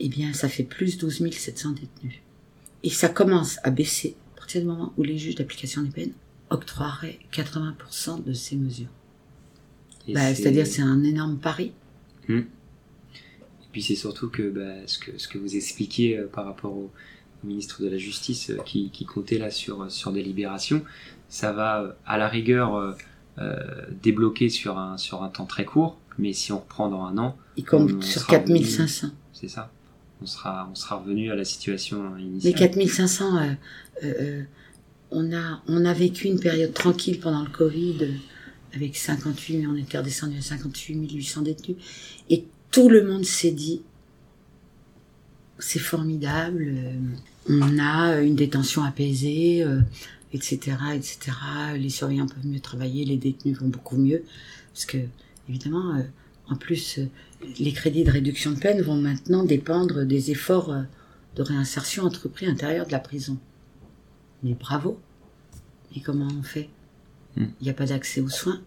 eh 0.00 0.08
bien, 0.08 0.32
ça 0.32 0.48
fait 0.48 0.62
plus 0.64 0.98
12 0.98 1.30
700 1.30 1.72
détenus. 1.72 2.20
Et 2.82 2.90
ça 2.90 3.08
commence 3.08 3.58
à 3.62 3.70
baisser 3.70 4.16
à 4.34 4.38
partir 4.38 4.62
du 4.62 4.66
moment 4.66 4.92
où 4.96 5.02
les 5.02 5.18
juges 5.18 5.34
d'application 5.36 5.82
des 5.82 5.90
peines 5.90 6.12
octroieraient 6.50 7.18
80% 7.32 8.24
de 8.24 8.32
ces 8.32 8.56
mesures. 8.56 8.88
Bah, 10.14 10.20
c'est- 10.34 10.42
C'est-à-dire, 10.42 10.66
c'est 10.66 10.82
un 10.82 11.02
énorme 11.04 11.38
pari. 11.38 11.72
Et 12.28 12.46
puis 13.72 13.82
c'est 13.82 13.94
surtout 13.96 14.28
que 14.28 14.42
bah, 14.50 14.86
ce 14.86 14.98
que 14.98 15.18
ce 15.18 15.26
que 15.28 15.38
vous 15.38 15.56
expliquiez 15.56 16.18
euh, 16.18 16.26
par 16.32 16.44
rapport 16.44 16.72
au, 16.72 16.90
au 17.42 17.46
ministre 17.46 17.82
de 17.82 17.88
la 17.88 17.98
Justice 17.98 18.50
euh, 18.50 18.58
qui, 18.64 18.90
qui 18.90 19.04
comptait 19.04 19.38
là 19.38 19.50
sur 19.50 19.90
sur 19.90 20.12
des 20.12 20.22
libérations, 20.22 20.82
ça 21.28 21.52
va 21.52 21.82
euh, 21.82 21.92
à 22.06 22.18
la 22.18 22.28
rigueur 22.28 22.74
euh, 22.76 22.92
euh, 23.38 23.56
débloquer 24.02 24.48
sur 24.50 24.78
un 24.78 24.98
sur 24.98 25.22
un 25.22 25.28
temps 25.28 25.46
très 25.46 25.64
court, 25.64 25.98
mais 26.18 26.32
si 26.34 26.52
on 26.52 26.58
reprend 26.58 26.88
dans 26.88 27.04
un 27.04 27.16
an, 27.18 27.36
Ils 27.56 27.64
comptent 27.64 27.92
On 27.92 28.00
sur 28.02 28.20
sera 28.20 28.32
4500. 28.38 29.08
c'est 29.32 29.48
ça, 29.48 29.72
on 30.20 30.26
sera 30.26 30.68
on 30.70 30.74
sera 30.74 30.96
revenu 30.96 31.30
à 31.30 31.34
la 31.34 31.44
situation 31.44 32.10
Mais 32.16 32.22
initiale. 32.22 32.54
4500, 32.54 33.36
euh, 33.36 33.40
euh, 34.04 34.14
euh, 34.20 34.42
on, 35.10 35.32
a, 35.34 35.62
on 35.66 35.84
a 35.86 35.92
vécu 35.94 36.26
une 36.28 36.40
période 36.40 36.72
tranquille 36.74 37.18
pendant 37.20 37.42
le 37.42 37.48
Covid, 37.50 37.96
euh, 38.02 38.12
avec 38.74 38.96
58, 38.96 39.58
mais 39.58 39.66
on 39.66 39.76
était 39.76 39.98
redescendu 39.98 40.36
à 40.38 40.42
58 40.42 41.10
800 41.12 41.42
détenus. 41.42 41.76
Et 42.30 42.44
tout 42.72 42.88
le 42.88 43.04
monde 43.04 43.24
s'est 43.24 43.52
dit, 43.52 43.82
c'est 45.58 45.78
formidable, 45.78 46.66
euh, 46.76 46.98
on 47.48 47.78
a 47.78 48.20
une 48.20 48.34
détention 48.34 48.82
apaisée, 48.82 49.62
euh, 49.62 49.80
etc., 50.32 50.76
etc. 50.94 51.32
Les 51.76 51.90
surveillants 51.90 52.26
peuvent 52.26 52.46
mieux 52.46 52.60
travailler, 52.60 53.04
les 53.04 53.16
détenus 53.16 53.58
vont 53.58 53.68
beaucoup 53.68 53.96
mieux. 53.96 54.24
Parce 54.72 54.86
que, 54.86 54.98
évidemment, 55.48 55.94
euh, 55.96 56.02
en 56.48 56.56
plus, 56.56 56.98
euh, 56.98 57.06
les 57.60 57.72
crédits 57.72 58.04
de 58.04 58.10
réduction 58.10 58.52
de 58.52 58.58
peine 58.58 58.80
vont 58.82 58.96
maintenant 58.96 59.44
dépendre 59.44 60.04
des 60.04 60.30
efforts 60.30 60.72
euh, 60.72 60.82
de 61.36 61.42
réinsertion 61.42 62.04
entrepris 62.04 62.46
à 62.46 62.48
l'intérieur 62.48 62.86
de 62.86 62.92
la 62.92 62.98
prison. 62.98 63.38
Mais 64.42 64.54
bravo. 64.54 64.98
Et 65.94 66.00
comment 66.00 66.28
on 66.38 66.42
fait? 66.42 66.68
Il 67.36 67.44
Hmm. 67.44 67.50
n'y 67.62 67.70
a 67.70 67.74
pas 67.74 67.86
d'accès 67.86 68.20
aux 68.20 68.28
soins. 68.28 68.60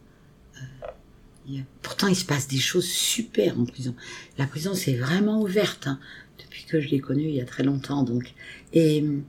Euh, 1.50 1.60
Pourtant, 1.82 2.08
il 2.08 2.16
se 2.16 2.26
passe 2.26 2.48
des 2.48 2.58
choses 2.60 2.88
super 2.88 3.60
en 3.60 3.66
prison. 3.66 3.96
La 4.38 4.48
prison, 4.48 4.74
c'est 4.74 4.96
vraiment 4.96 5.42
ouverte. 5.42 5.88
hein, 5.88 6.00
depuis 6.40 6.66
que 6.66 6.80
je 6.82 6.90
l'ai 6.90 7.00
connue 7.00 7.24
il 7.30 7.36
y 7.36 7.42
a 7.42 7.46
très 7.46 7.64
longtemps. 7.64 8.04
Donc, 8.04 8.34
et 8.74 9.02
hum, 9.02 9.24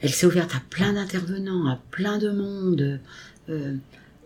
elle 0.00 0.12
s'est 0.12 0.26
ouverte 0.26 0.54
à 0.54 0.60
plein 0.70 0.92
d'intervenants, 0.92 1.66
à 1.66 1.76
plein 1.90 2.18
de 2.18 2.30
monde. 2.30 3.00
Euh, 3.48 3.76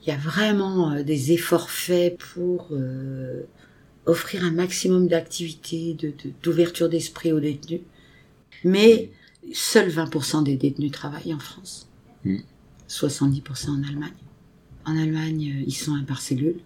Il 0.03 0.09
y 0.09 0.13
a 0.13 0.17
vraiment 0.17 0.93
euh, 0.93 1.03
des 1.03 1.33
efforts 1.33 1.71
faits 1.71 2.17
pour 2.19 2.69
euh, 2.73 3.43
offrir 4.07 4.45
un 4.45 4.51
maximum 4.51 5.09
d'activités, 5.09 5.93
de- 5.95 6.09
de- 6.25 6.33
d'ouverture 6.43 6.89
d'esprit 6.89 7.33
aux 7.33 7.41
détenus. 7.41 7.83
Mais 8.65 9.11
seuls 9.53 9.91
20% 9.91 10.43
des 10.43 10.57
détenus 10.57 10.91
travaillent 10.93 11.35
en 11.35 11.39
France. 11.39 11.87
Mm. 12.25 12.39
70% 12.89 13.71
en 13.71 13.83
Allemagne. 13.89 14.13
En 14.87 14.97
Allemagne, 14.97 15.55
euh, 15.61 15.65
ils 15.67 15.75
sont 15.75 15.95
un 15.95 16.05
par 16.05 16.21
cellule. 16.21 16.61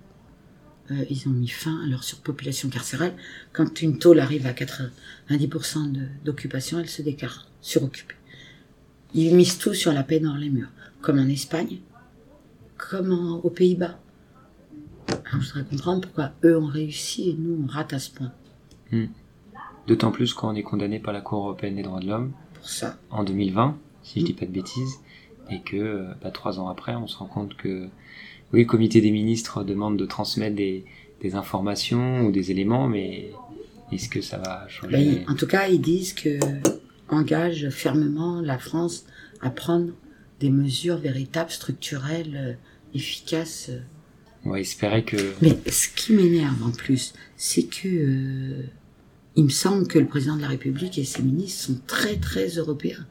Euh, 0.91 1.05
ils 1.11 1.27
ont 1.29 1.33
mis 1.33 1.49
fin 1.49 1.83
à 1.83 1.87
leur 1.87 2.05
surpopulation 2.05 2.69
carcérale. 2.69 3.15
Quand 3.53 3.81
une 3.83 3.99
tôle 3.99 4.21
arrive 4.21 4.47
à 4.47 4.53
90% 4.53 5.91
de- 5.93 6.07
d'occupation, 6.25 6.79
elle 6.79 6.89
se 6.89 7.03
déclare 7.03 7.47
suroccupée. 7.61 8.15
Ils 9.15 9.35
misent 9.35 9.59
tout 9.59 9.75
sur 9.75 9.93
la 9.93 10.03
peine 10.03 10.27
hors 10.27 10.37
les 10.37 10.51
murs, 10.51 10.69
comme 11.01 11.19
en 11.19 11.29
Espagne, 11.29 11.79
comme 12.77 13.13
en- 13.13 13.37
aux 13.39 13.51
Pays-Bas. 13.51 13.99
Alors, 15.09 15.41
je 15.43 15.49
voudrais 15.53 15.65
comprendre 15.65 16.01
pourquoi 16.03 16.33
eux 16.45 16.59
ont 16.59 16.67
réussi 16.67 17.31
et 17.31 17.35
nous 17.39 17.65
on 17.65 17.67
rate 17.67 17.93
à 17.95 17.99
ce 17.99 18.11
point. 18.11 18.33
D'autant 19.87 20.11
plus 20.13 20.33
quand 20.35 20.51
on 20.51 20.55
est 20.55 20.63
condamné 20.63 20.99
par 20.99 21.13
la 21.13 21.21
Cour 21.21 21.39
européenne 21.45 21.77
des 21.77 21.83
droits 21.83 22.01
de 22.01 22.07
l'homme 22.07 22.33
Pour 22.55 22.69
ça, 22.69 22.99
en 23.11 23.25
2020, 23.25 23.77
si 24.03 24.21
je 24.21 24.25
dis 24.27 24.33
pas 24.33 24.47
de 24.47 24.51
bêtises, 24.51 24.99
et 25.51 25.61
que 25.61 25.77
euh, 25.77 26.05
bah, 26.23 26.31
trois 26.31 26.59
ans 26.59 26.69
après, 26.69 26.95
on 26.95 27.07
se 27.07 27.17
rend 27.17 27.27
compte 27.27 27.57
que 27.57 27.89
oui, 28.53 28.61
le 28.61 28.67
comité 28.67 29.01
des 29.01 29.11
ministres 29.11 29.65
demande 29.65 29.97
de 29.97 30.07
transmettre 30.07 30.57
des, 30.57 30.85
des 31.21 31.35
informations 31.35 32.27
ou 32.27 32.33
des 32.33 32.51
éléments, 32.51 32.89
mais 32.89 33.31
est-ce 33.93 34.09
que 34.09 34.21
ça 34.21 34.39
va 34.39 34.67
changer 34.69 34.93
Ben, 34.93 35.25
en 35.29 35.35
tout 35.35 35.47
cas, 35.47 35.69
ils 35.69 35.81
disent 35.81 36.13
que 36.13 36.39
engage 37.09 37.69
fermement 37.71 38.41
la 38.41 38.59
France 38.59 39.05
à 39.41 39.51
prendre 39.51 39.93
des 40.41 40.51
mesures 40.51 40.99
véritables, 40.99 41.51
structurelles, 41.51 42.37
euh, 42.37 42.97
efficaces. 42.97 43.71
On 44.45 44.51
va 44.51 44.61
espérer 44.61 45.05
que 45.05 45.17
Mais 45.41 45.57
ce 45.71 45.89
qui 45.89 46.13
m'énerve 46.13 46.63
en 46.63 46.71
plus, 46.71 47.13
c'est 47.37 47.65
que 47.65 47.89
euh, 47.89 48.63
il 49.37 49.45
me 49.45 49.51
semble 49.51 49.87
que 49.87 49.99
le 49.99 50.07
président 50.07 50.37
de 50.37 50.43
la 50.43 50.49
République 50.49 50.99
et 50.99 51.05
ses 51.05 51.23
ministres 51.23 51.67
sont 51.67 51.81
très 51.87 52.17
très 52.17 52.49
européens. 52.49 53.07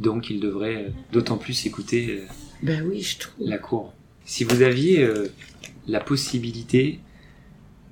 Donc 0.00 0.30
il 0.30 0.40
devrait 0.40 0.86
euh, 0.86 0.90
d'autant 1.12 1.36
plus 1.36 1.66
écouter 1.66 2.20
euh, 2.22 2.26
Ben 2.62 2.84
oui, 2.86 3.02
je 3.02 3.18
trouve. 3.18 3.34
la 3.46 3.58
Cour. 3.58 3.92
Si 4.24 4.44
vous 4.44 4.62
aviez 4.62 5.02
euh, 5.02 5.28
la 5.86 6.00
possibilité 6.00 7.00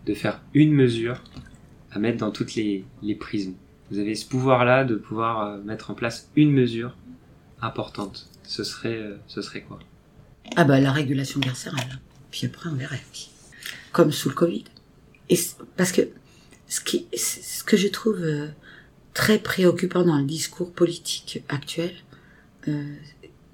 de 0.06 0.14
faire 0.14 0.40
une 0.54 0.72
mesure 0.72 1.22
à 1.90 1.98
mettre 1.98 2.18
dans 2.18 2.30
toutes 2.30 2.54
les, 2.54 2.84
les 3.02 3.14
prisons, 3.14 3.54
vous 3.90 3.98
avez 3.98 4.14
ce 4.14 4.26
pouvoir-là 4.26 4.84
de 4.84 4.94
pouvoir 4.94 5.58
mettre 5.58 5.90
en 5.90 5.94
place 5.94 6.30
une 6.36 6.52
mesure 6.52 6.96
importante. 7.60 8.28
Ce 8.44 8.62
serait, 8.64 9.00
ce 9.26 9.42
serait 9.42 9.62
quoi? 9.62 9.78
Ah 10.56 10.64
bah 10.64 10.80
la 10.80 10.92
régulation 10.92 11.40
carcérale. 11.40 12.00
Puis 12.30 12.46
après 12.46 12.68
on 12.70 12.74
verra. 12.74 12.96
Comme 13.92 14.12
sous 14.12 14.28
le 14.28 14.34
Covid. 14.36 14.64
Et 15.28 15.38
parce 15.76 15.90
que 15.92 16.02
ce, 16.68 16.80
qui, 16.80 17.06
ce 17.16 17.64
que 17.64 17.76
je 17.76 17.88
trouve 17.88 18.24
très 19.14 19.38
préoccupant 19.38 20.04
dans 20.04 20.18
le 20.18 20.24
discours 20.24 20.72
politique 20.72 21.42
actuel, 21.48 21.92
euh, 22.68 22.94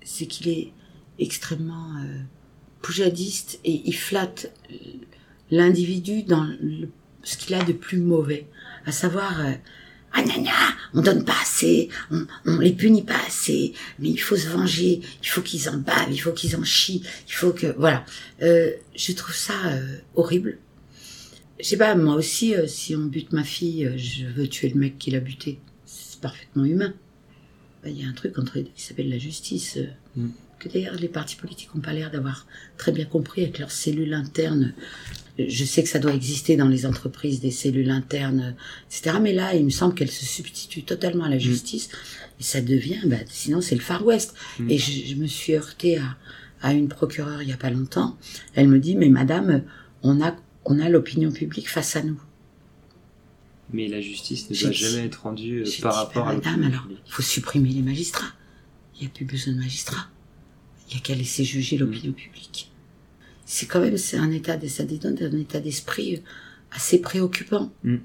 c'est 0.05 0.27
qu'il 0.27 0.49
est 0.49 0.73
extrêmement 1.19 1.95
euh, 2.05 2.19
poujadiste 2.83 3.59
et 3.65 3.83
il 3.85 3.95
flatte 3.95 4.53
l'individu 5.51 6.23
dans 6.23 6.45
le- 6.61 6.89
ce 7.23 7.37
qu'il 7.37 7.55
a 7.55 7.63
de 7.65 7.73
plus 7.73 7.99
mauvais, 7.99 8.47
à 8.85 8.93
savoir 8.93 9.41
euh, 9.41 9.53
ah 10.13 10.23
gna 10.23 10.39
gna, 10.39 10.53
on 10.95 11.03
donne 11.03 11.25
pas 11.25 11.37
assez, 11.43 11.89
on, 12.11 12.27
on 12.47 12.59
les 12.59 12.73
punit 12.73 13.03
pas 13.03 13.19
assez, 13.27 13.73
mais 13.99 14.11
il 14.11 14.17
faut 14.19 14.37
se 14.37 14.49
venger, 14.49 15.01
il 15.23 15.27
faut 15.29 15.43
qu'ils 15.43 15.69
en 15.69 15.77
bavent, 15.79 16.11
il 16.11 16.19
faut 16.19 16.33
qu'ils 16.33 16.57
en 16.57 16.65
chient, 16.65 17.03
il 17.29 17.33
faut 17.33 17.53
que 17.53 17.75
voilà. 17.79 18.05
Euh, 18.43 18.71
je 18.95 19.13
trouve 19.13 19.35
ça 19.35 19.55
euh, 19.67 19.97
horrible. 20.15 20.59
Je 21.59 21.65
sais 21.65 21.77
pas, 21.77 21.95
moi 21.95 22.15
aussi, 22.17 22.55
euh, 22.55 22.67
si 22.67 22.95
on 22.95 23.05
bute 23.07 23.33
ma 23.33 23.45
fille, 23.45 23.87
euh, 23.87 23.97
je 23.97 24.27
veux 24.27 24.47
tuer 24.49 24.69
le 24.69 24.79
mec 24.79 24.99
qui 24.99 25.11
l'a 25.11 25.21
buté. 25.21 25.59
C'est 25.87 26.21
parfaitement 26.21 26.65
humain. 26.65 26.93
Ben, 27.83 27.91
Il 27.95 28.03
y 28.03 28.05
a 28.05 28.09
un 28.09 28.13
truc 28.13 28.39
entre 28.39 28.57
les 28.57 28.65
deux 28.65 28.71
qui 28.75 28.83
s'appelle 28.83 29.09
la 29.09 29.19
justice. 29.19 29.79
euh. 29.79 29.87
Mm. 30.17 30.31
que 30.59 30.69
d'ailleurs 30.71 30.95
les 30.95 31.09
partis 31.09 31.37
politiques 31.37 31.75
n'ont 31.75 31.83
pas 31.83 31.93
l'air 31.93 32.11
d'avoir 32.11 32.47
très 32.79 32.91
bien 32.91 33.05
compris 33.05 33.43
avec 33.43 33.59
leurs 33.59 33.71
cellules 33.71 34.15
internes. 34.15 34.73
Je 35.39 35.65
sais 35.67 35.83
que 35.83 35.89
ça 35.91 35.99
doit 35.99 36.15
exister 36.15 36.57
dans 36.57 36.69
les 36.69 36.87
entreprises 36.87 37.41
des 37.41 37.51
cellules 37.51 37.91
internes, 37.91 38.55
etc. 38.91 39.19
Mais 39.21 39.35
là, 39.35 39.55
il 39.55 39.67
me 39.67 39.71
semble 39.71 39.95
qu'elles 39.95 40.11
se 40.11 40.25
substituent 40.25 40.85
totalement 40.85 41.25
à 41.25 41.29
la 41.29 41.39
justice. 41.39 41.91
Et 42.41 42.43
ça 42.43 42.63
devient, 42.63 43.01
bah, 43.05 43.19
sinon 43.29 43.61
c'est 43.61 43.75
le 43.75 43.83
Far 43.83 44.05
West. 44.07 44.35
Mm. 44.59 44.71
Et 44.71 44.79
je, 44.79 45.07
je 45.11 45.15
me 45.17 45.27
suis 45.27 45.55
heurtée 45.55 45.99
à, 45.99 46.17
à 46.63 46.73
une 46.73 46.89
procureure 46.89 47.43
il 47.43 47.49
y 47.49 47.53
a 47.53 47.59
pas 47.59 47.71
longtemps. 47.71 48.17
Elle 48.55 48.69
me 48.69 48.79
dit, 48.79 48.97
mais 48.97 49.11
madame, 49.11 49.63
on 50.03 50.23
a, 50.23 50.35
on 50.67 50.79
a 50.81 50.89
l'opinion 50.89 51.31
publique 51.33 51.69
face 51.71 51.97
à 51.97 52.03
nous. 52.03 52.21
Mais 53.73 53.89
la 53.89 54.01
justice 54.01 54.49
ne 54.51 54.57
doit 54.57 54.71
jamais 54.73 55.07
être 55.07 55.23
rendue 55.23 55.63
euh, 55.63 55.71
par 55.83 55.95
rapport 55.97 56.29
à 56.29 56.35
madame, 56.35 56.61
l'opinion 56.63 56.79
alors, 56.81 56.89
il 57.07 57.13
faut 57.13 57.23
supprimer 57.23 57.71
les 57.71 57.83
magistrats. 57.83 58.33
Il 58.95 59.01
n'y 59.03 59.07
a 59.07 59.11
plus 59.11 59.25
besoin 59.25 59.55
de 59.55 59.59
magistrats. 59.59 60.09
Il 60.89 60.95
n'y 60.95 61.01
a 61.01 61.03
qu'à 61.03 61.15
laisser 61.15 61.45
juger 61.45 61.77
l'opinion 61.77 62.13
publique. 62.13 62.71
C'est 63.45 63.67
quand 63.67 63.81
même, 63.81 63.97
c'est 63.97 64.17
un 64.19 64.31
état, 64.31 64.57
de- 64.57 64.69
ça 64.69 64.85
dénonce 64.85 65.21
un 65.21 65.37
état 65.39 65.61
d'esprit 65.61 66.17
euh, 66.17 66.19
assez 66.73 67.01
préoccupant. 67.01 67.73
Mm. 67.83 67.97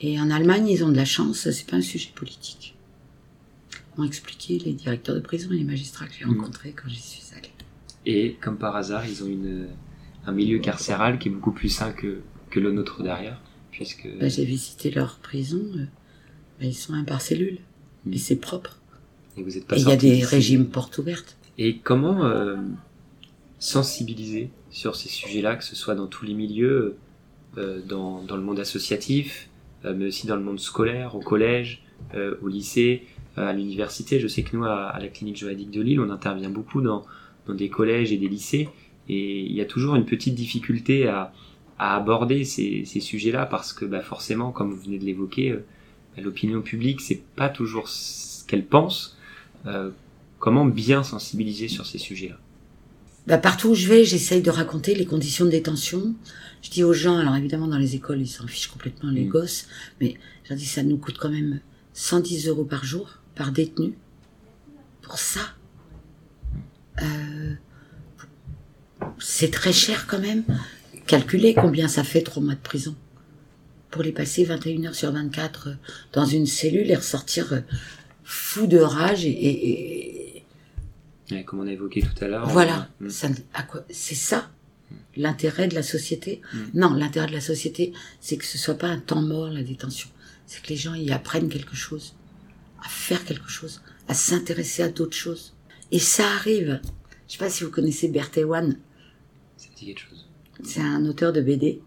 Et 0.00 0.20
en 0.20 0.30
Allemagne, 0.30 0.68
ils 0.68 0.84
ont 0.84 0.88
de 0.90 0.96
la 0.96 1.04
chance, 1.04 1.50
c'est 1.50 1.66
pas 1.66 1.76
un 1.76 1.80
sujet 1.82 2.10
politique. 2.14 2.74
M'ont 3.96 4.04
expliqué 4.04 4.58
les 4.58 4.72
directeurs 4.72 5.14
de 5.16 5.20
prison 5.20 5.50
et 5.52 5.56
les 5.56 5.64
magistrats 5.64 6.06
que 6.06 6.12
j'ai 6.18 6.24
Mm. 6.24 6.38
rencontrés 6.40 6.72
quand 6.72 6.88
j'y 6.88 7.00
suis 7.00 7.22
allée. 7.36 7.50
Et 8.06 8.34
comme 8.40 8.56
par 8.58 8.76
hasard, 8.76 9.04
ils 9.06 9.22
ont 9.24 9.26
une, 9.26 9.66
un 10.26 10.32
milieu 10.32 10.58
carcéral 10.58 11.18
qui 11.18 11.28
est 11.28 11.32
beaucoup 11.32 11.52
plus 11.52 11.68
sain 11.68 11.92
que, 11.92 12.20
que 12.50 12.60
le 12.60 12.72
nôtre 12.72 13.02
derrière, 13.02 13.40
puisque 13.70 14.08
Bah, 14.18 14.28
j'ai 14.28 14.44
visité 14.44 14.90
leur 14.90 15.16
prison, 15.18 15.62
euh, 15.76 15.84
bah, 16.58 16.66
ils 16.66 16.74
sont 16.74 16.94
un 16.94 17.04
par 17.04 17.20
cellule. 17.20 17.58
Mm. 18.04 18.12
Et 18.12 18.18
c'est 18.18 18.36
propre. 18.36 18.78
et 19.36 19.42
vous 19.42 19.56
êtes 19.56 19.66
pas 19.66 19.76
il 19.76 19.88
y 19.88 19.92
a 19.92 19.96
des 19.96 20.22
régimes 20.24 20.66
portes 20.66 20.98
ouvertes. 20.98 21.36
Et 21.58 21.78
comment 21.78 22.24
euh, 22.24 22.56
sensibiliser 23.58 24.50
sur 24.70 24.96
ces 24.96 25.08
sujets-là, 25.08 25.56
que 25.56 25.64
ce 25.64 25.76
soit 25.76 25.94
dans 25.94 26.06
tous 26.06 26.24
les 26.24 26.34
milieux, 26.34 26.96
euh, 27.58 27.80
dans, 27.86 28.22
dans 28.22 28.36
le 28.36 28.42
monde 28.42 28.60
associatif, 28.60 29.48
mais 29.82 30.08
aussi 30.08 30.26
dans 30.26 30.36
le 30.36 30.42
monde 30.42 30.60
scolaire, 30.60 31.14
au 31.14 31.20
collège, 31.20 31.82
au 32.14 32.48
lycée, 32.48 33.06
à 33.38 33.54
l'université? 33.54 34.20
Je 34.20 34.28
sais 34.28 34.42
que 34.42 34.54
nous, 34.54 34.64
à, 34.64 34.88
à 34.88 34.98
la 35.00 35.08
clinique 35.08 35.38
juridique 35.38 35.70
de 35.70 35.80
Lille, 35.80 36.00
on 36.00 36.10
intervient 36.10 36.50
beaucoup 36.50 36.82
dans, 36.82 37.06
dans 37.46 37.54
des 37.54 37.70
collèges 37.70 38.12
et 38.12 38.18
des 38.18 38.28
lycées, 38.28 38.68
et 39.12 39.40
il 39.40 39.52
y 39.52 39.60
a 39.60 39.64
toujours 39.64 39.96
une 39.96 40.04
petite 40.04 40.34
difficulté 40.36 41.08
à, 41.08 41.32
à 41.78 41.96
aborder 41.96 42.44
ces, 42.44 42.84
ces 42.84 43.00
sujets-là, 43.00 43.44
parce 43.46 43.72
que 43.72 43.84
bah, 43.84 44.02
forcément, 44.02 44.52
comme 44.52 44.70
vous 44.70 44.80
venez 44.82 44.98
de 44.98 45.04
l'évoquer, 45.04 45.50
euh, 45.50 45.64
bah, 46.16 46.22
l'opinion 46.22 46.62
publique, 46.62 47.00
c'est 47.00 47.20
pas 47.34 47.48
toujours 47.48 47.88
ce 47.88 48.44
qu'elle 48.46 48.64
pense. 48.66 49.16
Euh, 49.66 49.90
comment 50.38 50.64
bien 50.64 51.02
sensibiliser 51.02 51.66
sur 51.68 51.86
ces 51.86 51.98
sujets-là? 51.98 52.38
Bah, 53.26 53.38
partout 53.38 53.70
où 53.70 53.74
je 53.74 53.88
vais, 53.88 54.04
j'essaye 54.04 54.42
de 54.42 54.50
raconter 54.50 54.94
les 54.94 55.06
conditions 55.06 55.44
de 55.44 55.50
détention. 55.50 56.14
Je 56.62 56.70
dis 56.70 56.84
aux 56.84 56.92
gens, 56.92 57.18
alors 57.18 57.34
évidemment 57.36 57.66
dans 57.68 57.78
les 57.78 57.96
écoles, 57.96 58.20
ils 58.20 58.28
s'en 58.28 58.46
fichent 58.46 58.68
complètement 58.68 59.10
les 59.10 59.24
Mm. 59.24 59.28
gosses, 59.28 59.66
mais 60.00 60.16
je 60.44 60.50
leur 60.50 60.58
dis 60.58 60.66
ça 60.66 60.82
nous 60.82 60.98
coûte 60.98 61.18
quand 61.18 61.30
même 61.30 61.60
110 61.94 62.46
euros 62.48 62.64
par 62.64 62.84
jour, 62.84 63.18
par 63.34 63.50
détenu. 63.52 63.94
Pour 65.02 65.18
ça, 65.18 65.40
euh, 67.02 67.54
c'est 69.18 69.50
très 69.50 69.72
cher 69.72 70.06
quand 70.06 70.18
même. 70.18 70.44
Calculez 71.06 71.54
combien 71.54 71.88
ça 71.88 72.04
fait 72.04 72.22
trois 72.22 72.42
mois 72.42 72.54
de 72.54 72.60
prison. 72.60 72.94
Pour 73.90 74.02
les 74.02 74.12
passer 74.12 74.44
21 74.44 74.84
heures 74.86 74.94
sur 74.94 75.10
24 75.12 75.68
euh, 75.68 75.72
dans 76.12 76.24
une 76.24 76.46
cellule 76.46 76.90
et 76.90 76.94
ressortir 76.94 77.52
euh, 77.52 77.60
fou 78.22 78.66
de 78.68 78.78
rage 78.78 79.24
et- 79.24 79.30
et- 79.30 80.44
et, 81.32 81.44
Comme 81.44 81.60
on 81.60 81.66
a 81.66 81.72
évoqué 81.72 82.00
tout 82.02 82.24
à 82.24 82.28
l'heure. 82.28 82.48
voilà, 82.48 82.88
on- 83.00 83.62
quoi, 83.68 83.84
c'est 83.90 84.14
ça 84.14 84.50
l'intérêt 85.16 85.66
de 85.68 85.74
la 85.74 85.82
société? 85.82 86.40
Mm. 86.52 86.58
Non, 86.74 86.94
l'intérêt 86.94 87.26
de 87.26 87.32
la 87.32 87.40
société, 87.40 87.92
c'est 88.20 88.36
que 88.36 88.44
ce 88.44 88.58
soit 88.58 88.74
pas 88.78 88.88
un 88.88 88.98
temps 89.00 89.22
mort 89.22 89.48
la 89.50 89.62
détention. 89.62 90.08
C'est 90.46 90.62
que 90.62 90.68
les 90.68 90.76
gens 90.76 90.94
y 90.94 91.10
apprennent 91.10 91.48
quelque 91.48 91.74
chose, 91.76 92.14
à 92.84 92.88
faire 92.88 93.24
quelque 93.24 93.48
chose, 93.48 93.80
à 94.08 94.14
s'intéresser 94.14 94.82
à 94.84 94.88
d'autres 94.88 95.16
choses. 95.16 95.54
Et 95.92 95.98
ça 96.00 96.26
arrive. 96.28 96.80
Je 97.28 97.32
sais 97.32 97.38
pas 97.38 97.50
si 97.50 97.64
vous 97.64 97.70
connaissez 97.70 98.08
Berthéwan. 98.08 98.76
Ça 99.80 99.86
dit 99.86 99.94
quelque 99.94 100.08
chose. 100.10 100.26
C'est 100.62 100.80
un 100.80 101.06
auteur 101.06 101.32
de 101.32 101.40
BD. 101.40 101.80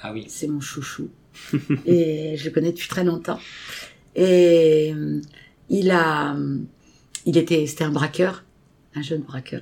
Ah 0.00 0.12
oui. 0.12 0.24
C'est 0.28 0.48
mon 0.48 0.60
chouchou. 0.60 1.10
et 1.86 2.36
je 2.38 2.44
le 2.46 2.50
connais 2.50 2.72
depuis 2.72 2.88
très 2.88 3.04
longtemps. 3.04 3.38
Et 4.16 4.92
euh, 4.94 5.20
il 5.68 5.90
a, 5.90 6.34
euh, 6.34 6.58
il 7.26 7.36
était, 7.36 7.66
c'était 7.66 7.84
un 7.84 7.90
braqueur, 7.90 8.44
un 8.94 9.02
jeune 9.02 9.20
braqueur. 9.20 9.60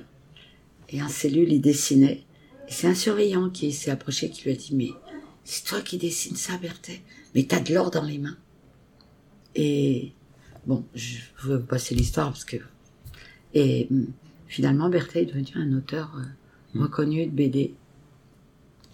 Et 0.87 1.03
en 1.03 1.09
cellule, 1.09 1.51
il 1.51 1.59
dessinait. 1.59 2.23
Et 2.69 2.71
c'est 2.71 2.87
un 2.87 2.95
surveillant 2.95 3.49
qui 3.49 3.73
s'est 3.73 3.91
approché, 3.91 4.29
qui 4.29 4.45
lui 4.45 4.51
a 4.51 4.55
dit, 4.55 4.73
mais 4.73 4.89
c'est 5.43 5.65
toi 5.65 5.81
qui 5.81 5.97
dessines 5.97 6.37
ça, 6.37 6.57
Berthet 6.57 7.01
Mais 7.35 7.43
t'as 7.43 7.59
de 7.59 7.73
l'or 7.73 7.91
dans 7.91 8.03
les 8.03 8.19
mains. 8.19 8.37
Et 9.55 10.13
bon, 10.65 10.85
je 10.95 11.17
veux 11.43 11.57
vous 11.57 11.65
passer 11.65 11.93
l'histoire 11.93 12.29
parce 12.29 12.45
que 12.45 12.57
et 13.53 13.87
hum, 13.91 14.07
finalement, 14.47 14.89
Berthet 14.89 15.23
est 15.23 15.25
devenu 15.25 15.47
un 15.55 15.73
auteur 15.73 16.15
Mm. 16.73 16.81
reconnu 16.83 17.25
de 17.25 17.31
BD. 17.31 17.73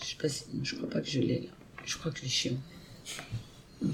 Je 0.02 0.06
sais 0.06 0.16
pas 0.22 0.30
si, 0.30 0.46
je 0.64 0.76
crois 0.76 0.90
pas 0.90 1.02
que 1.02 1.08
je 1.08 1.20
l'ai 1.20 1.40
là. 1.42 1.50
Je 1.86 1.98
crois 1.98 2.12
que 2.12 2.20
je 2.20 2.24
l'ai 2.24 2.30
chez 2.30 2.52
moi. 2.52 2.60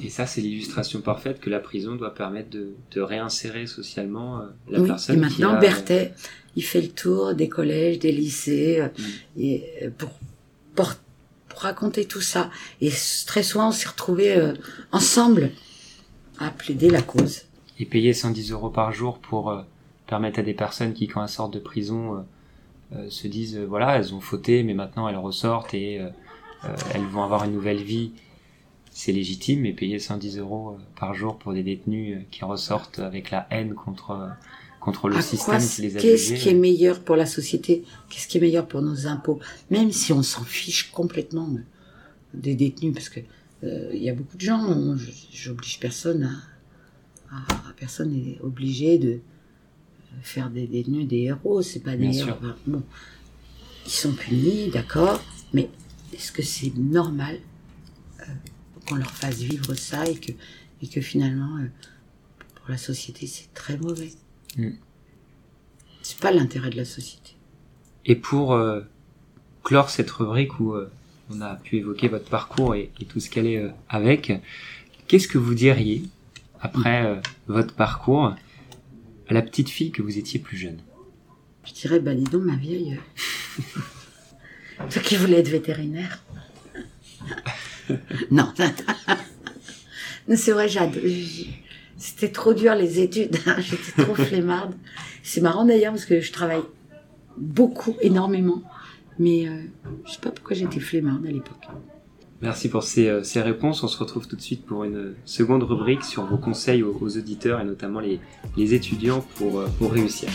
Et 0.03 0.09
ça, 0.09 0.25
c'est 0.25 0.41
l'illustration 0.41 1.01
parfaite 1.01 1.39
que 1.39 1.49
la 1.49 1.59
prison 1.59 1.95
doit 1.95 2.13
permettre 2.13 2.49
de, 2.49 2.73
de 2.91 3.01
réinsérer 3.01 3.65
socialement 3.67 4.39
euh, 4.39 4.45
la 4.69 4.79
oui, 4.81 4.87
personne. 4.87 5.17
et 5.17 5.19
maintenant, 5.19 5.49
qui 5.51 5.55
a- 5.57 5.59
Berthet, 5.59 6.13
il 6.55 6.63
fait 6.63 6.81
le 6.81 6.89
tour 6.89 7.33
des 7.33 7.49
collèges, 7.49 7.99
des 7.99 8.11
lycées, 8.11 8.79
euh, 8.81 8.87
Mm. 8.87 9.41
et, 9.41 9.63
euh, 9.83 9.89
pour, 9.97 10.11
pour, 10.75 10.93
pour 11.49 11.59
raconter 11.61 12.05
tout 12.05 12.21
ça. 12.21 12.49
Et 12.79 12.91
très 13.25 13.43
souvent, 13.43 13.69
on 13.69 13.71
s'est 13.71 13.89
retrouvés 13.89 14.35
euh, 14.37 14.53
ensemble 14.91 15.51
à 16.39 16.51
plaider 16.51 16.89
la 16.89 17.01
cause. 17.01 17.41
Et 17.79 17.85
payer 17.85 18.13
110 18.13 18.51
euros 18.51 18.69
par 18.69 18.93
jour 18.93 19.17
pour 19.19 19.49
euh, 19.49 19.63
permettre 20.07 20.39
à 20.39 20.43
des 20.43 20.53
personnes 20.53 20.93
qui, 20.93 21.07
quand 21.07 21.21
elles 21.23 21.29
sortent 21.29 21.53
de 21.53 21.59
prison, 21.59 22.23
se 23.09 23.27
disent, 23.27 23.57
euh, 23.57 23.65
voilà, 23.65 23.97
elles 23.97 24.13
ont 24.13 24.19
fauté, 24.19 24.63
mais 24.63 24.73
maintenant 24.73 25.07
elles 25.07 25.17
ressortent 25.17 25.73
et 25.73 25.99
euh, 25.99 26.09
euh, 26.65 26.75
elles 26.93 27.05
vont 27.05 27.23
avoir 27.23 27.43
une 27.45 27.53
nouvelle 27.53 27.81
vie. 27.81 28.11
C'est 28.93 29.13
légitime, 29.13 29.61
mais 29.61 29.71
payer 29.71 29.99
110 29.99 30.37
euros 30.37 30.71
euh, 30.77 30.81
par 30.99 31.13
jour 31.13 31.37
pour 31.37 31.53
des 31.53 31.63
détenus 31.63 32.17
euh, 32.17 32.21
qui 32.31 32.43
ressortent 32.43 32.99
avec 32.99 33.31
la 33.31 33.47
haine 33.49 33.73
contre, 33.73 34.11
euh, 34.11 34.27
contre 34.81 35.07
le 35.07 35.15
À 35.15 35.21
système 35.21 35.59
quoi- 35.59 35.67
qui 35.67 35.81
les 35.83 35.95
a 35.97 35.99
Qu'est-ce 36.01 36.33
qui 36.33 36.49
est 36.49 36.53
meilleur 36.53 36.99
pour 36.99 37.15
la 37.15 37.25
société? 37.25 37.83
Qu'est-ce 38.09 38.27
qui 38.27 38.37
est 38.37 38.41
meilleur 38.41 38.67
pour 38.67 38.81
nos 38.81 39.07
impôts? 39.07 39.39
Même 39.69 39.91
si 39.93 40.11
on 40.11 40.23
s'en 40.23 40.43
fiche 40.43 40.91
complètement 40.91 41.47
euh, 41.55 41.61
des 42.33 42.55
détenus, 42.55 42.93
parce 42.93 43.07
que 43.09 43.21
euh, 43.63 43.91
il 43.93 44.03
y 44.03 44.09
a 44.09 44.13
beaucoup 44.13 44.35
de 44.35 44.41
gens, 44.41 44.95
je- 44.97 45.11
j'oblige 45.31 45.79
personne 45.79 46.23
à, 47.31 47.35
à- 47.37 47.69
à- 47.69 47.73
personne 47.77 48.11
n'est 48.11 48.37
obligé 48.41 48.97
de 48.97 49.19
faire 50.21 50.49
des 50.49 50.67
détenus 50.67 51.07
des 51.07 51.23
héros, 51.23 51.61
c'est 51.61 51.79
pas 51.79 51.91
des 51.91 52.07
Bien 52.07 52.11
héros. 52.11 52.37
sûr. 52.39 52.55
Bon, 52.67 52.83
ils 53.85 53.91
sont 53.91 54.13
punis, 54.13 54.69
d'accord, 54.69 55.21
mais 55.53 55.69
est-ce 56.13 56.31
que 56.31 56.43
c'est 56.43 56.75
normal 56.77 57.39
euh, 58.19 58.23
qu'on 58.87 58.95
leur 58.95 59.11
fasse 59.11 59.37
vivre 59.39 59.73
ça 59.73 60.05
et 60.05 60.15
que, 60.15 60.31
et 60.81 60.87
que 60.87 61.01
finalement, 61.01 61.57
euh, 61.57 61.67
pour 62.55 62.69
la 62.69 62.77
société, 62.77 63.25
c'est 63.27 63.53
très 63.53 63.77
mauvais? 63.77 64.11
Mm. 64.57 64.69
C'est 66.01 66.19
pas 66.19 66.31
l'intérêt 66.31 66.69
de 66.69 66.77
la 66.77 66.85
société. 66.85 67.35
Et 68.05 68.15
pour 68.15 68.53
euh, 68.53 68.81
clore 69.63 69.89
cette 69.89 70.11
rubrique 70.11 70.59
où 70.59 70.75
on 71.29 71.41
a 71.41 71.55
pu 71.55 71.77
évoquer 71.77 72.07
votre 72.07 72.29
parcours 72.29 72.75
et, 72.75 72.91
et 72.99 73.05
tout 73.05 73.19
ce 73.19 73.29
qu'elle 73.29 73.45
est 73.47 73.63
avec, 73.87 74.33
qu'est-ce 75.07 75.27
que 75.27 75.37
vous 75.37 75.53
diriez, 75.53 76.03
après 76.59 77.21
votre 77.47 77.73
parcours, 77.75 78.35
à 79.31 79.33
la 79.33 79.41
petite 79.41 79.69
fille 79.69 79.91
que 79.91 80.01
vous 80.01 80.17
étiez 80.17 80.39
plus 80.41 80.57
jeune 80.57 80.79
Je 81.63 81.71
dirais, 81.73 81.99
bah 82.01 82.13
dis 82.13 82.25
donc, 82.25 82.43
ma 82.43 82.57
vieille. 82.57 82.99
euh, 84.79 84.83
Toi 84.89 85.01
qui 85.01 85.15
voulais 85.15 85.39
être 85.39 85.47
vétérinaire. 85.47 86.21
non. 88.31 88.51
Non, 90.27 90.35
c'est 90.35 90.51
vrai, 90.51 90.67
j'ad- 90.67 90.99
j'- 91.05 91.49
C'était 91.97 92.29
trop 92.31 92.53
dur 92.53 92.75
les 92.75 92.99
études. 92.99 93.37
J'étais 93.59 94.03
trop 94.03 94.15
flemmarde. 94.15 94.75
C'est 95.23 95.39
marrant 95.41 95.63
d'ailleurs 95.65 95.93
parce 95.93 96.05
que 96.05 96.19
je 96.19 96.31
travaille 96.33 96.63
beaucoup, 97.37 97.95
énormément. 98.01 98.61
Mais 99.17 99.47
euh, 99.47 99.61
je 100.05 100.11
sais 100.11 100.19
pas 100.19 100.31
pourquoi 100.31 100.55
j'étais 100.57 100.79
flemmarde 100.81 101.25
à 101.25 101.31
l'époque. 101.31 101.67
Merci 102.41 102.69
pour 102.69 102.81
ces, 102.81 103.07
euh, 103.07 103.23
ces 103.23 103.39
réponses. 103.41 103.83
On 103.83 103.87
se 103.87 103.97
retrouve 103.99 104.27
tout 104.27 104.35
de 104.35 104.41
suite 104.41 104.65
pour 104.65 104.83
une 104.83 105.13
seconde 105.25 105.61
rubrique 105.61 106.03
sur 106.03 106.25
vos 106.25 106.37
conseils 106.37 106.81
aux, 106.81 107.17
auditeurs 107.17 107.59
et 107.59 107.63
notamment 107.63 107.99
les, 107.99 108.19
les 108.57 108.73
étudiants 108.73 109.23
pour, 109.35 109.59
euh, 109.59 109.67
pour 109.77 109.91
réussir. 109.91 110.29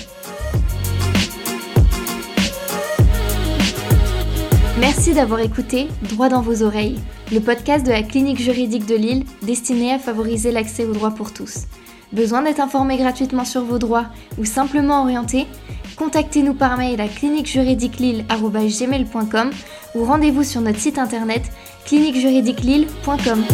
Merci 4.79 5.15
d'avoir 5.15 5.41
écouté 5.41 5.89
Droit 6.09 6.29
dans 6.29 6.43
vos 6.43 6.63
oreilles, 6.63 6.99
le 7.33 7.41
podcast 7.41 7.85
de 7.85 7.91
la 7.91 8.03
clinique 8.03 8.41
juridique 8.41 8.87
de 8.87 8.95
Lille 8.95 9.25
destiné 9.43 9.93
à 9.93 9.99
favoriser 9.99 10.53
l'accès 10.53 10.85
aux 10.85 10.93
droits 10.93 11.11
pour 11.11 11.33
tous. 11.33 11.65
Besoin 12.13 12.43
d'être 12.43 12.61
informé 12.61 12.99
gratuitement 12.99 13.45
sur 13.45 13.63
vos 13.63 13.79
droits 13.79 14.07
ou 14.39 14.45
simplement 14.45 15.03
orienté? 15.03 15.47
Contactez-nous 15.97 16.55
par 16.55 16.77
mail 16.77 17.01
à 17.01 17.09
cliniquejuridiquelille.com 17.09 19.51
ou 19.95 20.05
rendez-vous 20.05 20.45
sur 20.45 20.61
notre 20.61 20.79
site 20.79 20.99
internet 20.99 21.43
cliniquejuridiquelille.com. 21.87 23.45